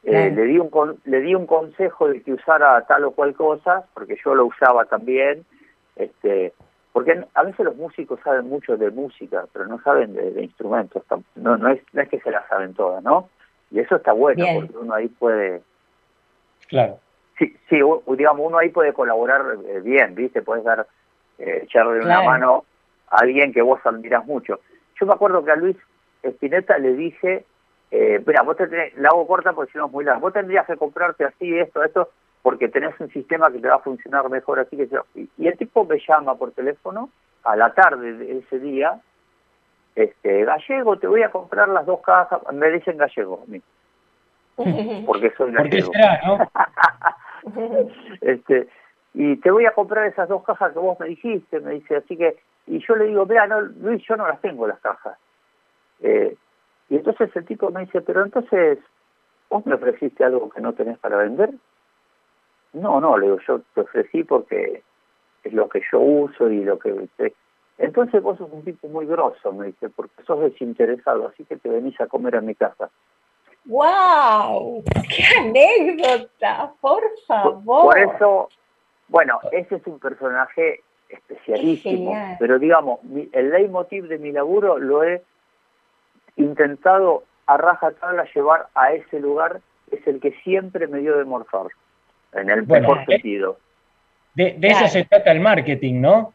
eh, 0.03 0.31
le, 0.31 0.43
di 0.45 0.57
un 0.57 0.69
con- 0.69 0.97
le 1.05 1.21
di 1.21 1.35
un 1.35 1.45
consejo 1.45 2.07
de 2.07 2.21
que 2.23 2.33
usara 2.33 2.81
tal 2.87 3.03
o 3.03 3.11
cual 3.11 3.35
cosa, 3.35 3.83
porque 3.93 4.17
yo 4.23 4.33
lo 4.33 4.45
usaba 4.45 4.85
también, 4.85 5.45
este 5.95 6.53
porque 6.91 7.23
a 7.35 7.43
veces 7.43 7.63
los 7.65 7.75
músicos 7.75 8.19
saben 8.23 8.49
mucho 8.49 8.75
de 8.75 8.89
música, 8.89 9.45
pero 9.53 9.67
no 9.67 9.79
saben 9.81 10.13
de, 10.13 10.31
de 10.31 10.43
instrumentos, 10.43 11.03
no, 11.35 11.55
no, 11.57 11.69
es, 11.69 11.81
no 11.93 12.01
es 12.01 12.09
que 12.09 12.19
se 12.19 12.31
las 12.31 12.47
saben 12.47 12.73
todas, 12.73 13.03
¿no? 13.03 13.29
Y 13.69 13.79
eso 13.79 13.97
está 13.97 14.11
bueno, 14.13 14.43
Bien. 14.43 14.61
porque 14.61 14.77
uno 14.77 14.93
ahí 14.95 15.07
puede, 15.07 15.61
Claro. 16.69 16.99
sí, 17.37 17.55
sí, 17.67 17.79
digamos, 18.15 18.47
uno 18.47 18.57
ahí 18.57 18.69
puede 18.69 18.93
colaborar 18.93 19.41
eh, 19.67 19.81
bien, 19.81 20.15
¿viste? 20.15 20.41
Puedes 20.41 20.63
dar, 20.63 20.85
eh, 21.39 21.61
echarle 21.63 21.97
una 21.97 22.21
Claro. 22.21 22.23
mano 22.25 22.65
a 23.09 23.17
alguien 23.21 23.51
que 23.51 23.61
vos 23.61 23.79
admirás 23.83 24.25
mucho. 24.25 24.59
Yo 24.99 25.05
me 25.05 25.13
acuerdo 25.13 25.43
que 25.43 25.51
a 25.51 25.55
Luis 25.55 25.75
Espineta 26.21 26.77
le 26.77 26.93
dije, 26.93 27.45
eh, 27.91 28.21
mira, 28.25 28.43
vos 28.43 28.55
te 28.57 28.67
tenés, 28.67 28.95
la 28.97 29.09
hago 29.09 29.25
corta 29.25 29.53
porque 29.53 29.71
si 29.71 29.77
no 29.77 29.87
es 29.87 29.91
muy 29.91 30.05
larga, 30.05 30.19
vos 30.19 30.33
tendrías 30.33 30.67
que 30.67 30.77
comprarte 30.77 31.25
así, 31.25 31.57
esto, 31.57 31.83
esto, 31.83 32.09
porque 32.41 32.67
tenés 32.69 32.99
un 32.99 33.09
sistema 33.09 33.51
que 33.51 33.59
te 33.59 33.67
va 33.67 33.75
a 33.75 33.79
funcionar 33.79 34.29
mejor 34.29 34.59
así 34.59 34.77
que 34.77 34.87
yo. 34.87 35.05
Y, 35.15 35.27
y 35.37 35.47
el 35.47 35.57
tipo 35.57 35.85
me 35.85 35.97
llama 36.07 36.35
por 36.35 36.51
teléfono 36.51 37.09
a 37.43 37.55
la 37.55 37.73
tarde 37.73 38.13
de 38.13 38.39
ese 38.39 38.59
día, 38.59 38.99
este, 39.95 40.45
gallego, 40.45 40.97
te 40.97 41.07
voy 41.07 41.23
a 41.23 41.31
comprar 41.31 41.67
las 41.69 41.85
dos 41.85 42.01
cajas, 42.01 42.41
me 42.53 42.69
dicen 42.69 42.97
gallego 42.97 43.43
a 43.43 43.51
mí, 43.51 43.61
porque 45.05 45.31
soy 45.37 45.51
¿Por 45.53 45.69
qué 45.69 45.81
gallego. 45.81 45.93
será, 45.93 46.19
no? 46.25 46.37
este 48.21 48.67
y 49.13 49.37
te 49.37 49.49
voy 49.49 49.65
a 49.65 49.71
comprar 49.73 50.05
esas 50.05 50.29
dos 50.29 50.43
cajas 50.43 50.71
que 50.73 50.79
vos 50.79 50.99
me 50.99 51.07
dijiste, 51.07 51.59
me 51.61 51.71
dice, 51.73 51.95
así 51.95 52.15
que, 52.15 52.37
y 52.67 52.79
yo 52.85 52.95
le 52.95 53.05
digo, 53.05 53.25
mira, 53.25 53.47
no, 53.47 53.61
Luis, 53.61 54.03
yo 54.07 54.15
no 54.15 54.27
las 54.27 54.39
tengo 54.39 54.67
las 54.67 54.79
cajas. 54.81 55.17
Eh, 56.01 56.35
y 56.89 56.95
entonces 56.95 57.35
el 57.35 57.45
tipo 57.45 57.71
me 57.71 57.81
dice, 57.81 58.01
pero 58.01 58.23
entonces, 58.23 58.77
¿vos 59.49 59.65
me 59.65 59.73
ofreciste 59.73 60.23
algo 60.23 60.49
que 60.49 60.61
no 60.61 60.73
tenés 60.73 60.99
para 60.99 61.17
vender? 61.17 61.49
No, 62.73 63.01
no, 63.01 63.17
le 63.17 63.25
digo, 63.25 63.39
yo 63.47 63.61
te 63.73 63.81
ofrecí 63.81 64.23
porque 64.23 64.83
es 65.43 65.53
lo 65.53 65.67
que 65.69 65.81
yo 65.91 65.99
uso 65.99 66.49
y 66.51 66.63
lo 66.63 66.77
que... 66.77 67.09
te- 67.17 67.33
Entonces 67.79 68.21
vos 68.21 68.37
sos 68.37 68.51
un 68.51 68.63
tipo 68.63 68.87
muy 68.89 69.07
grosso, 69.07 69.51
me 69.51 69.67
dice, 69.67 69.89
porque 69.89 70.21
sos 70.23 70.39
desinteresado, 70.41 71.27
así 71.29 71.45
que 71.45 71.57
te 71.57 71.67
venís 71.67 71.99
a 71.99 72.05
comer 72.07 72.35
a 72.35 72.41
mi 72.41 72.53
casa. 72.53 72.91
¡Wow! 73.65 74.83
¡Qué 75.09 75.23
anécdota! 75.39 76.71
Por 76.81 77.03
favor. 77.27 77.93
Por 77.93 77.99
eso, 77.99 78.49
bueno, 79.07 79.39
ese 79.51 79.75
es 79.75 79.87
un 79.87 79.99
personaje 79.99 80.81
especialísimo, 81.09 82.35
pero 82.39 82.59
digamos, 82.59 83.03
mi- 83.03 83.29
el 83.33 83.49
leitmotiv 83.49 84.07
de 84.07 84.17
mi 84.19 84.31
laburo 84.31 84.77
lo 84.77 85.03
he 85.03 85.23
intentado 86.37 87.23
a 87.47 87.57
rajatabla 87.57 88.25
llevar 88.33 88.67
a 88.75 88.93
ese 88.93 89.19
lugar, 89.19 89.61
es 89.91 90.05
el 90.07 90.19
que 90.19 90.31
siempre 90.43 90.87
me 90.87 90.99
dio 90.99 91.17
de 91.17 91.25
morfar, 91.25 91.67
en 92.33 92.49
el 92.49 92.61
Bueno, 92.61 92.87
mejor 92.89 93.01
eh, 93.01 93.05
sentido. 93.13 93.57
De, 94.35 94.55
de 94.57 94.67
eso 94.67 94.87
se 94.87 95.05
trata 95.05 95.31
el 95.31 95.39
marketing, 95.39 95.99
¿no? 95.99 96.33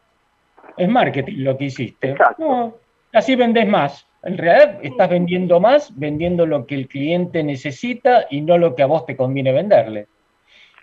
Es 0.77 0.89
marketing 0.89 1.43
lo 1.43 1.57
que 1.57 1.65
hiciste. 1.65 2.11
Exacto. 2.11 2.43
No, 2.45 2.73
así 3.15 3.35
vendes 3.35 3.67
más. 3.67 4.07
En 4.23 4.37
realidad 4.37 4.79
estás 4.81 5.09
vendiendo 5.09 5.59
más, 5.59 5.97
vendiendo 5.97 6.45
lo 6.45 6.65
que 6.65 6.75
el 6.75 6.87
cliente 6.87 7.43
necesita 7.43 8.25
y 8.29 8.41
no 8.41 8.57
lo 8.57 8.75
que 8.75 8.83
a 8.83 8.87
vos 8.87 9.05
te 9.05 9.15
conviene 9.15 9.51
venderle. 9.53 10.07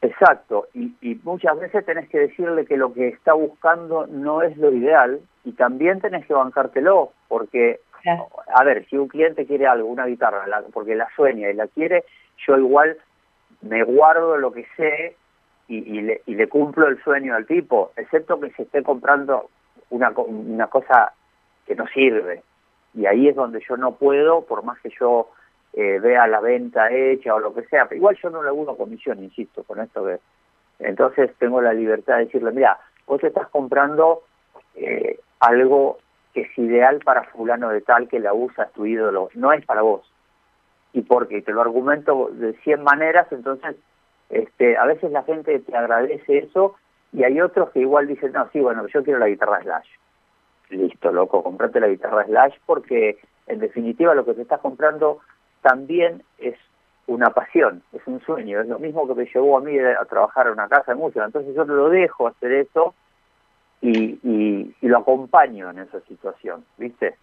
Exacto, 0.01 0.67
y, 0.75 0.95
y 1.01 1.15
muchas 1.23 1.59
veces 1.61 1.85
tenés 1.87 2.09
que 2.09 2.19
decirle 2.19 2.67
que 2.67 2.77
lo 2.77 2.93
que 2.93 3.09
está 3.09 3.35
buscando 3.35 4.07
no 4.09 4.43
es 4.43 4.57
lo 4.57 4.73
ideal 4.73 5.21
y 5.45 5.53
también 5.53 6.01
tenés 6.01 6.27
que 6.27 6.35
bancártelo, 6.35 7.13
porque, 7.29 7.79
a 8.53 8.65
ver, 8.65 8.85
si 8.89 8.97
un 8.97 9.07
cliente 9.07 9.47
quiere 9.47 9.67
algo, 9.69 9.89
una 9.89 10.07
guitarra, 10.07 10.47
la- 10.49 10.63
porque 10.73 10.97
la 10.97 11.09
sueña 11.15 11.51
y 11.51 11.55
la 11.55 11.69
quiere, 11.69 12.03
yo 12.47 12.57
igual 12.59 12.97
me 13.61 13.85
guardo 13.85 14.37
lo 14.39 14.53
que 14.53 14.67
sé 14.77 15.15
y, 15.69 15.79
y 15.79 16.01
le, 16.03 16.23
y 16.27 16.35
le 16.35 16.49
cumplo 16.49 16.89
el 16.89 17.01
sueño 17.05 17.37
al 17.37 17.47
tipo, 17.47 17.93
excepto 17.97 18.41
que 18.41 18.51
se 18.51 18.63
esté 18.63 18.83
comprando 18.83 19.51
una, 19.91 20.13
co- 20.13 20.25
una 20.25 20.67
cosa 20.67 21.13
que 21.67 21.75
no 21.75 21.87
sirve. 21.89 22.43
Y 22.95 23.07
ahí 23.07 23.29
es 23.29 23.37
donde 23.37 23.63
yo 23.67 23.77
no 23.77 23.93
puedo, 23.93 24.45
por 24.45 24.65
más 24.65 24.79
que 24.81 24.91
yo 24.99 25.31
eh, 25.73 25.99
vea 26.01 26.27
la 26.27 26.41
venta 26.41 26.91
hecha 26.93 27.35
o 27.35 27.41
lo 27.41 27.55
que 27.55 27.65
sea, 27.65 27.87
pero 27.87 27.97
igual 27.97 28.19
yo 28.23 28.31
no 28.31 28.43
laburo 28.43 28.77
comisión, 28.77 29.23
insisto, 29.23 29.63
con 29.65 29.81
esto 29.81 30.05
que... 30.05 30.19
Entonces 30.79 31.31
tengo 31.39 31.63
la 31.63 31.73
libertad 31.73 32.17
de 32.17 32.25
decirle, 32.25 32.51
mira, 32.51 32.79
vos 33.07 33.21
te 33.21 33.29
estás 33.29 33.49
comprando 33.49 34.23
eh, 34.75 35.21
algo 35.41 35.99
que 36.35 36.43
es 36.43 36.59
ideal 36.59 37.01
para 37.05 37.25
fulano 37.25 37.69
de 37.69 37.83
tal 37.83 38.09
que 38.09 38.19
la 38.19 38.35
usa, 38.35 38.71
tu 38.75 38.87
ídolo, 38.87 39.29
no 39.35 39.53
es 39.53 39.65
para 39.65 39.83
vos. 39.83 40.11
Y 40.93 41.03
porque 41.03 41.41
te 41.43 41.53
lo 41.53 41.61
argumento 41.61 42.31
de 42.33 42.55
100 42.65 42.83
maneras, 42.83 43.29
entonces 43.31 43.77
este, 44.29 44.77
a 44.77 44.87
veces 44.87 45.11
la 45.13 45.23
gente 45.23 45.59
te 45.61 45.77
agradece 45.77 46.39
eso 46.39 46.75
y 47.13 47.25
hay 47.25 47.41
otros 47.41 47.71
que 47.71 47.81
igual 47.81 48.07
dicen, 48.09 48.33
no, 48.33 48.49
sí, 48.51 48.61
bueno, 48.61 48.87
yo 48.87 49.05
quiero 49.05 49.19
la 49.19 49.29
guitarra 49.29 49.63
Slash. 49.63 49.89
Listo, 50.73 51.13
loco, 51.13 51.43
comprate 51.43 51.81
la 51.81 51.89
guitarra 51.89 52.25
Slash 52.25 52.55
porque 52.65 53.19
en 53.47 53.59
definitiva 53.59 54.15
lo 54.15 54.25
que 54.25 54.33
te 54.35 54.43
estás 54.43 54.61
comprando 54.61 55.19
también 55.61 56.23
es 56.39 56.57
una 57.07 57.31
pasión, 57.31 57.83
es 57.93 58.01
un 58.07 58.21
sueño, 58.23 58.61
es 58.61 58.69
lo 58.69 58.79
mismo 58.79 59.07
que 59.07 59.15
me 59.15 59.27
llevó 59.27 59.59
a 59.59 59.61
mí 59.61 59.79
a 59.79 60.05
trabajar 60.07 60.47
en 60.47 60.55
una 60.55 60.69
casa 60.69 60.93
de 60.93 60.99
música. 60.99 61.25
Entonces 61.25 61.55
yo 61.55 61.65
lo 61.65 61.91
dejo 61.91 62.27
hacer 62.27 62.53
eso 62.53 62.95
y, 63.83 64.19
y, 64.23 64.75
y 64.81 64.89
lo 64.89 64.99
acompaño 64.99 65.69
en 65.71 65.81
esa 65.81 66.01
situación, 66.03 66.65
¿viste? 66.79 67.17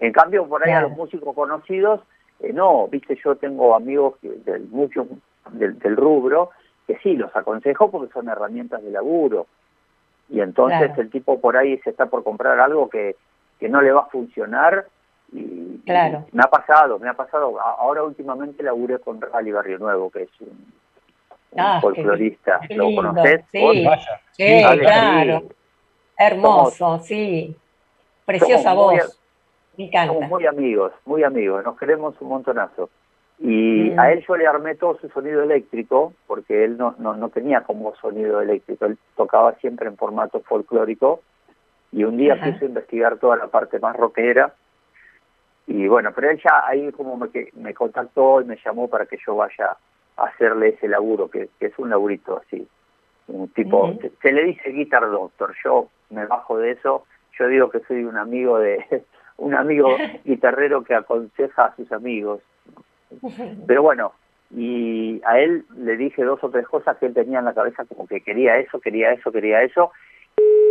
En 0.00 0.12
cambio, 0.12 0.48
por 0.48 0.64
ahí 0.66 0.72
a 0.72 0.80
los 0.82 0.92
músicos 0.92 1.32
conocidos, 1.34 2.00
eh, 2.40 2.52
no, 2.52 2.88
¿viste? 2.88 3.16
Yo 3.24 3.36
tengo 3.36 3.76
amigos 3.76 4.16
que- 4.20 4.30
del, 4.30 4.66
muchos 4.68 5.06
del, 5.52 5.78
del 5.78 5.96
rubro 5.96 6.50
que 6.88 6.98
sí, 6.98 7.14
los 7.16 7.34
aconsejo 7.36 7.90
porque 7.90 8.12
son 8.12 8.28
herramientas 8.28 8.82
de 8.82 8.90
laburo. 8.90 9.46
Y 10.34 10.40
entonces 10.40 10.78
Claro. 10.88 11.02
el 11.02 11.10
tipo 11.10 11.40
por 11.40 11.56
ahí 11.56 11.78
se 11.84 11.90
está 11.90 12.06
por 12.06 12.24
comprar 12.24 12.58
algo 12.58 12.88
que, 12.88 13.14
que 13.60 13.68
no 13.68 13.80
le 13.80 13.92
va 13.92 14.00
a 14.02 14.06
funcionar 14.06 14.86
y, 15.32 15.78
Claro. 15.86 16.24
y 16.32 16.36
me 16.36 16.42
ha 16.42 16.48
pasado, 16.50 16.98
me 16.98 17.08
ha 17.08 17.14
pasado. 17.14 17.60
Ahora 17.60 18.02
últimamente 18.02 18.62
laburé 18.64 18.98
con 18.98 19.20
Rally 19.20 19.52
Barrio 19.52 19.78
Nuevo, 19.78 20.10
que 20.10 20.22
es 20.22 20.30
un, 20.40 20.48
un 21.52 21.60
Ah, 21.60 21.78
folclorista. 21.80 22.60
qué 22.66 22.74
¿Lo 22.74 22.86
lindo, 22.88 23.02
conoces? 23.02 23.44
sí. 23.52 23.86
claro. 24.36 25.40
sí. 25.40 25.54
Hermoso, 26.18 26.98
sí. 27.00 27.56
Preciosa 28.24 28.74
muy- 28.74 28.96
voz. 28.98 29.20
Me 29.76 29.84
encanta. 29.86 30.14
Somos 30.14 30.28
muy 30.30 30.46
amigos, 30.46 30.92
muy 31.04 31.22
amigos, 31.24 31.64
nos 31.64 31.76
queremos 31.78 32.14
un 32.20 32.28
montonazo. 32.28 32.90
Y 33.46 33.92
a 33.98 34.10
él 34.10 34.24
yo 34.26 34.36
le 34.36 34.46
armé 34.46 34.74
todo 34.74 34.98
su 34.98 35.08
sonido 35.10 35.42
eléctrico, 35.42 36.14
porque 36.26 36.64
él 36.64 36.78
no, 36.78 36.94
no, 36.98 37.14
no 37.14 37.28
tenía 37.28 37.60
como 37.60 37.94
sonido 37.96 38.40
eléctrico, 38.40 38.86
él 38.86 38.96
tocaba 39.16 39.52
siempre 39.56 39.86
en 39.86 39.98
formato 39.98 40.40
folclórico, 40.40 41.20
y 41.92 42.04
un 42.04 42.16
día 42.16 42.36
quiso 42.52 42.64
investigar 42.64 43.18
toda 43.18 43.36
la 43.36 43.48
parte 43.48 43.78
más 43.78 43.96
rockera, 43.96 44.54
y 45.66 45.86
bueno, 45.88 46.12
pero 46.14 46.30
él 46.30 46.40
ya 46.42 46.66
ahí 46.66 46.90
como 46.92 47.16
me, 47.18 47.28
que- 47.28 47.50
me 47.54 47.74
contactó 47.74 48.40
y 48.40 48.44
me 48.44 48.56
llamó 48.64 48.88
para 48.88 49.04
que 49.04 49.18
yo 49.26 49.36
vaya 49.36 49.76
a 50.16 50.24
hacerle 50.24 50.68
ese 50.70 50.88
laburo, 50.88 51.28
que, 51.28 51.50
que 51.58 51.66
es 51.66 51.78
un 51.78 51.90
laburito 51.90 52.38
así, 52.38 52.66
un 53.28 53.48
tipo, 53.48 53.88
se 54.22 54.32
le 54.32 54.44
dice 54.44 54.70
guitar 54.70 55.02
doctor, 55.10 55.54
yo 55.62 55.88
me 56.08 56.24
bajo 56.26 56.56
de 56.58 56.70
eso, 56.72 57.04
yo 57.38 57.46
digo 57.48 57.68
que 57.68 57.80
soy 57.80 58.04
un 58.04 58.16
amigo 58.16 58.58
de 58.58 59.04
un 59.36 59.54
amigo 59.54 59.96
guitarrero 60.24 60.82
que 60.82 60.94
aconseja 60.94 61.66
a 61.66 61.76
sus 61.76 61.92
amigos. 61.92 62.40
Pero 63.66 63.82
bueno, 63.82 64.12
y 64.50 65.20
a 65.24 65.38
él 65.40 65.64
le 65.76 65.96
dije 65.96 66.22
dos 66.22 66.42
o 66.44 66.50
tres 66.50 66.66
cosas 66.68 66.96
que 66.98 67.06
él 67.06 67.14
tenía 67.14 67.38
en 67.40 67.46
la 67.46 67.54
cabeza 67.54 67.84
como 67.86 68.06
que 68.06 68.20
quería 68.20 68.56
eso, 68.58 68.80
quería 68.80 69.12
eso, 69.12 69.32
quería 69.32 69.62
eso. 69.62 69.90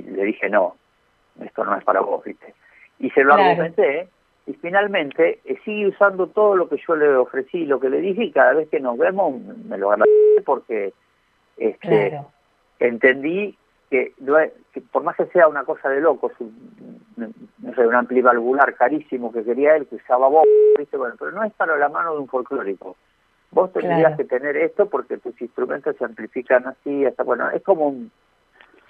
Y 0.04 0.12
le 0.12 0.24
dije, 0.24 0.50
no, 0.50 0.76
esto 1.44 1.66
no 1.66 1.76
es 1.78 1.84
para 1.84 2.02
vos, 2.02 2.24
¿viste? 2.24 2.54
Y 3.00 3.10
se 3.12 3.24
lo 3.24 3.34
Claro. 3.36 3.50
argumenté 3.50 4.10
y 4.46 4.54
finalmente 4.54 5.42
eh, 5.46 5.58
sigue 5.66 5.88
usando 5.88 6.28
todo 6.28 6.56
lo 6.56 6.70
que 6.70 6.78
yo 6.88 6.96
le 6.96 7.16
ofrecí, 7.16 7.66
lo 7.66 7.80
que 7.80 7.90
le 7.90 8.00
dije 8.02 8.26
y 8.26 8.32
cada 8.32 8.54
vez 8.54 8.70
que 8.70 8.80
nos 8.80 8.98
vemos 8.98 9.36
me 9.66 9.78
lo 9.78 9.92
agradece 9.92 10.42
porque 10.46 10.94
este, 11.58 12.10
Claro. 12.10 12.32
entendí 12.80 13.58
que, 13.90 14.14
no 14.20 14.38
es- 14.40 14.52
que 14.74 14.82
por 14.82 15.04
más 15.04 15.16
que 15.16 15.26
sea 15.28 15.48
una 15.48 15.64
cosa 15.64 15.90
de 15.90 16.02
locos, 16.02 16.32
un, 16.40 17.34
no 17.60 17.74
sé, 17.76 17.86
un 17.88 17.96
amplivalvular 17.96 18.76
carísimo 18.76 19.32
que 19.32 19.44
quería 19.44 19.76
él, 19.76 19.88
que 19.88 19.96
usaba 19.96 20.28
vos, 20.28 20.44
¿viste? 20.78 20.98
Bueno, 20.98 21.16
pero 21.18 21.32
no 21.32 21.44
es 21.44 21.54
para 21.54 21.78
la 21.78 21.90
mano 21.90 22.14
de 22.14 22.20
un 22.20 22.28
folclórico. 22.28 22.96
Vos 23.52 23.72
tendrías 23.72 24.00
Claro. 24.00 24.18
que 24.18 24.24
tener 24.26 24.58
esto 24.58 24.88
porque 24.90 25.18
tus 25.18 25.40
instrumentos 25.42 25.96
se 25.98 26.06
amplifican 26.06 26.66
así, 26.68 27.06
hasta 27.06 27.24
bueno, 27.24 27.50
es 27.52 27.62
como 27.64 27.88
un- 27.88 28.12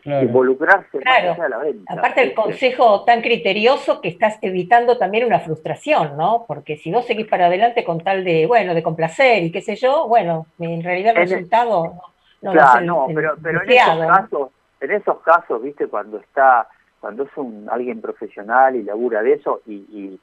Claro. 0.04 0.26
involucrarse 0.26 0.98
más 0.98 1.04
Claro. 1.04 1.32
allá 1.34 1.44
de 1.44 1.50
la 1.50 1.58
venta. 1.60 1.94
Aparte 1.94 2.22
el 2.24 2.34
consejo 2.34 3.06
tan 3.06 3.22
criterioso 3.22 4.02
que 4.02 4.10
estás 4.10 4.38
evitando 4.42 4.98
también 4.98 5.26
una 5.26 5.40
frustración, 5.40 6.18
¿no? 6.18 6.44
Porque 6.46 6.76
si 6.76 6.92
vos 6.92 7.06
seguís 7.06 7.28
para 7.28 7.46
adelante 7.46 7.86
con 7.86 8.02
tal 8.02 8.26
de, 8.26 8.46
bueno, 8.46 8.74
de 8.74 8.84
complacer 8.84 9.44
y 9.44 9.52
qué 9.52 9.62
sé 9.62 9.76
yo, 9.78 10.08
bueno, 10.10 10.46
en 10.60 10.84
realidad 10.84 11.12
el 11.12 11.18
En 11.18 11.24
el- 11.24 11.30
resultado 11.30 11.84
no, 11.86 12.02
no 12.42 12.52
claro, 12.52 12.80
el- 12.80 12.86
no, 12.86 13.06
el 13.10 13.16
pero, 13.16 13.36
pero 13.42 13.62
en 13.62 13.68
deseado, 13.68 14.04
esos 14.04 14.08
¿no? 14.08 14.14
casos, 14.24 14.50
en 14.82 14.92
esos 14.92 15.20
casos, 15.22 15.64
viste, 15.64 15.88
cuando 15.88 16.18
está, 16.18 16.68
cuando 17.00 17.24
es 17.24 17.30
un 17.38 17.70
alguien 17.72 18.02
profesional 18.02 18.76
y 18.76 18.84
labura 18.84 19.22
de 19.24 19.34
eso 19.34 19.62
y, 19.66 19.74
y 19.76 20.20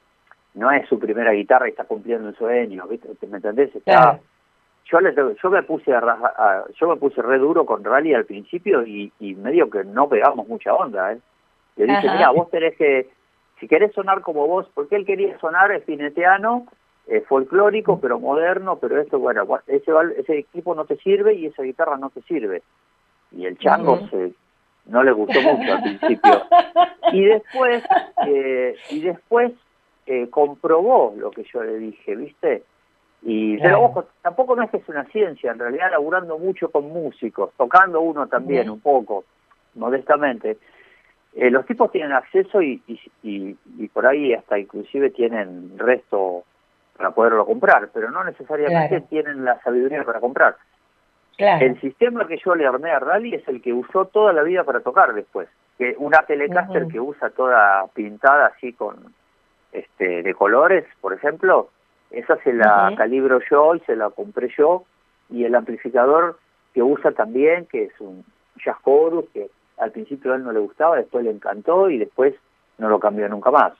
no 0.53 0.71
es 0.71 0.87
su 0.87 0.99
primera 0.99 1.31
guitarra 1.31 1.67
y 1.67 1.71
está 1.71 1.85
cumpliendo 1.85 2.27
un 2.27 2.35
sueño, 2.35 2.85
viste, 2.87 3.07
¿me 3.27 3.37
entendés? 3.37 3.73
Está, 3.75 3.81
Claro. 3.93 4.19
yo 4.85 4.99
le 4.99 5.13
tengo- 5.13 5.31
yo 5.41 5.49
me 5.49 5.63
puse 5.63 5.93
a, 5.93 5.99
a- 5.99 6.65
yo 6.79 6.87
me 6.89 6.97
puse 6.97 7.21
re 7.21 7.37
duro 7.37 7.65
con 7.65 7.83
Rally 7.83 8.13
al 8.13 8.25
principio 8.25 8.85
y, 8.85 9.11
y 9.19 9.35
medio 9.35 9.69
que 9.69 9.83
no 9.83 10.09
pegamos 10.09 10.47
mucha 10.47 10.73
onda, 10.73 11.13
¿eh? 11.13 11.19
Le 11.77 11.85
dije, 11.85 12.07
Ajá. 12.07 12.13
mira, 12.17 12.29
vos 12.31 12.49
tenés 12.49 12.75
que, 12.75 13.09
si 13.59 13.67
querés 13.67 13.93
sonar 13.93 14.21
como 14.21 14.45
vos, 14.47 14.69
porque 14.73 14.95
él 14.97 15.05
quería 15.05 15.39
sonar 15.39 15.71
espineteano, 15.71 16.65
eh, 17.07 17.21
folclórico, 17.21 17.99
pero 17.99 18.19
moderno, 18.19 18.77
pero 18.77 18.99
esto, 18.99 19.19
bueno, 19.19 19.47
ese, 19.67 19.91
ese 20.17 20.37
equipo 20.39 20.75
no 20.75 20.85
te 20.85 20.97
sirve 20.97 21.33
y 21.33 21.45
esa 21.47 21.63
guitarra 21.63 21.97
no 21.97 22.09
te 22.09 22.21
sirve. 22.23 22.61
Y 23.31 23.45
el 23.45 23.57
chango 23.57 23.99
se, 24.09 24.33
no 24.85 25.01
le 25.03 25.11
gustó 25.13 25.41
mucho 25.41 25.71
al 25.73 25.81
principio. 25.81 26.43
Y 27.13 27.25
después, 27.25 27.83
eh, 28.25 28.79
y 28.89 29.01
después 29.01 29.51
eh, 30.05 30.29
comprobó 30.29 31.13
lo 31.17 31.31
que 31.31 31.43
yo 31.43 31.63
le 31.63 31.77
dije, 31.77 32.15
¿viste? 32.15 32.63
Y 33.23 33.57
pero 33.59 33.81
ojo, 33.83 34.05
tampoco 34.23 34.55
no 34.55 34.63
es 34.63 34.71
que 34.71 34.77
es 34.77 34.89
una 34.89 35.05
ciencia, 35.05 35.51
en 35.51 35.59
realidad 35.59 35.91
laburando 35.91 36.39
mucho 36.39 36.71
con 36.71 36.89
músicos, 36.89 37.51
tocando 37.55 38.01
uno 38.01 38.27
también 38.27 38.69
un 38.69 38.79
poco, 38.81 39.25
modestamente. 39.75 40.57
Eh, 41.33 41.49
los 41.51 41.65
tipos 41.65 41.91
tienen 41.91 42.11
acceso 42.13 42.61
y, 42.61 42.81
y, 42.87 42.99
y- 43.23 43.57
y 43.77 43.87
por 43.89 44.05
ahí 44.05 44.33
hasta 44.33 44.57
inclusive 44.59 45.11
tienen 45.11 45.77
resto 45.77 46.43
para 46.97 47.11
poderlo 47.11 47.45
comprar, 47.45 47.89
pero 47.93 48.11
no 48.11 48.23
necesariamente 48.23 48.89
Claro. 48.89 49.05
tienen 49.09 49.45
la 49.45 49.61
sabiduría 49.61 50.03
para 50.03 50.19
comprar. 50.19 50.57
Claro. 51.37 51.65
El 51.65 51.79
sistema 51.79 52.27
que 52.27 52.37
yo 52.43 52.53
le 52.55 52.67
armé 52.67 52.91
a 52.91 52.99
Rally 52.99 53.35
es 53.35 53.47
el 53.47 53.61
que 53.61 53.71
usó 53.71 54.05
toda 54.05 54.33
la 54.33 54.43
vida 54.43 54.63
para 54.63 54.81
tocar 54.81 55.13
después. 55.13 55.47
Que 55.77 55.95
una 55.97 56.23
Telecaster 56.23 56.87
que 56.87 56.99
usa 56.99 57.29
toda 57.29 57.87
pintada 57.93 58.47
así 58.47 58.73
con 58.73 58.97
este 59.71 60.23
de 60.23 60.33
colores, 60.33 60.85
por 60.99 61.13
ejemplo, 61.13 61.69
esa 62.11 62.37
se 62.43 62.53
la 62.53 62.93
calibro 62.97 63.39
yo 63.49 63.75
y 63.75 63.79
se 63.81 63.95
la 63.95 64.09
compré 64.09 64.49
yo. 64.57 64.83
Y 65.29 65.45
el 65.45 65.55
amplificador 65.55 66.39
que 66.73 66.83
usa 66.83 67.11
también, 67.11 67.65
que 67.67 67.85
es 67.85 67.99
un 67.99 68.25
Jazz 68.63 68.77
Chorus, 68.83 69.25
que 69.33 69.49
al 69.77 69.91
principio 69.91 70.33
a 70.33 70.35
él 70.35 70.43
no 70.43 70.51
le 70.51 70.59
gustaba, 70.59 70.97
después 70.97 71.23
le 71.23 71.31
encantó 71.31 71.89
y 71.89 71.97
después 71.97 72.35
no 72.77 72.89
lo 72.89 72.99
cambió 72.99 73.27
nunca 73.29 73.49
más. 73.49 73.73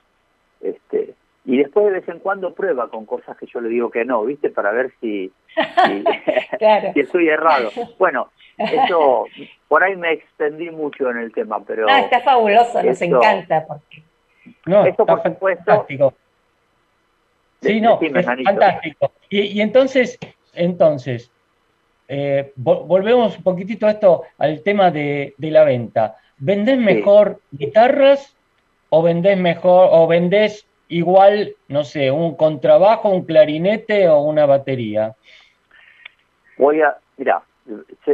Este, 0.62 1.16
y 1.44 1.58
después 1.58 1.86
de 1.88 1.92
vez 1.92 2.08
en 2.08 2.20
cuando 2.20 2.54
prueba 2.54 2.90
con 2.90 3.06
cosas 3.06 3.36
que 3.38 3.48
yo 3.48 3.60
le 3.62 3.70
digo 3.70 3.90
que 3.90 4.06
no, 4.06 4.24
¿viste? 4.24 4.50
Para 4.50 4.72
ver 4.72 4.94
si, 5.02 5.32
si, 5.48 6.04
Claro. 6.58 6.94
si 6.94 7.00
estoy 7.00 7.28
errado. 7.28 7.70
Bueno, 7.98 8.30
eso, 8.58 9.26
por 9.68 9.84
ahí 9.84 9.96
me 9.96 10.14
extendí 10.14 10.70
mucho 10.70 11.10
en 11.10 11.18
el 11.18 11.34
tema, 11.34 11.64
pero 11.66 11.88
No, 11.88 11.98
está 11.98 12.22
fabuloso, 12.22 12.82
nos 12.82 13.02
encanta. 13.02 13.66
Porque... 13.68 14.04
No, 14.66 14.86
Esto, 14.86 15.04
está 15.04 15.16
por 15.16 15.24
supuesto- 15.24 15.64
fantástico. 15.66 16.14
Sí, 17.62 17.80
no, 17.80 18.00
es 18.02 18.26
fantástico. 18.44 19.12
Y, 19.30 19.42
y 19.42 19.62
entonces, 19.62 20.18
entonces, 20.54 21.32
eh, 22.08 22.54
vo- 22.58 22.86
volvemos 22.88 23.38
un 23.38 23.44
poquitito 23.44 23.86
a 23.86 23.92
esto, 23.92 24.24
al 24.40 24.64
tema 24.64 24.90
de, 24.90 25.36
de 25.38 25.52
la 25.52 25.64
venta. 25.64 26.16
¿Vendés 26.38 26.78
mejor 26.80 27.40
guitarras 27.52 28.36
o 28.90 29.04
vendés 29.04 29.38
mejor, 29.38 29.90
o 29.92 30.08
vendés 30.08 30.66
igual, 30.88 31.56
no 31.68 31.84
sé, 31.84 32.10
un 32.12 32.36
contrabajo, 32.36 33.10
un 33.10 33.26
clarinete 33.26 34.10
o 34.10 34.22
una 34.22 34.46
batería? 34.46 35.16
voy 36.58 36.82
a, 36.82 36.96
mira, 37.18 37.42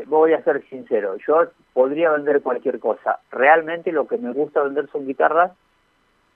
voy 0.06 0.34
a 0.34 0.42
ser 0.44 0.64
sincero, 0.70 1.18
yo 1.26 1.48
podría 1.74 2.12
vender 2.12 2.42
cualquier 2.42 2.80
cosa. 2.80 3.20
Realmente 3.32 3.92
lo 3.92 4.08
que 4.08 4.18
me 4.18 4.32
gusta 4.32 4.62
vender 4.64 4.88
son 4.92 5.06
guitarras 5.08 5.52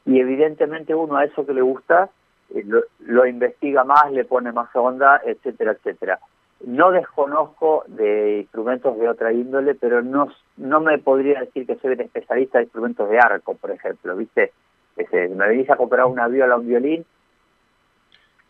y 0.06 0.20
evidentemente 0.20 0.96
uno 0.96 1.18
a 1.18 1.26
eso 1.26 1.46
que 1.46 1.54
le 1.54 1.62
gusta 1.62 2.10
eh, 2.54 2.64
lo, 2.66 2.84
lo 3.00 3.26
investiga 3.26 3.84
más, 3.84 4.12
le 4.12 4.26
pone 4.26 4.52
más 4.52 4.76
onda, 4.76 5.22
etcétera, 5.26 5.72
etcétera. 5.74 6.20
No 6.66 6.92
desconozco 6.92 7.84
de 7.88 8.40
instrumentos 8.42 8.98
de 9.00 9.10
otra 9.10 9.34
índole, 9.34 9.74
pero 9.74 10.04
no, 10.04 10.30
no 10.58 10.80
me 10.80 11.00
podría 11.00 11.40
decir 11.40 11.66
que 11.66 11.76
soy 11.78 11.94
un 11.94 12.02
especialista 12.02 12.60
de 12.60 12.66
instrumentos 12.66 13.10
de 13.10 13.20
arco, 13.20 13.56
por 13.56 13.72
ejemplo, 13.72 14.16
¿viste? 14.16 14.52
Este, 14.96 15.30
me 15.30 15.48
venís 15.48 15.70
a 15.70 15.76
comprar 15.78 16.06
una 16.06 16.28
viola, 16.28 16.58
un 16.58 16.68
violín, 16.68 17.06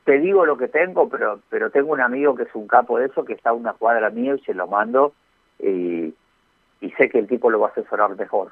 te 0.04 0.20
digo 0.20 0.46
lo 0.46 0.58
que 0.58 0.68
tengo, 0.68 1.08
pero 1.08 1.40
pero 1.50 1.70
tengo 1.70 1.94
un 1.94 2.02
amigo 2.02 2.36
que 2.36 2.44
es 2.44 2.56
un 2.56 2.68
capo 2.68 2.98
de 2.98 3.06
eso, 3.06 3.24
que 3.24 3.34
está 3.34 3.52
a 3.52 3.54
una 3.54 3.74
cuadra 3.74 4.10
mío 4.10 4.36
y 4.36 4.42
se 4.42 4.54
lo 4.54 4.68
mando 4.68 5.14
y, 5.60 6.14
y 6.82 6.92
sé 6.98 7.10
que 7.10 7.20
el 7.20 7.28
tipo 7.28 7.50
lo 7.50 7.60
va 7.60 7.68
a 7.68 7.72
asesorar 7.72 8.16
mejor. 8.18 8.52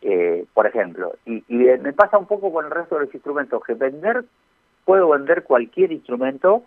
Eh, 0.00 0.44
por 0.54 0.66
ejemplo, 0.66 1.14
y, 1.26 1.42
y 1.48 1.56
me 1.56 1.92
pasa 1.92 2.18
un 2.18 2.26
poco 2.26 2.52
con 2.52 2.64
el 2.66 2.70
resto 2.70 2.94
de 2.96 3.06
los 3.06 3.14
instrumentos, 3.14 3.62
que 3.64 3.74
vender, 3.74 4.24
puedo 4.84 5.08
vender 5.08 5.42
cualquier 5.42 5.90
instrumento, 5.90 6.62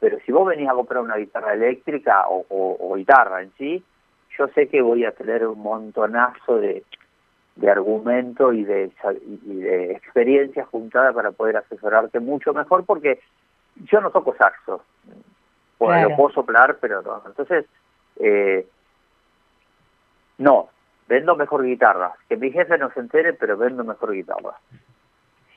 pero 0.00 0.18
si 0.26 0.32
vos 0.32 0.46
venís 0.46 0.68
a 0.68 0.74
comprar 0.74 1.02
una 1.02 1.16
guitarra 1.16 1.54
eléctrica 1.54 2.26
o, 2.28 2.44
o- 2.48 2.76
o 2.80 2.94
guitarra 2.96 3.42
en 3.42 3.52
sí, 3.56 3.82
yo 4.36 4.48
sé 4.48 4.68
que 4.68 4.82
voy 4.82 5.04
a 5.04 5.12
tener 5.12 5.46
un 5.46 5.60
montonazo 5.60 6.56
de, 6.56 6.82
de 7.54 7.70
argumento 7.70 8.52
y 8.52 8.64
de, 8.64 8.90
y 9.46 9.54
de 9.60 9.92
experiencia 9.92 10.64
juntada 10.64 11.12
para 11.12 11.30
poder 11.30 11.56
asesorarte 11.58 12.18
mucho 12.18 12.52
mejor 12.52 12.84
porque 12.84 13.20
yo 13.76 14.00
no 14.00 14.10
toco 14.10 14.34
saxo. 14.36 14.82
Bueno, 15.78 15.94
Claro. 15.94 16.08
lo 16.10 16.16
puedo 16.16 16.34
soplar, 16.34 16.78
pero 16.80 17.02
no. 17.02 17.22
Entonces, 17.26 17.66
eh, 18.16 18.66
no, 20.38 20.68
vendo 21.14 21.36
mejor 21.36 21.64
guitarra. 21.64 22.12
Que 22.28 22.36
mi 22.36 22.50
jefe 22.50 22.76
no 22.78 22.90
se 22.92 23.00
entere, 23.00 23.32
pero 23.34 23.56
vendo 23.56 23.84
mejor 23.84 24.12
guitarra. 24.12 24.54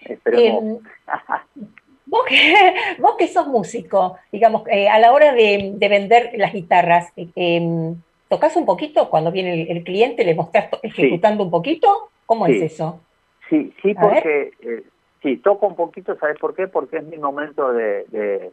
Esperemos. 0.01 0.63
Em, 0.63 1.67
vos, 2.05 2.25
que, 2.27 2.73
vos 2.99 3.15
que 3.17 3.27
sos 3.27 3.47
músico, 3.47 4.17
digamos, 4.31 4.63
eh, 4.67 4.87
a 4.87 4.99
la 4.99 5.11
hora 5.11 5.33
de, 5.33 5.73
de 5.75 5.89
vender 5.89 6.31
las 6.35 6.53
guitarras, 6.53 7.11
eh, 7.15 7.93
¿tocas 8.29 8.55
un 8.55 8.65
poquito 8.65 9.09
cuando 9.09 9.31
viene 9.31 9.53
el, 9.63 9.77
el 9.77 9.83
cliente? 9.83 10.23
¿Le 10.23 10.35
mostrás 10.35 10.69
ejecutando 10.83 11.43
un 11.43 11.51
poquito? 11.51 12.09
¿Cómo 12.25 12.45
Sí. 12.45 12.57
es 12.57 12.73
eso? 12.73 13.01
Sí, 13.49 13.73
sí, 13.81 13.95
A 13.97 14.01
porque 14.01 14.51
eh, 14.61 14.83
sí, 15.23 15.37
toco 15.37 15.67
un 15.67 15.75
poquito, 15.75 16.15
¿sabes 16.17 16.37
por 16.37 16.53
qué? 16.53 16.67
Porque 16.67 16.97
es 16.97 17.03
mi 17.03 17.17
momento 17.17 17.71
de, 17.73 18.05
de, 18.09 18.51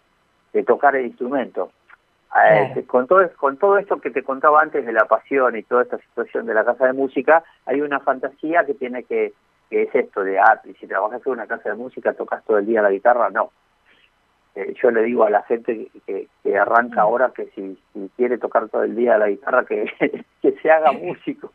de 0.53 0.63
tocar 0.63 0.97
el 0.97 1.07
instrumento. 1.07 1.71
Eh, 2.37 2.71
Claro. 2.73 2.87
con, 2.89 3.07
todo, 3.07 3.31
con 3.37 3.57
todo 3.59 3.79
esto 3.79 4.01
que 4.01 4.11
te 4.11 4.25
contaba 4.25 4.61
antes 4.61 4.85
de 4.85 4.93
la 4.93 5.05
pasión 5.05 5.57
y 5.57 5.63
toda 5.63 5.83
esta 5.85 5.99
situación 5.99 6.47
de 6.47 6.55
la 6.55 6.65
casa 6.65 6.87
de 6.87 6.93
música, 6.93 7.45
hay 7.67 7.81
una 7.81 8.01
fantasía 8.01 8.65
que 8.65 8.75
tiene 8.75 9.05
que, 9.05 9.33
que 9.71 9.83
es 9.83 9.95
esto 9.95 10.25
de, 10.25 10.39
ah, 10.41 10.61
y 10.65 10.75
si 10.75 10.87
trabajas 10.89 11.23
en 11.25 11.33
una 11.33 11.47
casa 11.47 11.69
de 11.71 11.77
música, 11.77 12.13
tocas 12.13 12.45
todo 12.45 12.59
el 12.59 12.67
día 12.67 12.83
la 12.83 12.91
guitarra, 12.91 13.31
no. 13.31 13.51
Eh, 14.57 14.73
yo 14.81 14.91
le 14.93 15.03
digo 15.03 15.25
a 15.25 15.31
la 15.31 15.43
gente 15.43 15.91
que, 16.07 16.29
que- 16.43 16.59
arranca 16.59 17.03
ahora 17.03 17.33
que 17.35 17.47
si, 17.57 17.77
si 17.93 18.11
quiere 18.17 18.39
tocar 18.39 18.69
todo 18.69 18.85
el 18.85 18.95
día 18.95 19.19
la 19.19 19.29
guitarra, 19.29 19.65
que, 19.65 19.85
que 20.43 20.53
se 20.61 20.71
haga 20.71 20.93
músico. 20.93 21.51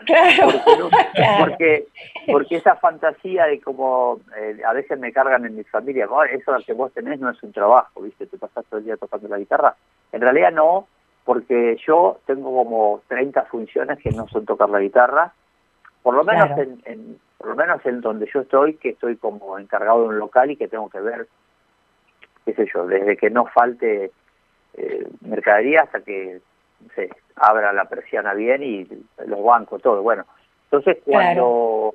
porque, 0.00 0.76
no- 0.78 0.90
porque, 1.38 1.86
porque 2.26 2.56
esa 2.56 2.74
fantasía 2.76 3.46
de 3.46 3.60
como 3.60 4.18
eh, 4.36 4.60
a 4.66 4.72
veces 4.72 4.98
me 4.98 5.12
cargan 5.12 5.44
en 5.46 5.56
mi 5.56 5.62
familia, 5.64 6.06
"Oh, 6.10 6.24
eso 6.24 6.52
que 6.66 6.72
vos 6.72 6.92
tenés 6.92 7.20
no 7.20 7.30
es 7.30 7.40
un 7.42 7.52
trabajo, 7.52 8.00
¿viste? 8.02 8.26
Te 8.26 8.38
pasás 8.38 8.64
todo 8.66 8.78
el 8.78 8.84
día 8.86 8.96
tocando 8.96 9.28
la 9.28 9.38
guitarra. 9.38 9.74
En 10.12 10.20
realidad 10.20 10.52
no, 10.52 10.86
porque 11.24 11.76
yo 11.86 12.18
tengo 12.26 12.54
como 12.54 13.02
30 13.08 13.42
funciones 13.44 13.98
que 13.98 14.10
no 14.12 14.26
son 14.28 14.44
tocar 14.46 14.68
la 14.70 14.80
guitarra, 14.80 15.32
por 16.02 16.14
lo 16.14 16.24
menos 16.24 16.46
Claro. 16.46 16.62
en, 16.62 16.82
en- 16.84 17.20
por 17.38 17.48
lo 17.48 17.56
menos 17.56 17.84
en 17.86 18.00
donde 18.02 18.28
yo 18.34 18.40
estoy, 18.40 18.74
que 18.74 18.90
estoy 18.90 19.16
como 19.16 19.58
encargado 19.58 20.02
de 20.02 20.08
un 20.08 20.18
local 20.18 20.50
y 20.50 20.56
que 20.56 20.68
tengo 20.68 20.90
que 20.90 21.00
ver, 21.00 21.26
qué 22.44 22.52
sé 22.54 22.66
yo, 22.74 22.86
desde 22.86 23.16
que 23.16 23.30
no 23.30 23.46
falte 23.46 24.10
eh, 24.74 25.08
mercadería 25.22 25.80
hasta 25.82 26.00
que 26.02 26.40
sé, 26.94 27.08
abra 27.36 27.72
la 27.72 27.86
persiana 27.86 28.34
bien 28.34 28.62
y 28.62 28.86
los 29.26 29.42
bancos, 29.42 29.80
todo. 29.80 30.02
Bueno, 30.02 30.26
entonces 30.64 30.98
cuando... 31.04 31.94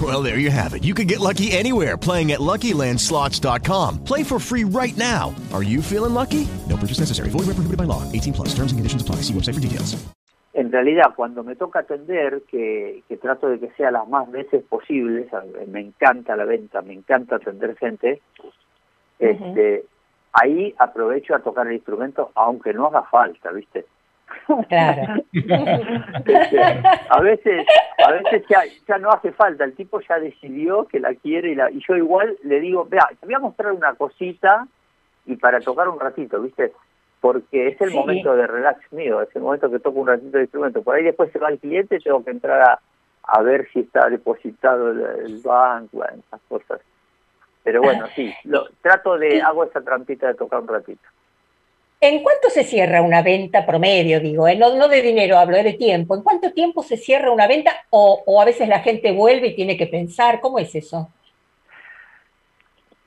Well, 0.00 0.22
there 0.22 0.38
you 0.38 0.50
have 0.52 0.74
it. 0.74 0.84
You 0.84 0.94
can 0.94 1.08
get 1.08 1.18
lucky 1.18 1.50
anywhere 1.50 1.98
playing 1.98 2.30
at 2.30 2.38
LuckyLandSlots.com. 2.38 4.04
Play 4.04 4.22
for 4.22 4.38
free 4.38 4.62
right 4.62 4.96
now. 4.96 5.34
Are 5.52 5.64
you 5.64 5.82
feeling 5.82 6.14
lucky? 6.14 6.46
No 6.68 6.76
purchase 6.76 7.00
necessary. 7.00 7.30
Void 7.30 7.46
where 7.50 7.58
prohibited 7.58 7.76
by 7.76 7.84
law. 7.84 8.10
18 8.12 8.32
plus. 8.32 8.54
Terms 8.54 8.70
and 8.70 8.78
conditions 8.78 9.02
apply. 9.02 9.16
See 9.16 9.34
website 9.34 9.54
for 9.54 9.60
details. 9.60 9.96
En 10.52 10.72
realidad, 10.72 11.14
cuando 11.14 11.44
me 11.44 11.54
toca 11.54 11.80
atender, 11.80 12.42
que, 12.50 13.02
que 13.08 13.16
trato 13.16 13.48
de 13.48 13.60
que 13.60 13.70
sea 13.76 13.90
las 13.90 14.08
más 14.08 14.30
veces 14.30 14.64
posibles, 14.64 15.28
me 15.68 15.80
encanta 15.80 16.34
la 16.34 16.44
venta, 16.44 16.82
me 16.82 16.92
encanta 16.92 17.36
atender 17.36 17.76
gente, 17.76 18.20
este, 19.20 19.84
ahí 20.32 20.74
aprovecho 20.78 21.36
a 21.36 21.38
tocar 21.38 21.68
el 21.68 21.74
instrumento, 21.74 22.32
aunque 22.34 22.72
no 22.72 22.86
haga 22.86 23.04
falta, 23.04 23.52
¿viste? 23.52 23.86
Claro. 24.68 25.22
A 27.10 27.20
veces 27.20 27.66
a 28.04 28.12
veces 28.12 28.44
ya, 28.48 28.62
ya 28.88 28.98
no 28.98 29.10
hace 29.10 29.32
falta, 29.32 29.64
el 29.64 29.74
tipo 29.74 30.00
ya 30.00 30.18
decidió 30.18 30.86
que 30.86 31.00
la 31.00 31.14
quiere 31.14 31.50
y, 31.50 31.54
la, 31.54 31.70
y 31.70 31.80
yo 31.86 31.96
igual 31.96 32.36
le 32.44 32.60
digo, 32.60 32.86
vea, 32.88 33.06
te 33.18 33.26
voy 33.26 33.34
a 33.34 33.38
mostrar 33.40 33.72
una 33.72 33.94
cosita 33.94 34.66
y 35.26 35.36
para 35.36 35.60
tocar 35.60 35.88
un 35.88 36.00
ratito, 36.00 36.40
¿viste? 36.40 36.72
Porque 37.20 37.68
es 37.68 37.80
el 37.80 37.90
Sí. 37.90 37.96
momento 37.96 38.34
de 38.34 38.46
relax 38.46 38.92
mío, 38.92 39.20
es 39.20 39.34
el 39.36 39.42
momento 39.42 39.70
que 39.70 39.78
toco 39.78 40.00
un 40.00 40.06
ratito 40.08 40.36
de 40.38 40.44
instrumento. 40.44 40.82
Por 40.82 40.96
ahí 40.96 41.04
después 41.04 41.30
se 41.32 41.38
va 41.38 41.50
el 41.50 41.58
cliente, 41.58 41.98
tengo 42.00 42.24
que 42.24 42.30
entrar 42.30 42.62
a, 42.62 42.80
a 43.24 43.42
ver 43.42 43.68
si 43.72 43.80
está 43.80 44.08
depositado 44.08 44.90
el, 44.90 45.00
el 45.26 45.38
banco, 45.44 45.98
bueno, 45.98 46.22
esas 46.26 46.40
cosas. 46.48 46.80
Pero 47.62 47.82
bueno, 47.82 48.06
sí, 48.16 48.32
lo, 48.44 48.66
trato 48.80 49.18
de, 49.18 49.42
hago 49.42 49.64
esa 49.64 49.82
trampita 49.82 50.28
de 50.28 50.34
tocar 50.34 50.60
un 50.60 50.68
ratito. 50.68 51.02
¿En 52.02 52.22
cuánto 52.22 52.48
se 52.48 52.64
cierra 52.64 53.02
una 53.02 53.22
venta 53.22 53.66
promedio, 53.66 54.20
digo? 54.20 54.48
eh? 54.48 54.56
No, 54.56 54.74
no 54.74 54.88
de 54.88 55.02
dinero, 55.02 55.36
hablo 55.36 55.56
eh, 55.56 55.62
de 55.62 55.74
tiempo. 55.74 56.14
¿En 56.14 56.22
cuánto 56.22 56.52
tiempo 56.52 56.82
se 56.82 56.96
cierra 56.96 57.30
una 57.30 57.46
venta? 57.46 57.72
O, 57.90 58.22
o 58.24 58.40
a 58.40 58.46
veces 58.46 58.68
la 58.68 58.80
gente 58.80 59.12
vuelve 59.12 59.48
y 59.48 59.54
tiene 59.54 59.76
que 59.76 59.86
pensar, 59.86 60.40
¿cómo 60.40 60.58
es 60.58 60.74
eso? 60.74 61.10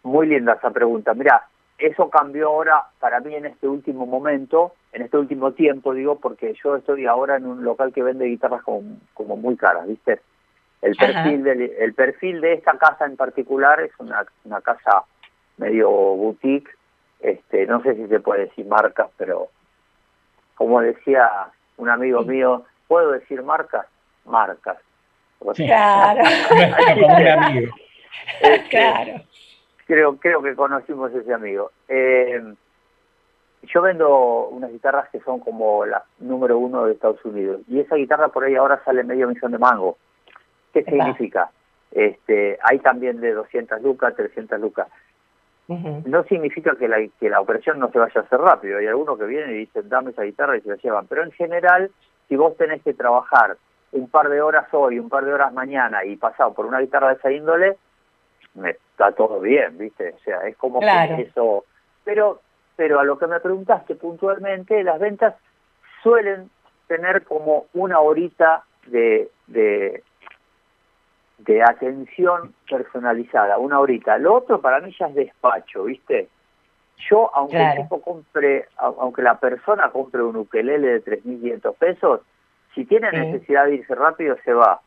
Muy 0.03 0.27
linda 0.27 0.53
esa 0.53 0.69
pregunta. 0.69 1.15
Mira, 1.15 1.47
eso 1.79 2.07
cambió 2.09 2.49
ahora 2.49 2.83
para 2.99 3.19
mí 3.19 3.33
en 3.33 3.47
este 3.47 3.67
último 3.67 4.05
momento, 4.05 4.75
en 4.91 5.01
este 5.01 5.17
último 5.17 5.53
tiempo, 5.53 5.93
digo, 5.95 6.19
porque 6.19 6.53
yo 6.63 6.75
estoy 6.75 7.07
ahora 7.07 7.37
en 7.37 7.47
un 7.47 7.63
local 7.63 7.91
que 7.93 8.03
vende 8.03 8.25
guitarras 8.25 8.61
como, 8.61 8.97
como 9.15 9.35
muy 9.37 9.55
caras, 9.57 9.87
¿viste? 9.87 10.19
El 10.83 10.95
perfil, 10.95 11.43
del, 11.43 11.61
el 11.79 11.93
perfil 11.93 12.41
de 12.41 12.53
esta 12.53 12.77
casa 12.77 13.05
en 13.05 13.15
particular 13.15 13.79
es 13.79 13.91
una, 13.97 14.25
una 14.43 14.61
casa 14.61 15.05
medio 15.57 15.89
boutique, 15.89 16.69
este, 17.23 17.65
no 17.65 17.81
sé 17.81 17.95
si 17.95 18.07
se 18.07 18.19
puede 18.19 18.45
decir 18.45 18.65
marcas, 18.65 19.09
pero 19.17 19.47
como 20.55 20.81
decía 20.81 21.29
un 21.77 21.89
amigo 21.89 22.21
mío, 22.21 22.63
¿puedo 22.87 23.11
decir 23.11 23.41
marcas? 23.41 23.87
Marcas. 24.25 24.77
O 25.39 25.53
sea, 25.53 26.13
Claro. 26.13 26.21
Como 26.99 27.07
un 27.07 27.27
amigo. 27.27 27.75
este, 28.41 28.69
Claro. 28.69 29.21
creo 29.87 30.17
creo 30.17 30.41
que 30.41 30.55
conocimos 30.55 31.13
ese 31.13 31.33
amigo. 31.33 31.71
Eh, 31.87 32.53
yo 33.63 33.81
vendo 33.81 34.49
unas 34.49 34.71
guitarras 34.71 35.09
que 35.09 35.21
son 35.21 35.39
como 35.39 35.85
la 35.85 36.03
número 36.19 36.57
uno 36.57 36.85
de 36.85 36.93
Estados 36.93 37.23
Unidos 37.23 37.61
y 37.69 37.79
esa 37.79 37.95
guitarra 37.95 38.27
por 38.27 38.43
ahí 38.43 38.55
ahora 38.55 38.81
sale 38.83 39.03
medio 39.03 39.27
millón 39.27 39.51
de 39.51 39.57
mango. 39.57 39.97
¿Qué 40.73 40.83
significa? 40.83 41.49
Este, 41.91 42.57
hay 42.63 42.79
también 42.79 43.21
de 43.21 43.31
200 43.33 43.81
lucas, 43.81 44.15
300 44.15 44.59
lucas. 44.59 44.87
No 45.67 46.23
significa 46.25 46.75
que 46.75 46.87
la, 46.87 46.97
que 47.19 47.29
la 47.29 47.39
operación 47.39 47.79
no 47.79 47.89
se 47.91 47.99
vaya 47.99 48.21
a 48.21 48.23
hacer 48.23 48.39
rápido. 48.39 48.77
Hay 48.79 48.87
algunos 48.87 49.17
que 49.17 49.25
vienen 49.25 49.51
y 49.51 49.59
dicen, 49.59 49.87
dame 49.89 50.11
esa 50.11 50.23
guitarra 50.23 50.57
y 50.57 50.61
se 50.61 50.69
la 50.69 50.75
llevan. 50.75 51.07
Pero 51.07 51.23
en 51.23 51.31
general, 51.31 51.89
si 52.27 52.35
vos 52.35 52.55
tenés 52.57 52.81
que 52.83 52.93
trabajar 52.93 53.57
un 53.91 54.09
par 54.09 54.29
de 54.29 54.41
horas 54.41 54.67
hoy, 54.73 54.99
un 54.99 55.09
par 55.09 55.23
de 55.25 55.33
horas 55.33 55.53
mañana 55.53 56.03
y 56.03 56.17
pasado 56.17 56.53
por 56.53 56.65
una 56.65 56.79
guitarra 56.79 57.09
de 57.09 57.15
esa 57.15 57.31
índole, 57.31 57.77
me, 58.55 58.71
está 58.71 59.11
todo 59.13 59.39
bien, 59.39 59.77
¿viste? 59.77 60.13
O 60.15 60.19
sea, 60.23 60.41
es 60.47 60.57
como 60.57 60.79
Claro. 60.79 61.15
que 61.15 61.23
eso... 61.23 61.65
Pero, 62.03 62.41
pero 62.75 62.99
a 62.99 63.03
lo 63.03 63.17
que 63.17 63.27
me 63.27 63.39
preguntaste 63.39 63.95
puntualmente, 63.95 64.83
las 64.83 64.99
ventas 64.99 65.35
suelen 66.01 66.49
tener 66.87 67.23
como 67.23 67.67
una 67.73 67.99
horita 67.99 68.63
de, 68.87 69.29
de, 69.47 70.03
de 71.45 71.61
atención 71.63 72.53
personalizada, 72.69 73.57
una 73.57 73.79
horita. 73.79 74.17
Lo 74.17 74.35
otro 74.35 74.61
para 74.61 74.79
mí 74.79 74.95
ya 74.97 75.07
es 75.07 75.15
despacho, 75.15 75.85
¿viste? 75.85 76.29
Yo, 77.09 77.29
aunque 77.33 77.57
Claro. 77.57 77.71
el 77.81 77.83
tipo 77.83 78.01
compre, 78.01 78.67
au- 78.77 78.95
aunque 78.99 79.21
la 79.21 79.39
persona 79.39 79.89
compre 79.89 80.21
un 80.23 80.35
ukelele 80.37 80.87
de 80.87 80.99
3.500 81.01 81.75
pesos, 81.75 82.21
si 82.73 82.85
tiene 82.85 83.09
Sí. 83.11 83.17
necesidad 83.17 83.65
de 83.65 83.75
irse 83.75 83.95
rápido, 83.95 84.37
se 84.45 84.53
va. 84.53 84.79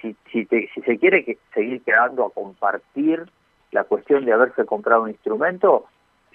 Si, 0.00 0.14
si, 0.30 0.44
te- 0.46 0.68
si 0.74 0.82
se 0.82 0.98
quiere 0.98 1.24
que, 1.24 1.38
seguir 1.54 1.82
quedando 1.82 2.24
a 2.26 2.30
compartir 2.30 3.24
la 3.72 3.84
cuestión 3.84 4.24
de 4.24 4.32
haberse 4.32 4.64
comprado 4.64 5.02
un 5.02 5.10
instrumento, 5.10 5.86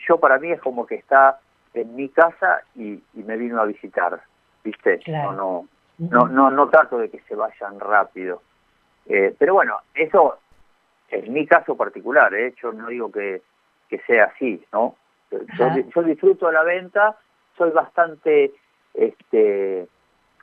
yo 0.07 0.19
para 0.19 0.38
mí 0.39 0.51
es 0.51 0.59
como 0.61 0.86
que 0.86 0.95
está 0.95 1.39
en 1.74 1.95
mi 1.95 2.09
casa 2.09 2.61
y, 2.76 2.93
y 3.13 3.24
me 3.24 3.38
vino 3.38 3.61
a 3.61 3.65
visitar, 3.65 4.19
¿viste? 4.63 4.97
Claro. 4.99 5.32
No, 5.34 5.67
no, 5.99 6.09
no, 6.09 6.28
no, 6.28 6.51
no 6.51 6.69
trato 6.69 6.97
de 6.97 7.09
que 7.09 7.19
se 7.22 7.36
vayan 7.36 7.80
rápido. 7.80 8.41
Eh, 9.08 9.36
pero 9.38 9.56
bueno, 9.56 9.78
eso 9.93 10.38
es 11.10 11.28
mi 11.28 11.45
caso 11.45 11.76
particular, 11.76 12.34
¿eh? 12.34 12.54
yo 12.62 12.72
no 12.72 12.88
digo 12.88 13.12
que, 13.12 13.41
que 13.89 13.99
sea 13.99 14.26
así, 14.26 14.64
¿no? 14.72 14.95
Yo, 15.32 15.68
yo 15.95 16.04
disfruto 16.04 16.47
de 16.47 16.54
la 16.54 16.64
venta, 16.64 17.18
soy 17.58 17.72
bastante, 17.72 18.52
este, 18.93 19.88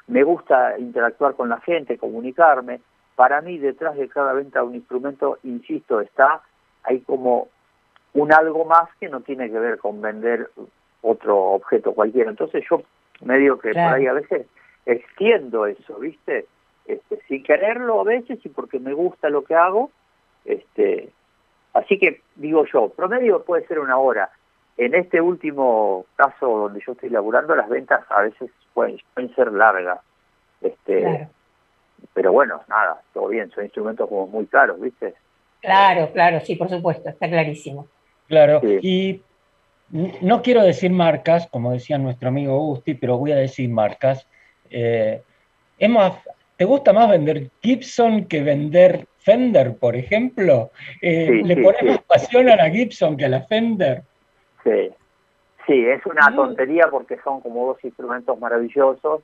me 0.07 0.23
gusta 0.23 0.79
interactuar 0.79 1.35
con 1.35 1.49
la 1.51 1.61
gente, 1.61 1.99
comunicarme. 1.99 2.81
Para 3.15 3.43
mí, 3.43 3.59
detrás 3.59 3.97
de 3.97 4.09
cada 4.09 4.33
venta 4.33 4.61
de 4.61 4.67
un 4.67 4.75
instrumento, 4.77 5.39
insisto, 5.43 6.01
está, 6.01 6.41
hay 6.85 7.01
como 7.01 7.49
un 8.15 8.33
algo 8.33 8.65
más 8.65 8.89
que 8.99 9.09
no 9.09 9.21
tiene 9.21 9.51
que 9.51 9.59
ver 9.59 9.79
con 9.79 10.01
vender 10.01 10.51
otro 11.03 11.37
objeto 11.37 11.93
cualquiera. 11.93 12.31
Entonces 12.31 12.65
yo 12.69 12.83
me 13.21 13.39
digo 13.39 13.59
que 13.59 13.71
Claro. 13.71 13.91
por 13.91 13.99
ahí 13.99 14.07
a 14.07 14.13
veces 14.15 14.47
extiendo 14.87 15.67
eso, 15.67 15.99
¿viste? 15.99 16.47
Este, 16.89 17.20
sin 17.28 17.43
quererlo 17.45 18.01
a 18.01 18.05
veces 18.05 18.41
y 18.45 18.49
porque 18.49 18.80
me 18.80 18.95
gusta 18.95 19.28
lo 19.28 19.45
que 19.45 19.55
hago. 19.55 19.91
Este, 20.45 21.11
así 21.74 21.99
que 21.99 22.22
digo 22.34 22.64
yo, 22.72 22.89
promedio 22.89 23.45
puede 23.45 23.66
ser 23.68 23.78
una 23.78 23.99
hora. 23.99 24.30
En 24.76 24.95
este 24.95 25.20
último 25.20 26.07
caso 26.16 26.47
donde 26.47 26.80
yo 26.84 26.93
estoy 26.93 27.11
laburando, 27.11 27.55
las 27.55 27.68
ventas 27.68 28.05
a 28.11 28.22
veces 28.22 28.51
pueden, 28.74 28.99
pueden 29.14 29.34
ser 29.34 29.53
largas. 29.53 30.01
Este, 30.61 31.03
Claro. 31.03 31.28
Pero 32.14 32.32
bueno, 32.32 32.61
nada, 32.68 33.03
todo 33.12 33.28
bien, 33.28 33.51
son 33.51 33.64
instrumentos 33.64 34.09
como 34.09 34.26
muy 34.28 34.47
caros, 34.47 34.80
¿viste? 34.80 35.14
Claro, 35.61 36.11
claro, 36.12 36.41
sí, 36.41 36.55
por 36.55 36.68
supuesto, 36.68 37.09
está 37.09 37.28
clarísimo. 37.28 37.89
Claro, 38.28 38.61
Sí. 38.61 38.78
y 38.82 39.22
no 40.22 40.43
quiero 40.43 40.62
decir 40.62 40.93
marcas, 40.93 41.49
como 41.49 41.72
decía 41.72 41.99
nuestro 41.99 42.28
amigo 42.28 42.57
Gusti, 42.59 42.95
pero 42.95 43.18
voy 43.18 43.32
a 43.32 43.36
decir 43.36 43.68
marcas. 43.68 44.28
Eh, 44.70 45.22
más, 45.89 46.12
¿te 46.59 46.65
gusta 46.65 46.93
más 46.93 47.09
vender 47.09 47.51
Gibson 47.63 48.27
que 48.27 48.43
vender 48.43 49.07
Fender, 49.21 49.77
por 49.77 49.95
ejemplo? 49.95 50.71
Eh, 51.01 51.29
Sí, 51.29 51.43
¿Le 51.45 51.55
sí, 51.55 51.87
más 51.87 52.03
pasión 52.03 52.49
a 52.49 52.57
la 52.57 52.69
Gibson 52.69 53.17
que 53.17 53.27
a 53.27 53.29
la 53.29 53.43
Fender? 53.43 54.03
Sí, 54.65 54.91
sí, 55.67 55.87
es 55.87 56.05
una 56.05 56.35
tontería 56.35 56.89
porque 56.91 57.17
son 57.23 57.41
como 57.41 57.67
dos 57.67 57.85
instrumentos 57.85 58.39
maravillosos, 58.41 59.23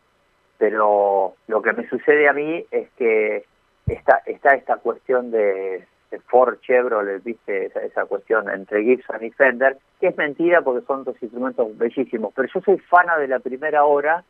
pero 0.58 1.34
lo 1.48 1.62
que 1.62 1.72
me 1.72 1.88
sucede 1.88 2.28
a 2.28 2.32
mí 2.32 2.64
es 2.70 2.88
que 2.96 3.44
está, 3.88 4.22
está 4.26 4.54
esta 4.54 4.76
cuestión 4.76 5.32
de, 5.32 5.84
de 6.12 6.20
Ford 6.28 6.58
Chevrolet, 6.60 7.22
viste, 7.24 7.66
esa, 7.66 7.80
esa 7.80 8.04
cuestión 8.04 8.48
entre 8.48 8.84
Gibson 8.84 9.24
y 9.24 9.30
Fender, 9.30 9.78
que 10.00 10.08
es 10.08 10.16
mentira 10.16 10.62
porque 10.62 10.86
son 10.86 11.02
dos 11.02 11.16
instrumentos 11.20 11.76
bellísimos, 11.76 12.32
pero 12.36 12.48
yo 12.54 12.60
soy 12.60 12.78
fana 12.78 13.18
de 13.18 13.26
la 13.26 13.40
primera 13.40 13.84
hora 13.84 14.22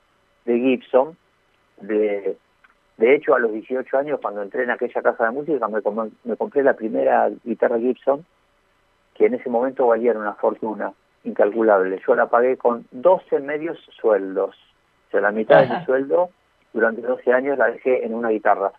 de 0.46 0.58
Gibson, 0.58 1.16
de, 1.80 2.36
de 2.96 3.14
hecho 3.14 3.34
a 3.34 3.38
los 3.38 3.52
18 3.52 3.98
años 3.98 4.20
cuando 4.22 4.42
entré 4.42 4.62
en 4.64 4.70
aquella 4.70 5.02
casa 5.02 5.24
de 5.24 5.30
música 5.32 5.66
me, 5.68 5.82
com- 5.82 6.10
me 6.24 6.36
compré 6.36 6.62
la 6.62 6.74
primera 6.74 7.30
guitarra 7.44 7.78
Gibson, 7.78 8.24
que 9.14 9.26
en 9.26 9.34
ese 9.34 9.48
momento 9.50 9.86
valían 9.86 10.16
una 10.16 10.34
fortuna 10.34 10.92
incalculable. 11.24 12.00
Yo 12.06 12.14
la 12.14 12.26
pagué 12.26 12.56
con 12.56 12.86
12 12.90 13.40
medios 13.40 13.78
sueldos. 14.00 14.56
O 15.08 15.10
sea, 15.10 15.20
la 15.20 15.30
mitad 15.30 15.62
de 15.62 15.74
mi 15.78 15.84
sueldo 15.84 16.30
durante 16.72 17.02
12 17.02 17.32
años 17.32 17.56
la 17.56 17.70
dejé 17.70 18.04
en 18.04 18.14
una 18.14 18.30
guitarra. 18.30 18.72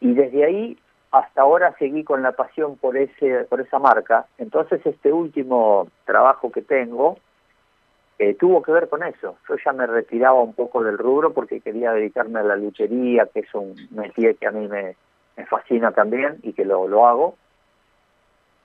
Y 0.00 0.12
desde 0.14 0.44
ahí 0.44 0.78
hasta 1.10 1.42
ahora 1.42 1.74
seguí 1.78 2.04
con 2.04 2.22
la 2.22 2.32
pasión 2.32 2.76
por 2.76 2.96
ese 2.96 3.44
por 3.48 3.60
esa 3.60 3.78
marca. 3.78 4.26
Entonces 4.38 4.80
este 4.86 5.12
último 5.12 5.88
trabajo 6.04 6.52
que 6.52 6.62
tengo 6.62 7.18
eh, 8.20 8.34
tuvo 8.34 8.60
que 8.60 8.70
ver 8.70 8.90
con 8.90 9.02
eso. 9.02 9.38
Yo 9.48 9.56
ya 9.64 9.72
me 9.72 9.86
retiraba 9.86 10.42
un 10.42 10.52
poco 10.52 10.84
del 10.84 10.98
rubro 10.98 11.32
porque 11.32 11.62
quería 11.62 11.92
dedicarme 11.92 12.40
a 12.40 12.42
la 12.42 12.54
luchería, 12.54 13.24
que 13.32 13.40
es 13.40 13.54
un 13.54 13.74
métier 13.92 14.36
que 14.36 14.46
a 14.46 14.50
mí 14.50 14.68
me, 14.68 14.94
me 15.38 15.46
fascina 15.46 15.92
también 15.92 16.36
y 16.42 16.52
que 16.52 16.66
lo, 16.66 16.86
lo 16.86 17.06
hago. 17.06 17.38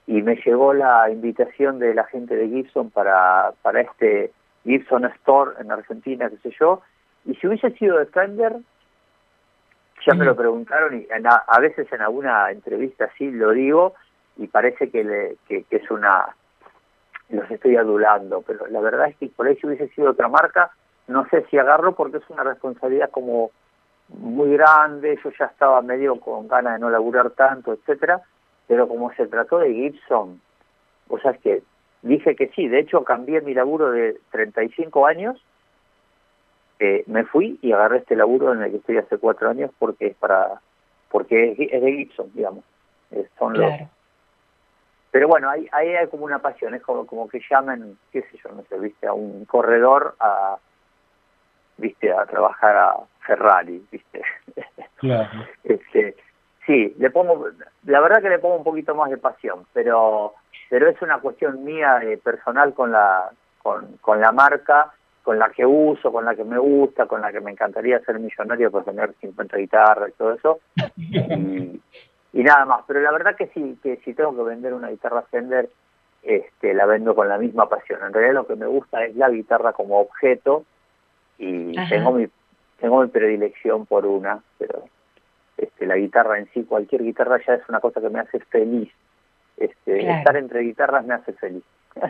Y 0.08 0.22
me 0.24 0.36
llegó 0.36 0.74
la 0.74 1.10
invitación 1.10 1.80
de 1.80 1.93
la 1.93 2.03
gente 2.03 2.36
de 2.36 2.49
Gibson 2.49 2.89
para, 2.89 3.53
para 3.62 3.80
este 3.80 4.34
Gibson 4.66 5.06
Store 5.06 5.51
en 5.62 5.72
Argentina, 5.72 6.30
qué 6.30 6.49
sé 6.49 6.56
yo, 6.60 6.82
y 7.24 7.36
si 7.36 7.47
hubiese 7.47 7.72
sido 7.78 7.97
de 7.97 8.08
Fender, 8.08 8.58
ya 10.06 10.14
me 10.16 10.26
lo 10.26 10.36
preguntaron 10.36 10.99
y 10.99 11.08
en 11.10 11.28
a, 11.28 11.36
a 11.47 11.62
veces 11.62 11.88
en 11.93 12.01
alguna 12.01 12.51
entrevista 12.51 13.10
sí 13.18 13.32
lo 13.32 13.51
digo 13.51 13.93
y 14.36 14.47
parece 14.47 14.89
que, 14.89 15.06
le, 15.06 15.38
que, 15.47 15.64
que 15.64 15.78
es 15.78 15.89
una, 15.89 16.36
los 17.30 17.49
estoy 17.49 17.76
adulando, 17.76 18.43
pero 18.45 18.67
la 18.67 18.80
verdad 18.82 19.07
es 19.07 19.17
que 19.17 19.28
por 19.30 19.47
ahí 19.47 19.55
si 19.55 19.67
hubiese 19.67 19.88
sido 19.89 20.11
otra 20.11 20.28
marca, 20.28 20.71
no 21.07 21.28
sé 21.30 21.45
si 21.49 21.57
agarro 21.57 21.95
porque 21.95 22.17
es 22.17 22.30
una 22.30 22.43
responsabilidad 22.43 23.09
como 23.09 23.51
muy 24.09 24.53
grande, 24.53 25.19
yo 25.23 25.32
ya 25.38 25.45
estaba 25.45 25.82
medio 25.82 26.19
con 26.19 26.47
ganas 26.47 26.73
de 26.73 26.80
no 26.80 26.89
laburar 26.89 27.32
tanto, 27.32 27.73
etcétera, 27.73 28.21
pero 28.67 28.88
como 28.88 29.11
se 29.13 29.28
trató 29.28 29.59
de 29.59 29.73
Gibson, 29.73 30.39
o 31.09 31.19
sea, 31.19 31.32
es 31.32 31.39
que 31.39 31.63
dije 32.01 32.36
que 32.36 32.49
sí, 32.49 32.67
de 32.67 32.80
hecho 32.80 33.03
cambié 33.03 33.41
mi 33.41 33.53
laburo 33.53 33.91
de 33.91 34.17
35 34.32 35.07
años, 35.07 35.43
eh, 36.80 37.03
me 37.07 37.23
fui 37.23 37.57
y 37.61 37.71
agarré 37.71 37.99
este 37.99 38.15
laburo 38.15 38.53
en 38.53 38.61
el 38.61 38.71
que 38.71 38.78
estoy 38.78 38.97
hace 38.97 39.17
cuatro 39.17 39.49
años 39.49 39.71
porque 39.80 40.07
es 40.07 40.15
para, 40.15 40.61
porque 41.09 41.51
es, 41.51 41.59
es 41.71 41.82
de 41.82 41.91
Gibson, 41.91 42.32
digamos, 42.34 42.63
Eh, 43.11 43.28
son 43.38 43.53
los. 43.53 43.71
Pero 45.16 45.30
bueno, 45.30 45.49
ahí, 45.49 45.66
ahí 45.72 45.95
hay 45.95 46.07
como 46.07 46.26
una 46.26 46.39
pasión, 46.39 46.74
es 46.74 46.82
como, 46.82 47.07
como 47.07 47.30
que 47.30 47.39
llamen, 47.49 47.97
qué 48.11 48.22
sé 48.24 48.38
yo, 48.43 48.51
no 48.51 48.63
sé, 48.63 48.78
viste, 48.78 49.07
a 49.07 49.13
un 49.13 49.45
corredor 49.45 50.13
a, 50.20 50.57
viste, 51.78 52.11
a 52.11 52.26
trabajar 52.26 52.76
a 52.76 52.95
Ferrari, 53.26 53.82
viste. 53.89 54.22
Claro. 54.97 55.30
Este, 55.63 56.18
sí, 56.66 56.93
le 56.97 57.09
pongo, 57.11 57.47
la 57.86 58.01
verdad 58.01 58.22
que 58.22 58.28
le 58.28 58.39
pongo 58.39 58.57
un 58.57 58.66
poquito 58.66 58.93
más 58.93 59.09
de 59.09 59.18
pasión, 59.18 59.66
pero, 59.72 60.34
pero 60.70 60.89
es 60.89 61.01
una 61.01 61.20
cuestión 61.20 61.63
mía 61.63 62.01
eh, 62.03 62.18
personal 62.18 62.74
con 62.74 62.91
la, 62.91 63.30
con, 63.63 63.95
con 64.01 64.20
la 64.20 64.34
marca, 64.34 64.91
con 65.24 65.39
la 65.39 65.49
que 65.49 65.66
uso, 65.66 66.11
con 66.11 66.26
la 66.26 66.36
que 66.36 66.43
me 66.43 66.57
gusta, 66.57 67.05
con 67.05 67.22
la 67.22 67.32
que 67.32 67.39
me 67.39 67.51
encantaría 67.51 68.01
ser 68.01 68.20
millonario 68.20 68.70
por 68.70 68.84
tener 68.84 69.13
50 69.22 69.55
guitarras 69.55 70.09
y 70.09 70.18
todo 70.18 70.34
eso. 70.34 70.59
Y, 70.97 71.82
y 72.36 72.43
nada 72.43 72.65
más, 72.65 72.83
pero 72.86 72.99
la 72.99 73.13
verdad 73.13 73.38
que 73.38 73.47
sí, 73.47 73.79
que 73.81 73.95
si 74.03 74.13
tengo 74.13 74.36
que 74.36 74.43
vender 74.43 74.73
una 74.73 74.89
guitarra 74.89 75.21
Fender, 75.21 75.69
este, 76.21 76.73
la 76.73 76.86
vendo 76.86 77.15
con 77.15 77.29
la 77.29 77.38
misma 77.38 77.69
pasión. 77.69 78.01
En 78.05 78.11
realidad 78.11 78.33
lo 78.33 78.45
que 78.45 78.57
me 78.57 78.65
gusta 78.65 79.05
es 79.05 79.15
la 79.15 79.29
guitarra 79.29 79.71
como 79.71 80.01
objeto 80.01 80.65
y 81.38 81.77
Ajá. 81.77 81.88
tengo 81.89 82.11
mi 82.11 82.27
tengo 82.81 83.01
mi 83.01 83.07
predilección 83.07 83.86
por 83.86 84.05
una, 84.05 84.43
pero 84.57 84.83
este, 85.55 85.86
la 85.86 85.95
guitarra 85.95 86.38
en 86.38 86.49
sí, 86.53 86.65
cualquier 86.65 87.03
guitarra 87.03 87.39
ya 87.47 87.53
es 87.53 87.69
una 87.69 87.79
cosa 87.79 88.01
que 88.01 88.09
me 88.09 88.19
hace 88.19 88.39
feliz. 88.41 88.91
Este, 89.55 89.99
Claro. 89.99 90.17
Estar 90.17 90.36
entre 90.36 90.59
guitarras 90.59 91.05
me 91.05 91.13
hace 91.13 91.31
feliz. 91.31 91.63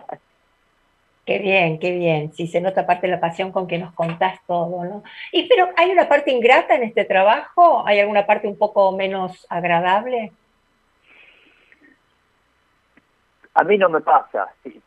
Qué 1.26 1.40
bien, 1.40 1.80
qué 1.80 1.92
bien. 1.92 2.34
Sí, 2.34 2.46
se 2.48 2.62
nota 2.62 2.86
parte 2.86 3.08
de 3.08 3.14
la 3.14 3.20
pasión 3.20 3.52
con 3.52 3.68
que 3.68 3.80
nos 3.80 3.94
contás 3.94 4.40
todo, 4.46 4.86
¿no? 4.86 5.04
Y 5.32 5.48
pero 5.50 5.70
¿hay 5.76 5.90
una 5.92 6.08
parte 6.08 6.32
ingrata 6.32 6.76
en 6.76 6.84
este 6.84 7.04
trabajo? 7.04 7.86
¿Hay 7.88 8.00
alguna 8.00 8.28
parte 8.28 8.48
un 8.48 8.58
poco 8.58 8.96
menos 8.96 9.48
agradable? 9.50 10.32
A 13.56 13.64
mí 13.64 13.78
no 13.78 13.90
me 13.90 14.02
pasa, 14.02 14.50
si, 14.64 14.82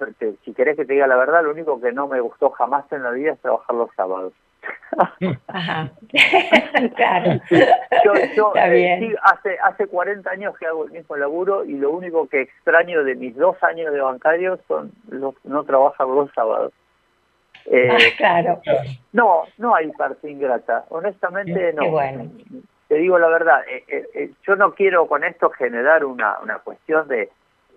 si 0.44 0.52
querés 0.52 0.76
que 0.76 0.84
te 0.84 0.92
diga 0.92 1.06
la 1.06 1.16
verdad, 1.16 1.42
lo 1.42 1.50
único 1.50 1.80
que 1.80 1.90
no 1.90 2.06
me 2.06 2.20
gustó 2.20 2.50
jamás 2.50 2.84
en 2.92 3.02
la 3.02 3.10
vida 3.10 3.32
es 3.32 3.40
trabajar 3.40 3.74
los 3.74 3.90
sábados. 3.96 4.34
Ajá. 5.48 5.90
claro. 6.96 7.40
Yo, 7.50 8.12
yo, 8.36 8.48
Está 8.54 8.68
eh, 8.68 8.74
bien. 8.74 9.00
sí, 9.00 9.16
hace, 9.22 9.58
hace 9.62 9.86
40 9.86 10.28
años 10.30 10.56
que 10.58 10.66
hago 10.66 10.84
el 10.84 10.90
mismo 10.92 11.16
laburo 11.16 11.64
y 11.64 11.74
lo 11.74 11.90
único 11.90 12.28
que 12.28 12.42
extraño 12.42 13.04
de 13.04 13.14
mis 13.14 13.36
dos 13.36 13.56
años 13.62 13.92
de 13.92 14.00
bancario 14.00 14.58
son 14.66 14.92
los, 15.08 15.34
no 15.44 15.64
trabajar 15.64 16.06
los 16.06 16.30
sábados. 16.32 16.72
Eh, 17.66 17.88
Ah, 17.90 17.96
claro. 18.16 18.60
No, 19.12 19.42
no 19.58 19.74
hay 19.74 19.90
parte 19.92 20.30
ingrata. 20.30 20.84
Honestamente, 20.88 21.52
Qué 21.54 21.72
no. 21.74 21.90
bueno. 21.90 22.30
Te 22.88 22.94
digo 22.94 23.18
la 23.18 23.28
verdad, 23.28 23.60
eh, 23.68 23.84
eh, 23.86 24.08
eh, 24.14 24.30
yo 24.46 24.56
no 24.56 24.72
quiero 24.74 25.06
con 25.06 25.22
esto 25.22 25.50
generar 25.50 26.06
una, 26.06 26.38
una 26.40 26.58
cuestión 26.60 27.06
de, 27.06 27.28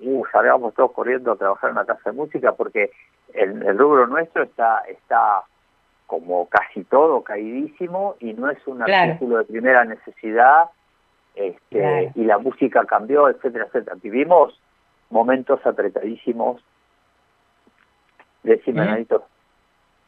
uh, 0.02 0.24
salgamos 0.32 0.74
todos 0.74 0.94
corriendo 0.94 1.34
a 1.34 1.36
trabajar 1.36 1.70
en 1.72 1.76
una 1.76 1.86
casa 1.86 2.12
de 2.12 2.16
música, 2.16 2.54
porque 2.54 2.92
el, 3.34 3.62
el 3.62 3.78
rubro 3.78 4.08
nuestro 4.08 4.44
está, 4.44 4.84
está 4.88 5.44
como 6.12 6.45
casi 6.49 6.84
todo 6.84 7.24
caidísimo 7.24 8.16
y 8.20 8.34
no 8.34 8.49
es 8.49 8.57
un 8.68 8.80
Claro. 8.82 9.14
artículo 9.14 9.38
de 9.38 9.45
primera 9.45 9.86
necesidad 9.86 10.66
este, 11.36 11.80
Claro. 11.80 12.12
y 12.16 12.26
la 12.26 12.38
música 12.38 12.84
cambió, 12.84 13.30
etcétera, 13.30 13.68
etcétera. 13.68 13.95
Vivimos 14.03 14.59
momentos 15.09 15.66
apretadísimos. 15.66 16.62
Decime, 18.43 18.82
Ujú. 18.82 18.89
Nanito. 18.91 19.26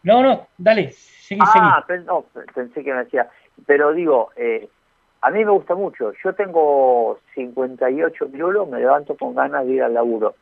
No, 0.04 0.22
no, 0.22 0.48
dale, 0.58 0.92
seguí, 0.92 1.40
Ah, 1.42 1.86
no, 2.06 2.26
pensé 2.54 2.84
que 2.84 2.94
me 2.94 3.06
decía. 3.06 3.30
Pero 3.66 3.94
digo, 3.94 4.32
eh, 4.36 4.68
a 5.22 5.30
mí 5.32 5.46
me 5.46 5.52
gusta 5.52 5.74
mucho. 5.74 6.12
Yo 6.22 6.34
tengo 6.34 7.18
58 7.34 8.28
pirulos, 8.30 8.68
me 8.68 8.80
levanto 8.80 9.16
con 9.16 9.34
ganas 9.36 9.66
de 9.66 9.72
ir 9.72 9.84
al 9.84 9.94
laburo. 9.94 10.36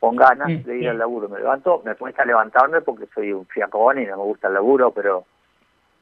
Con 0.00 0.14
ganas 0.16 0.48
Mm, 0.48 0.62
de 0.62 0.74
ir 0.74 0.78
bien. 0.80 0.90
al 0.90 0.98
laburo. 0.98 1.28
Me 1.28 1.38
levanto, 1.38 1.82
me 1.84 1.94
cuesta 1.96 2.24
levantarme 2.24 2.80
porque 2.82 3.06
soy 3.14 3.32
un 3.32 3.46
fiacón 3.46 3.98
y 4.00 4.06
no 4.06 4.16
me 4.16 4.22
gusta 4.22 4.48
el 4.48 4.54
laburo, 4.54 4.90
pero 4.92 5.24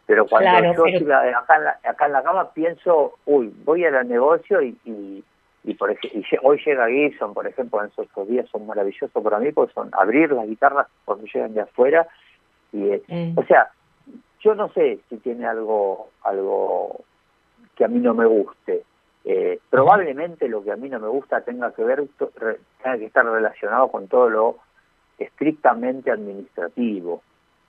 pero 0.06 0.24
cuando 0.26 0.50
Claro, 0.50 0.72
yo 0.74 0.82
pero- 0.84 1.16
acá, 1.36 1.56
en 1.56 1.64
la, 1.64 1.78
acá 1.82 2.06
en 2.06 2.12
la 2.12 2.22
cama 2.22 2.52
pienso, 2.52 3.14
uy, 3.24 3.52
voy 3.64 3.84
al 3.84 4.06
negocio 4.08 4.62
y, 4.62 4.78
y, 4.84 5.24
y 5.64 5.74
por 5.74 5.90
ej- 5.90 5.98
y 6.14 6.24
hoy 6.44 6.60
llega 6.64 6.86
Gibson, 6.88 7.34
por 7.34 7.44
ejemplo, 7.44 7.82
en 7.82 7.88
esos 7.90 8.28
días 8.28 8.48
son 8.50 8.66
maravillosos 8.68 9.10
para 9.10 9.40
mí 9.40 9.50
porque 9.50 9.72
son 9.72 9.90
abrir 9.94 10.30
las 10.30 10.46
guitarras 10.46 10.86
cuando 11.04 11.24
llegan 11.26 11.54
de 11.54 11.62
afuera 11.62 12.06
y 12.72 12.90
eh, 12.90 13.02
Mm. 13.08 13.36
o 13.38 13.42
sea, 13.46 13.68
yo 14.42 14.54
no 14.54 14.68
sé 14.74 15.00
si 15.08 15.16
tiene 15.16 15.44
algo 15.44 16.10
algo 16.22 17.00
que 17.74 17.84
a 17.84 17.88
mí 17.88 17.98
no 17.98 18.14
me 18.14 18.26
guste. 18.26 18.84
Eh, 19.28 19.58
probablemente 19.70 20.48
lo 20.48 20.62
que 20.62 20.70
a 20.70 20.76
mí 20.76 20.88
no 20.88 21.00
me 21.00 21.08
gusta 21.08 21.40
tenga 21.40 21.72
que 21.72 21.82
ver 21.82 22.04
tenga 22.80 22.96
que 22.96 23.06
estar 23.06 23.26
relacionado 23.26 23.88
con 23.88 24.06
todo 24.06 24.30
lo 24.30 24.58
estrictamente 25.18 26.12
administrativo. 26.12 27.22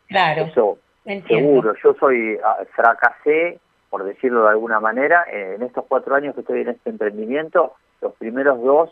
Claro. 0.08 0.44
Eso 0.44 0.78
Entiendo. 1.04 1.50
seguro. 1.50 1.76
Yo 1.84 1.96
soy 2.00 2.38
ah, 2.46 2.64
fracasé, 2.76 3.60
por 3.90 4.04
decirlo 4.04 4.44
de 4.44 4.50
alguna 4.50 4.80
manera, 4.80 5.26
en 5.32 5.64
estos 5.64 5.86
cuatro 5.88 6.14
años 6.14 6.36
que 6.36 6.42
estoy 6.42 6.62
en 6.62 6.70
este 6.70 6.92
emprendimiento. 6.92 7.74
Los 8.02 8.14
primeros 8.14 8.62
dos 8.62 8.92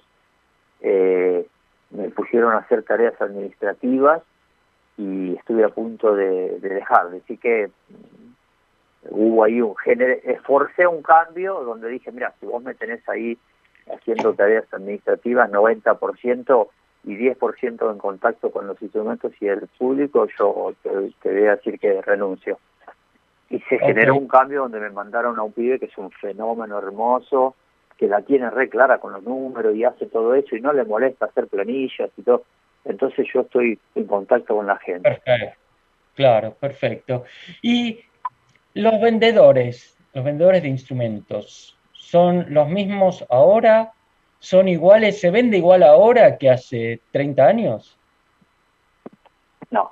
eh, 0.82 1.45
me 1.91 2.09
pusieron 2.09 2.53
a 2.53 2.59
hacer 2.59 2.82
tareas 2.82 3.13
administrativas 3.22 4.24
y 4.97 5.36
estuve 5.36 5.66
a 5.66 5.70
punto 5.70 6.16
de, 6.16 6.59
de 6.59 6.70
dejar. 6.70 7.09
Así 7.24 7.38
que 7.38 7.70
hubo 9.16 9.43
ahí 9.43 9.61
un 9.61 9.76
género, 9.78 10.13
esforcé 10.24 10.86
un 10.88 11.01
cambio 11.01 11.61
donde 11.63 11.89
dije, 11.89 12.11
mira, 12.11 12.34
si 12.39 12.45
vos 12.45 12.61
me 12.61 12.74
tenés 12.74 13.07
ahí 13.07 13.38
haciendo 13.91 14.34
tareas 14.34 14.66
administrativas 14.72 15.49
90% 15.51 16.68
y 17.05 17.16
10% 17.16 17.91
en 17.91 17.97
contacto 17.97 18.51
con 18.51 18.68
los 18.68 18.82
instrumentos 18.82 19.32
y 19.39 19.47
el 19.47 19.68
público, 19.78 20.28
yo 20.38 20.74
te, 20.82 20.89
te 21.22 21.32
voy 21.32 21.47
a 21.47 21.55
decir 21.55 21.80
que 21.80 22.01
renuncio. 22.01 22.59
Y 23.49 23.59
se 23.61 23.76
Ok. 23.76 23.82
generó 23.82 24.16
un 24.16 24.28
cambio 24.28 24.61
donde 24.61 24.80
me 24.80 24.89
mandaron 24.89 25.38
a 25.38 25.43
un 25.43 25.53
pibe 25.53 25.80
que 25.80 25.86
es 25.86 25.97
un 25.97 26.11
fenómeno 26.11 26.80
hermoso, 26.80 27.55
que 27.97 28.07
la 28.07 28.22
tiene 28.22 28.49
re 28.49 28.70
clara 28.70 28.97
con 28.97 29.13
los 29.13 29.24
números 29.24 29.76
y 29.76 29.84
hace 29.84 30.07
todo 30.07 30.34
eso 30.36 30.55
y 30.55 30.61
no 30.61 30.74
le 30.74 30.84
molesta 30.84 31.26
hacer 31.26 31.47
planillas 31.47 32.09
y 32.18 32.24
todo. 32.24 32.43
Entonces 32.84 33.28
yo 33.34 33.41
estoy 33.41 33.80
en 33.93 34.05
contacto 34.05 34.55
con 34.55 34.68
la 34.68 34.78
gente. 34.78 35.09
Perfecto. 35.09 35.59
Claro, 36.16 36.53
perfecto. 36.53 37.24
Y 37.61 37.99
los 38.76 39.01
vendedores, 39.01 39.97
los 40.13 40.23
vendedores 40.23 40.61
de 40.61 40.67
instrumentos, 40.67 41.78
¿son 41.93 42.45
los 42.49 42.67
mismos 42.67 43.26
ahora? 43.30 43.93
¿Son 44.39 44.67
iguales? 44.67 45.19
¿Se 45.19 45.32
vende 45.32 45.57
igual 45.57 45.82
ahora 45.82 46.38
que 46.38 46.49
hace 46.49 46.99
30 47.11 47.47
años? 47.47 47.97
No. 49.71 49.91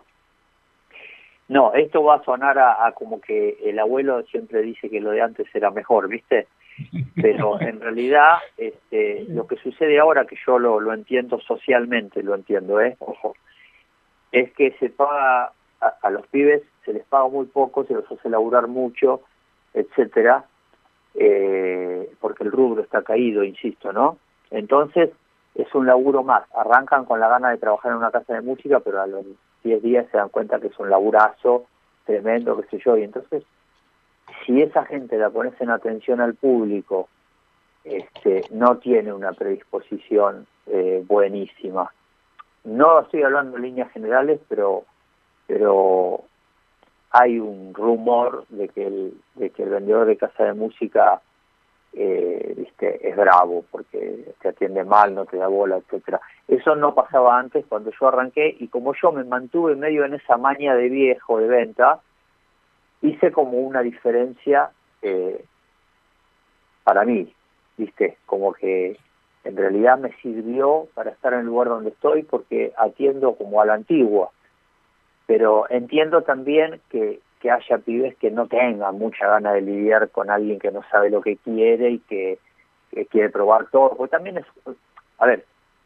No, 1.47 1.73
esto 1.73 2.03
va 2.03 2.15
a 2.15 2.23
sonar 2.23 2.59
a, 2.59 2.86
a 2.86 2.91
como 2.91 3.21
que 3.21 3.57
el 3.63 3.79
abuelo 3.79 4.21
siempre 4.23 4.61
dice 4.61 4.89
que 4.89 4.99
lo 4.99 5.11
de 5.11 5.21
antes 5.21 5.47
era 5.53 5.71
mejor, 5.71 6.09
¿viste? 6.09 6.47
Pero 7.15 7.59
en 7.61 7.79
realidad 7.79 8.39
este, 8.57 9.25
lo 9.29 9.47
que 9.47 9.55
sucede 9.57 9.97
ahora, 9.97 10.25
que 10.25 10.38
yo 10.45 10.59
lo, 10.59 10.81
lo 10.81 10.93
entiendo 10.93 11.39
socialmente, 11.39 12.21
lo 12.21 12.36
entiendo, 12.36 12.81
¿eh? 12.81 12.97
Ojo, 12.99 13.34
es 14.34 14.51
que 14.53 14.71
se 14.79 14.89
paga 14.89 15.53
a, 15.79 15.88
a 16.01 16.09
los 16.09 16.27
pibes, 16.27 16.63
se 16.86 16.93
les 16.93 17.05
paga 17.05 17.27
muy 17.27 17.45
poco, 17.45 17.86
se 17.86 17.93
los 17.93 18.09
hace 18.11 18.29
laburar 18.29 18.67
mucho, 18.67 19.21
etcétera, 19.73 20.45
eh, 21.15 22.11
porque 22.19 22.43
el 22.43 22.51
rubro 22.51 22.81
está 22.81 23.01
caído, 23.03 23.43
insisto, 23.43 23.93
¿no? 23.93 24.17
Entonces 24.51 25.11
es 25.55 25.73
un 25.75 25.86
laburo 25.86 26.23
más. 26.23 26.43
Arrancan 26.55 27.05
con 27.05 27.19
la 27.19 27.29
gana 27.29 27.51
de 27.51 27.57
trabajar 27.57 27.91
en 27.91 27.97
una 27.99 28.11
casa 28.11 28.34
de 28.34 28.41
música, 28.41 28.79
pero 28.79 29.01
a 29.01 29.07
los 29.07 29.25
10 29.63 29.81
días 29.81 30.07
se 30.11 30.17
dan 30.17 30.29
cuenta 30.29 30.59
que 30.59 30.67
es 30.67 30.79
un 30.79 30.89
laburazo 30.89 31.65
tremendo, 32.05 32.59
qué 32.61 32.67
sé 32.69 32.84
yo, 32.84 32.97
y 32.97 33.03
entonces 33.03 33.43
si 34.45 34.61
esa 34.61 34.86
gente 34.86 35.17
la 35.17 35.29
pones 35.29 35.59
en 35.61 35.69
atención 35.69 36.19
al 36.19 36.34
público, 36.36 37.07
este, 37.84 38.43
no 38.51 38.77
tiene 38.77 39.13
una 39.13 39.31
predisposición 39.34 40.47
eh, 40.67 41.03
buenísima. 41.07 41.91
No 42.63 43.01
estoy 43.01 43.23
hablando 43.23 43.57
en 43.57 43.63
líneas 43.63 43.91
generales, 43.91 44.39
pero 44.47 44.86
pero 45.47 46.23
hay 47.14 47.39
un 47.39 47.74
rumor 47.76 48.45
de 48.49 48.68
que 48.70 48.88
el, 48.88 49.14
de 49.36 49.51
que 49.51 49.64
el 49.64 49.70
vendedor 49.70 50.07
de 50.07 50.18
casa 50.18 50.45
de 50.45 50.53
música 50.53 51.22
eh, 51.93 52.55
viste, 52.57 53.07
es 53.07 53.16
bravo 53.16 53.64
porque 53.70 54.34
te 54.41 54.49
atiende 54.49 54.84
mal, 54.84 55.14
no 55.14 55.26
te 55.26 55.38
da 55.38 55.47
bola, 55.47 55.78
etcétera. 55.78 56.20
Eso 56.47 56.76
no 56.76 56.95
pasaba 56.95 57.38
antes 57.38 57.66
cuando 57.70 57.91
yo 57.91 58.07
arranqué 58.07 58.55
y 58.59 58.68
como 58.68 58.95
yo 58.99 59.11
me 59.11 59.24
mantuve 59.24 59.76
medio 59.76 60.03
en 60.05 60.16
esa 60.16 60.38
maña 60.38 60.74
de 60.76 60.89
viejo 60.89 61.38
de 61.38 61.47
venta, 61.47 61.99
hice 63.03 63.32
como 63.32 63.59
una 63.59 63.82
diferencia 63.82 64.72
eh, 65.03 65.45
para 66.84 67.05
mí, 67.05 67.32
viste, 67.78 68.18
como 68.26 68.53
que 68.53 68.97
en 69.43 69.55
realidad 69.55 69.99
me 69.99 70.14
sirvió 70.14 70.88
para 70.95 71.11
estar 71.11 71.34
en 71.34 71.41
el 71.41 71.45
lugar 71.45 71.68
donde 71.68 71.91
estoy 71.91 72.24
porque 72.24 72.74
atiendo 72.76 73.36
como 73.36 73.61
a 73.61 73.68
la 73.68 73.76
antigua, 73.76 74.32
pero 75.28 75.65
entiendo 75.69 76.21
también 76.24 76.80
que, 76.89 77.19
que 77.39 77.51
haya 77.51 77.78
pibes 77.78 78.15
que 78.17 78.32
no 78.32 78.47
tengan 78.47 78.97
mucha 78.97 79.28
gana 79.28 79.53
de 79.53 79.61
lidiar 79.61 80.09
con 80.09 80.30
alguien 80.30 80.59
que 80.59 80.71
no 80.71 80.82
sabe 80.91 81.09
lo 81.09 81.21
que 81.21 81.38
quiere 81.38 81.91
y 81.91 81.99
que, 81.99 82.39
que 82.91 83.05
quiere 83.07 83.30
probar 83.30 83.67
todo, 83.71 83.95
porque 83.95 84.11
también 84.11 84.38
es, 84.38 84.45
a 85.17 85.26
ver, 85.26 85.45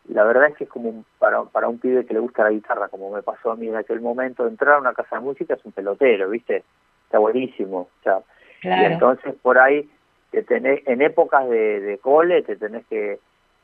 la 0.09 0.23
verdad 0.23 0.47
es 0.49 0.55
que 0.55 0.63
es 0.65 0.69
como 0.69 0.89
un- 0.89 1.05
para, 1.19 1.43
para 1.43 1.67
un 1.67 1.79
pibe 1.79 2.05
que 2.05 2.13
le 2.13 2.19
gusta 2.19 2.43
la 2.43 2.51
guitarra, 2.51 2.87
como 2.87 3.11
me 3.11 3.21
pasó 3.23 3.51
a 3.51 3.55
mí 3.55 3.67
en 3.67 3.75
aquel 3.75 4.01
momento, 4.01 4.47
entrar 4.47 4.75
a 4.75 4.79
una 4.79 4.93
casa 4.93 5.17
de 5.17 5.21
música 5.21 5.53
es 5.55 5.65
un 5.65 5.71
pelotero, 5.73 6.29
¿viste? 6.29 6.63
Está 7.05 7.19
buenísimo. 7.19 7.79
O 7.79 8.03
sea, 8.03 8.19
Claro. 8.61 8.81
Y 8.81 8.85
entonces 8.93 9.35
por 9.41 9.59
ahí, 9.59 9.87
te 10.31 10.41
tenés, 10.43 10.81
en 10.87 11.01
épocas 11.03 11.47
de, 11.47 11.79
de 11.79 11.97
cole, 11.99 12.41
te 12.41 12.55
tenés 12.55 12.85
que 12.87 13.19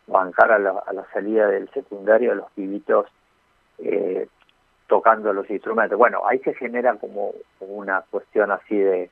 bancar 0.06 0.52
a 0.52 0.60
la, 0.60 0.84
a 0.86 0.94
la 0.94 1.04
salida 1.12 1.48
del 1.48 1.68
secundario 1.72 2.32
a 2.32 2.36
los 2.36 2.52
pibitos 2.52 3.08
eh, 3.80 4.28
tocando 4.94 5.34
los 5.34 5.50
instrumentos. 5.50 5.98
Bueno, 5.98 6.22
ahí 6.24 6.38
se 6.40 6.54
genera 6.54 6.94
como, 6.98 7.32
una 7.62 8.04
cuestión 8.12 8.52
así 8.52 8.78
de 8.78 9.10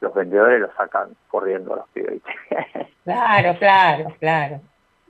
los 0.00 0.14
vendedores 0.14 0.60
los 0.60 0.72
sacan 0.76 1.08
corriendo 1.26 1.72
a 1.72 1.76
los 1.78 1.88
pibes. 1.88 2.22
Claro, 3.02 3.58
claro, 3.58 4.14
claro. 4.18 4.60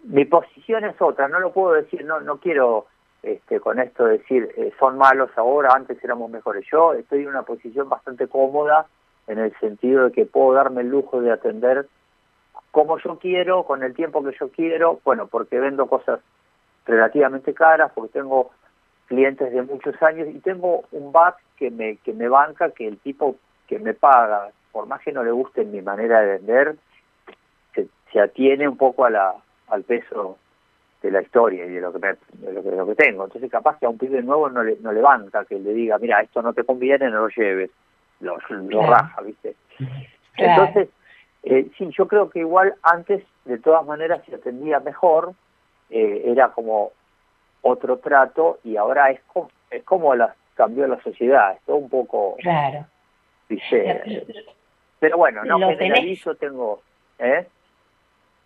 mi 0.03 0.25
posición 0.25 0.85
es 0.85 1.01
otra, 1.01 1.29
no 1.29 1.39
lo 1.39 1.53
puedo 1.53 1.75
decir, 1.75 2.05
no 2.05 2.19
no 2.23 2.39
quiero 2.39 2.87
este, 3.23 3.61
con 3.61 3.79
esto 3.79 4.07
decir 4.07 4.53
eh, 4.57 4.73
son 4.81 4.99
malos 4.99 5.31
ahora, 5.37 5.69
antes 5.73 6.03
éramos 6.03 6.29
mejores. 6.29 6.65
Yo 6.73 6.95
estoy 6.95 7.23
en 7.23 7.29
una 7.29 7.43
posición 7.43 7.89
bastante 7.89 8.27
cómoda 8.27 8.87
en 9.29 9.39
el 9.39 9.57
sentido 9.61 10.07
de 10.07 10.13
que 10.13 10.27
puedo 10.27 10.55
darme 10.55 10.81
el 10.81 10.89
lujo 10.89 11.21
de 11.21 11.31
atender 11.31 11.87
como 12.73 12.99
yo 12.99 13.21
quiero, 13.21 13.63
con 13.63 13.85
el 13.85 13.95
tiempo 13.95 14.25
que 14.25 14.37
yo 14.41 14.49
quiero, 14.49 14.99
bueno, 15.05 15.29
porque 15.29 15.61
vendo 15.61 15.87
cosas 15.87 16.19
relativamente 16.85 17.55
caras, 17.55 17.93
porque 17.95 18.15
tengo 18.15 18.51
clientes 19.07 19.53
de 19.53 19.63
muchos 19.63 20.01
años 20.03 20.29
y 20.29 20.39
tengo 20.41 20.85
un 20.93 21.13
back 21.13 21.37
que 21.57 21.71
me 21.71 21.97
que 21.99 22.13
me 22.13 22.29
banca 22.29 22.71
que 22.71 22.87
el 22.87 22.99
tipo 22.99 23.37
que 23.69 23.79
me 23.79 23.95
paga, 23.95 24.51
por 24.73 24.87
más 24.87 25.01
que 25.03 25.13
no 25.13 25.23
le 25.25 25.31
guste 25.31 25.65
mi 25.65 25.81
manera 25.83 26.21
de 26.21 26.39
vender, 26.39 26.77
se, 27.75 27.89
se 28.13 28.21
atiene 28.21 28.69
un 28.69 28.77
poco 28.77 29.05
a 29.05 29.11
la 29.11 29.35
al 29.69 29.83
peso 29.85 30.39
de 31.03 31.11
la 31.11 31.21
historia 31.23 31.67
y 31.67 31.71
de 31.71 31.81
lo 31.81 31.93
que 31.93 31.99
me- 31.99 32.17
de 32.47 32.53
lo 32.53 32.63
que, 32.63 32.71
de 32.71 32.77
lo 32.77 32.87
que 32.87 32.95
tengo. 32.95 33.25
Entonces 33.25 33.51
capaz 33.51 33.79
que 33.79 33.87
a 33.87 33.91
un 33.91 33.99
pibe 33.99 34.23
nuevo 34.23 34.49
no 34.49 34.63
le, 34.63 34.77
no 34.81 34.91
le 34.93 35.01
banca 35.03 35.45
que 35.45 35.59
le 35.59 35.73
diga, 35.75 35.99
mira, 35.99 36.21
esto 36.21 36.41
no 36.43 36.53
te 36.55 36.65
conviene, 36.65 37.11
no 37.11 37.21
lo 37.21 37.29
lleves. 37.29 37.71
lo, 38.21 38.39
lo 38.49 38.69
Claro. 38.69 38.91
raja, 38.91 39.21
¿viste? 39.23 39.55
Claro. 40.37 40.63
Entonces, 40.63 40.89
eh, 41.43 41.69
sí, 41.77 41.91
yo 41.97 42.09
creo 42.09 42.31
que 42.31 42.39
igual 42.39 42.75
antes, 42.83 43.23
de 43.45 43.59
todas 43.59 43.85
maneras, 43.85 44.23
se 44.25 44.35
atendía 44.35 44.81
mejor, 44.81 45.33
eh, 45.91 46.23
era 46.27 46.49
como 46.53 46.93
otro 47.65 47.99
trato 47.99 48.59
y 48.65 48.77
ahora 48.77 49.11
es 49.11 49.21
como, 49.33 49.51
es 49.71 49.83
como 49.83 50.15
la, 50.15 50.35
cambió 50.55 50.87
la 50.87 51.03
sociedad, 51.03 51.55
es 51.55 51.61
todo 51.67 51.77
un 51.77 51.89
poco, 51.89 52.37
Claro. 52.41 52.87
Pero 55.01 55.19
bueno, 55.19 55.45
no 55.59 55.59
tenés- 55.79 56.39
tengo... 56.39 56.81
¿eh? 57.19 57.47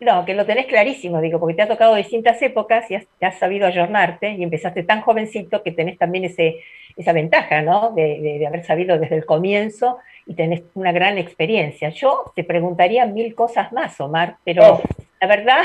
No, 0.01 0.25
que 0.25 0.35
lo 0.35 0.47
tenés 0.47 0.67
clarísimo, 0.67 1.21
digo, 1.21 1.41
porque 1.41 1.55
te 1.55 1.63
ha 1.63 1.69
tocado 1.69 1.95
distintas 1.97 2.41
épocas 2.43 2.89
y 2.91 2.95
has, 2.95 3.07
te 3.19 3.27
has 3.27 3.37
sabido 3.39 3.67
ayornarte 3.67 4.31
y 4.31 4.43
empezaste 4.45 4.85
tan 4.85 5.01
jovencito 5.01 5.63
que 5.65 5.73
tenés 5.73 5.99
también 5.99 6.25
ese, 6.25 6.61
esa 6.97 7.13
ventaja, 7.13 7.63
¿no? 7.63 7.91
De, 7.91 8.21
de- 8.21 8.39
de 8.39 8.47
haber 8.47 8.65
sabido 8.65 8.97
desde 8.99 9.17
el 9.17 9.27
comienzo 9.27 9.99
y 10.27 10.35
tenés 10.35 10.63
una 10.75 10.93
gran 10.93 11.19
experiencia. 11.19 11.89
Yo 11.91 12.33
te 12.37 12.45
preguntaría 12.45 13.07
mil 13.07 13.35
cosas 13.35 13.73
más, 13.73 14.01
Omar, 14.01 14.37
pero. 14.45 14.81
La 15.21 15.29
verdad 15.29 15.63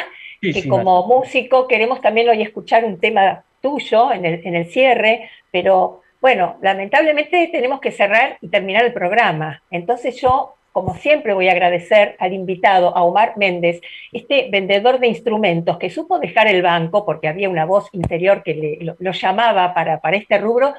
que 0.51 0.67
como 0.67 1.07
músico 1.07 1.67
queremos 1.67 2.01
también 2.01 2.29
hoy 2.29 2.41
escuchar 2.41 2.85
un 2.85 2.99
tema 2.99 3.43
tuyo 3.61 4.11
en 4.11 4.25
el, 4.25 4.41
en 4.45 4.55
el 4.55 4.65
cierre, 4.67 5.29
pero 5.51 6.01
bueno, 6.21 6.57
lamentablemente 6.61 7.49
tenemos 7.51 7.79
que 7.81 7.91
cerrar 7.91 8.37
y 8.41 8.49
terminar 8.49 8.85
el 8.85 8.93
programa. 8.93 9.61
Entonces 9.71 10.19
yo, 10.21 10.55
como 10.71 10.95
siempre, 10.95 11.33
voy 11.33 11.47
a 11.49 11.51
agradecer 11.51 12.15
al 12.19 12.33
invitado, 12.33 12.95
a 12.95 13.03
Omar 13.03 13.33
Méndez, 13.37 13.81
este 14.11 14.49
vendedor 14.51 14.99
de 14.99 15.07
instrumentos 15.07 15.77
que 15.77 15.89
supo 15.89 16.19
dejar 16.19 16.47
el 16.47 16.61
banco 16.61 17.05
porque 17.05 17.27
había 17.27 17.49
una 17.49 17.65
voz 17.65 17.89
interior 17.93 18.41
que 18.43 18.53
le- 18.55 18.77
lo, 18.81 18.95
lo 18.99 19.11
llamaba 19.11 19.73
para, 19.73 19.99
para 20.01 20.17
este 20.17 20.37
rubro, 20.39 20.73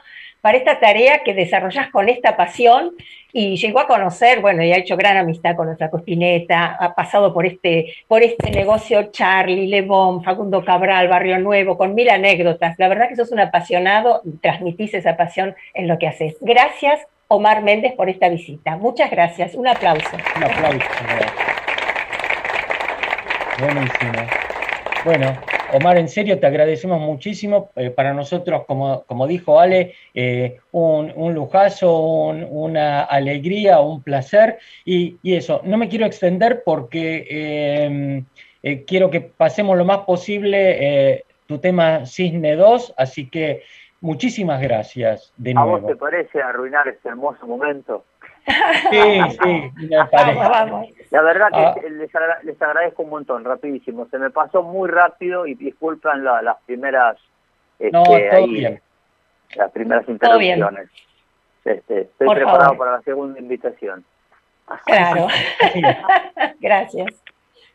para 0.45 0.59
esta 0.59 0.78
tarea 0.78 1.22
que 1.24 1.32
desarrollás 1.32 1.88
con 1.88 2.11
esta 2.11 2.36
pasión 2.36 2.90
y 3.32 3.57
llegó 3.57 3.80
a 3.80 3.86
conocer, 3.86 4.42
bueno, 4.42 4.62
y 4.62 4.74
ha 4.74 4.76
hecho 4.76 4.95
gran 4.95 5.16
amistad 5.16 5.57
con 5.57 5.68
nuestra 5.68 5.88
Cospineta, 5.88 6.76
ha 6.78 6.95
pasado 6.95 7.32
por 7.32 7.47
este, 7.47 7.95
por 8.09 8.22
este 8.22 8.51
negocio 8.51 9.05
Charlie, 9.11 9.68
Lebón, 9.68 10.22
Facundo 10.22 10.62
Cabral, 10.62 11.09
Barrio 11.09 11.38
Nuevo, 11.38 11.78
con 11.78 11.95
mil 11.95 12.11
anécdotas. 12.11 12.78
La 12.78 12.88
verdad 12.88 13.09
que 13.09 13.16
sos 13.16 13.32
un 13.32 13.40
apasionado 13.40 14.20
y 14.22 14.32
transmitís 14.36 14.92
esa 14.92 15.16
pasión 15.16 15.57
en 15.72 15.88
lo 15.88 15.99
que 15.99 16.09
haces. 16.09 16.36
Gracias, 16.42 17.01
Omar 17.28 17.62
Méndez, 17.62 17.95
por 17.95 18.11
esta 18.11 18.28
visita. 18.28 18.76
Muchas 18.76 19.11
gracias. 19.11 19.55
Un 19.55 19.66
aplauso. 19.66 20.14
Un 20.36 20.45
aplauso. 20.45 20.78
Buenísimo. 23.61 24.26
Bueno, 25.07 25.38
Omar, 25.74 25.98
en 25.98 26.08
serio 26.08 26.38
te 26.38 26.46
agradecemos 26.46 27.00
muchísimo. 27.00 27.70
Eh, 27.76 27.90
para 27.90 28.12
nosotros, 28.14 28.64
como, 28.66 29.02
como 29.04 29.26
dijo 29.26 29.58
Ale, 29.60 29.94
eh, 30.14 30.58
un, 30.72 31.12
un 31.14 31.34
lujazo, 31.34 31.98
un- 31.98 32.46
una 32.50 33.02
alegría, 33.02 33.80
un 33.80 34.02
placer. 34.02 34.58
Y, 34.84 35.16
y 35.22 35.34
eso, 35.34 35.60
no 35.64 35.76
me 35.76 35.88
quiero 35.88 36.06
extender 36.06 36.62
porque 36.64 37.26
eh, 37.28 38.22
eh, 38.62 38.84
quiero 38.84 39.10
que 39.10 39.20
pasemos 39.20 39.76
lo 39.76 39.84
más 39.84 39.98
posible 39.98 40.76
eh, 41.12 41.24
tu 41.46 41.58
tema 41.58 42.06
Cisne 42.06 42.56
2, 42.56 42.94
así 42.96 43.28
que 43.28 43.62
muchísimas 44.00 44.60
gracias 44.62 45.32
de 45.36 45.52
¿A 45.56 45.64
vos 45.64 45.80
nuevo. 45.82 45.86
te 45.88 45.96
parece 45.96 46.40
arruinar 46.40 46.88
este 46.88 47.08
hermoso 47.08 47.46
momento? 47.46 48.04
Sí, 48.47 49.20
sí, 49.42 49.70
me 49.88 50.05
parece. 50.12 50.95
La 51.11 51.22
verdad 51.22 51.49
que 51.51 51.57
Ah. 51.59 51.74
les, 51.90 52.14
agra- 52.14 52.40
les 52.42 52.61
agradezco 52.61 53.03
un 53.03 53.11
montón, 53.11 53.45
rapidísimo. 53.45 54.07
Se 54.11 54.18
me 54.18 54.30
pasó 54.30 54.62
muy 54.62 54.88
rápido 54.90 55.47
y 55.47 55.55
disculpan 55.55 56.24
la- 56.24 56.42
las 56.42 56.57
primeras 56.66 57.16
este, 57.78 57.90
No, 57.92 58.05
todo 58.05 58.14
ahí, 58.16 58.51
bien. 58.51 58.80
las 59.57 59.70
primeras 59.72 60.09
interrupciones. 60.09 60.88
Este, 61.64 62.01
estoy 62.03 62.26
Por 62.26 62.36
preparado 62.36 62.62
favor. 62.64 62.78
para 62.78 62.90
la 62.92 63.03
segunda 63.03 63.38
invitación. 63.40 64.05
Claro. 64.84 65.28
Gracias. 66.61 67.07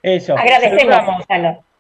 Eso. 0.04 0.36
Agradecemos. 0.38 1.26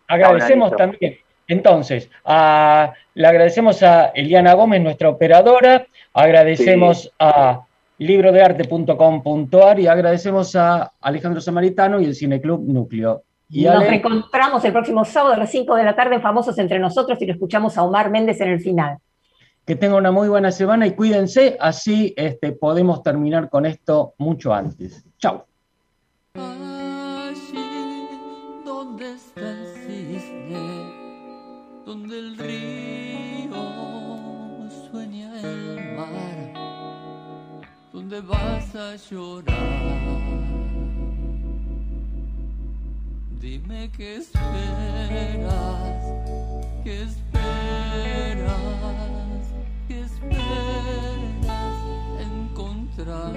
Agradecemos 0.07 0.75
también. 0.75 1.17
Entonces, 1.47 2.09
a- 2.25 2.93
le 3.13 3.27
agradecemos 3.27 3.81
a 3.83 4.07
Eliana 4.15 4.53
Gómez, 4.53 4.81
nuestra 4.81 5.09
operadora, 5.09 5.85
agradecemos 6.13 7.11
a 7.19 7.61
librodearte.com.ar 7.99 9.79
y 9.79 9.87
agradecemos 9.87 10.55
a 10.55 10.93
Alejandro 11.01 11.41
Samaritano 11.41 11.99
y 11.99 12.05
el 12.05 12.15
Cineclub 12.15 12.61
Núcleo. 12.67 13.23
Y 13.49 13.65
Nos 13.65 13.75
Ale, 13.75 13.89
reencontramos 13.89 14.63
el 14.63 14.71
próximo 14.71 15.03
sábado 15.05 15.33
a 15.33 15.37
las 15.37 15.51
5 15.51 15.75
de 15.75 15.83
la 15.83 15.95
tarde 15.95 16.15
en 16.15 16.21
Famosos 16.21 16.57
Entre 16.57 16.79
Nosotros 16.79 17.21
y 17.21 17.25
lo 17.25 17.33
escuchamos 17.33 17.77
a 17.77 17.83
Omar 17.83 18.09
Méndez 18.09 18.39
en 18.41 18.49
el 18.49 18.59
final. 18.61 18.97
que 19.65 19.75
tengan 19.75 19.99
una 19.99 20.11
muy 20.11 20.29
buena 20.29 20.51
semana 20.51 20.87
y 20.87 20.91
cuídense, 20.91 21.57
así 21.59 22.13
este, 22.15 22.53
podemos 22.53 23.03
terminar 23.03 23.49
con 23.49 23.65
esto 23.65 24.13
mucho 24.17 24.53
antes. 24.53 25.05
Chao. 25.17 25.45
donde 28.65 29.13
está 29.13 29.41
el 29.41 29.67
cisne, 29.85 30.93
donde 31.85 32.17
el 32.17 32.37
río 32.37 32.68
donde 38.09 38.27
vas 38.27 38.75
a 38.75 38.95
llorar. 38.95 39.55
Dime 43.39 43.91
qué 43.95 44.17
esperas, 44.17 45.53
qué 46.83 47.03
esperas, 47.03 48.51
qué 49.87 50.01
esperas 50.01 51.77
encontrar. 52.19 53.35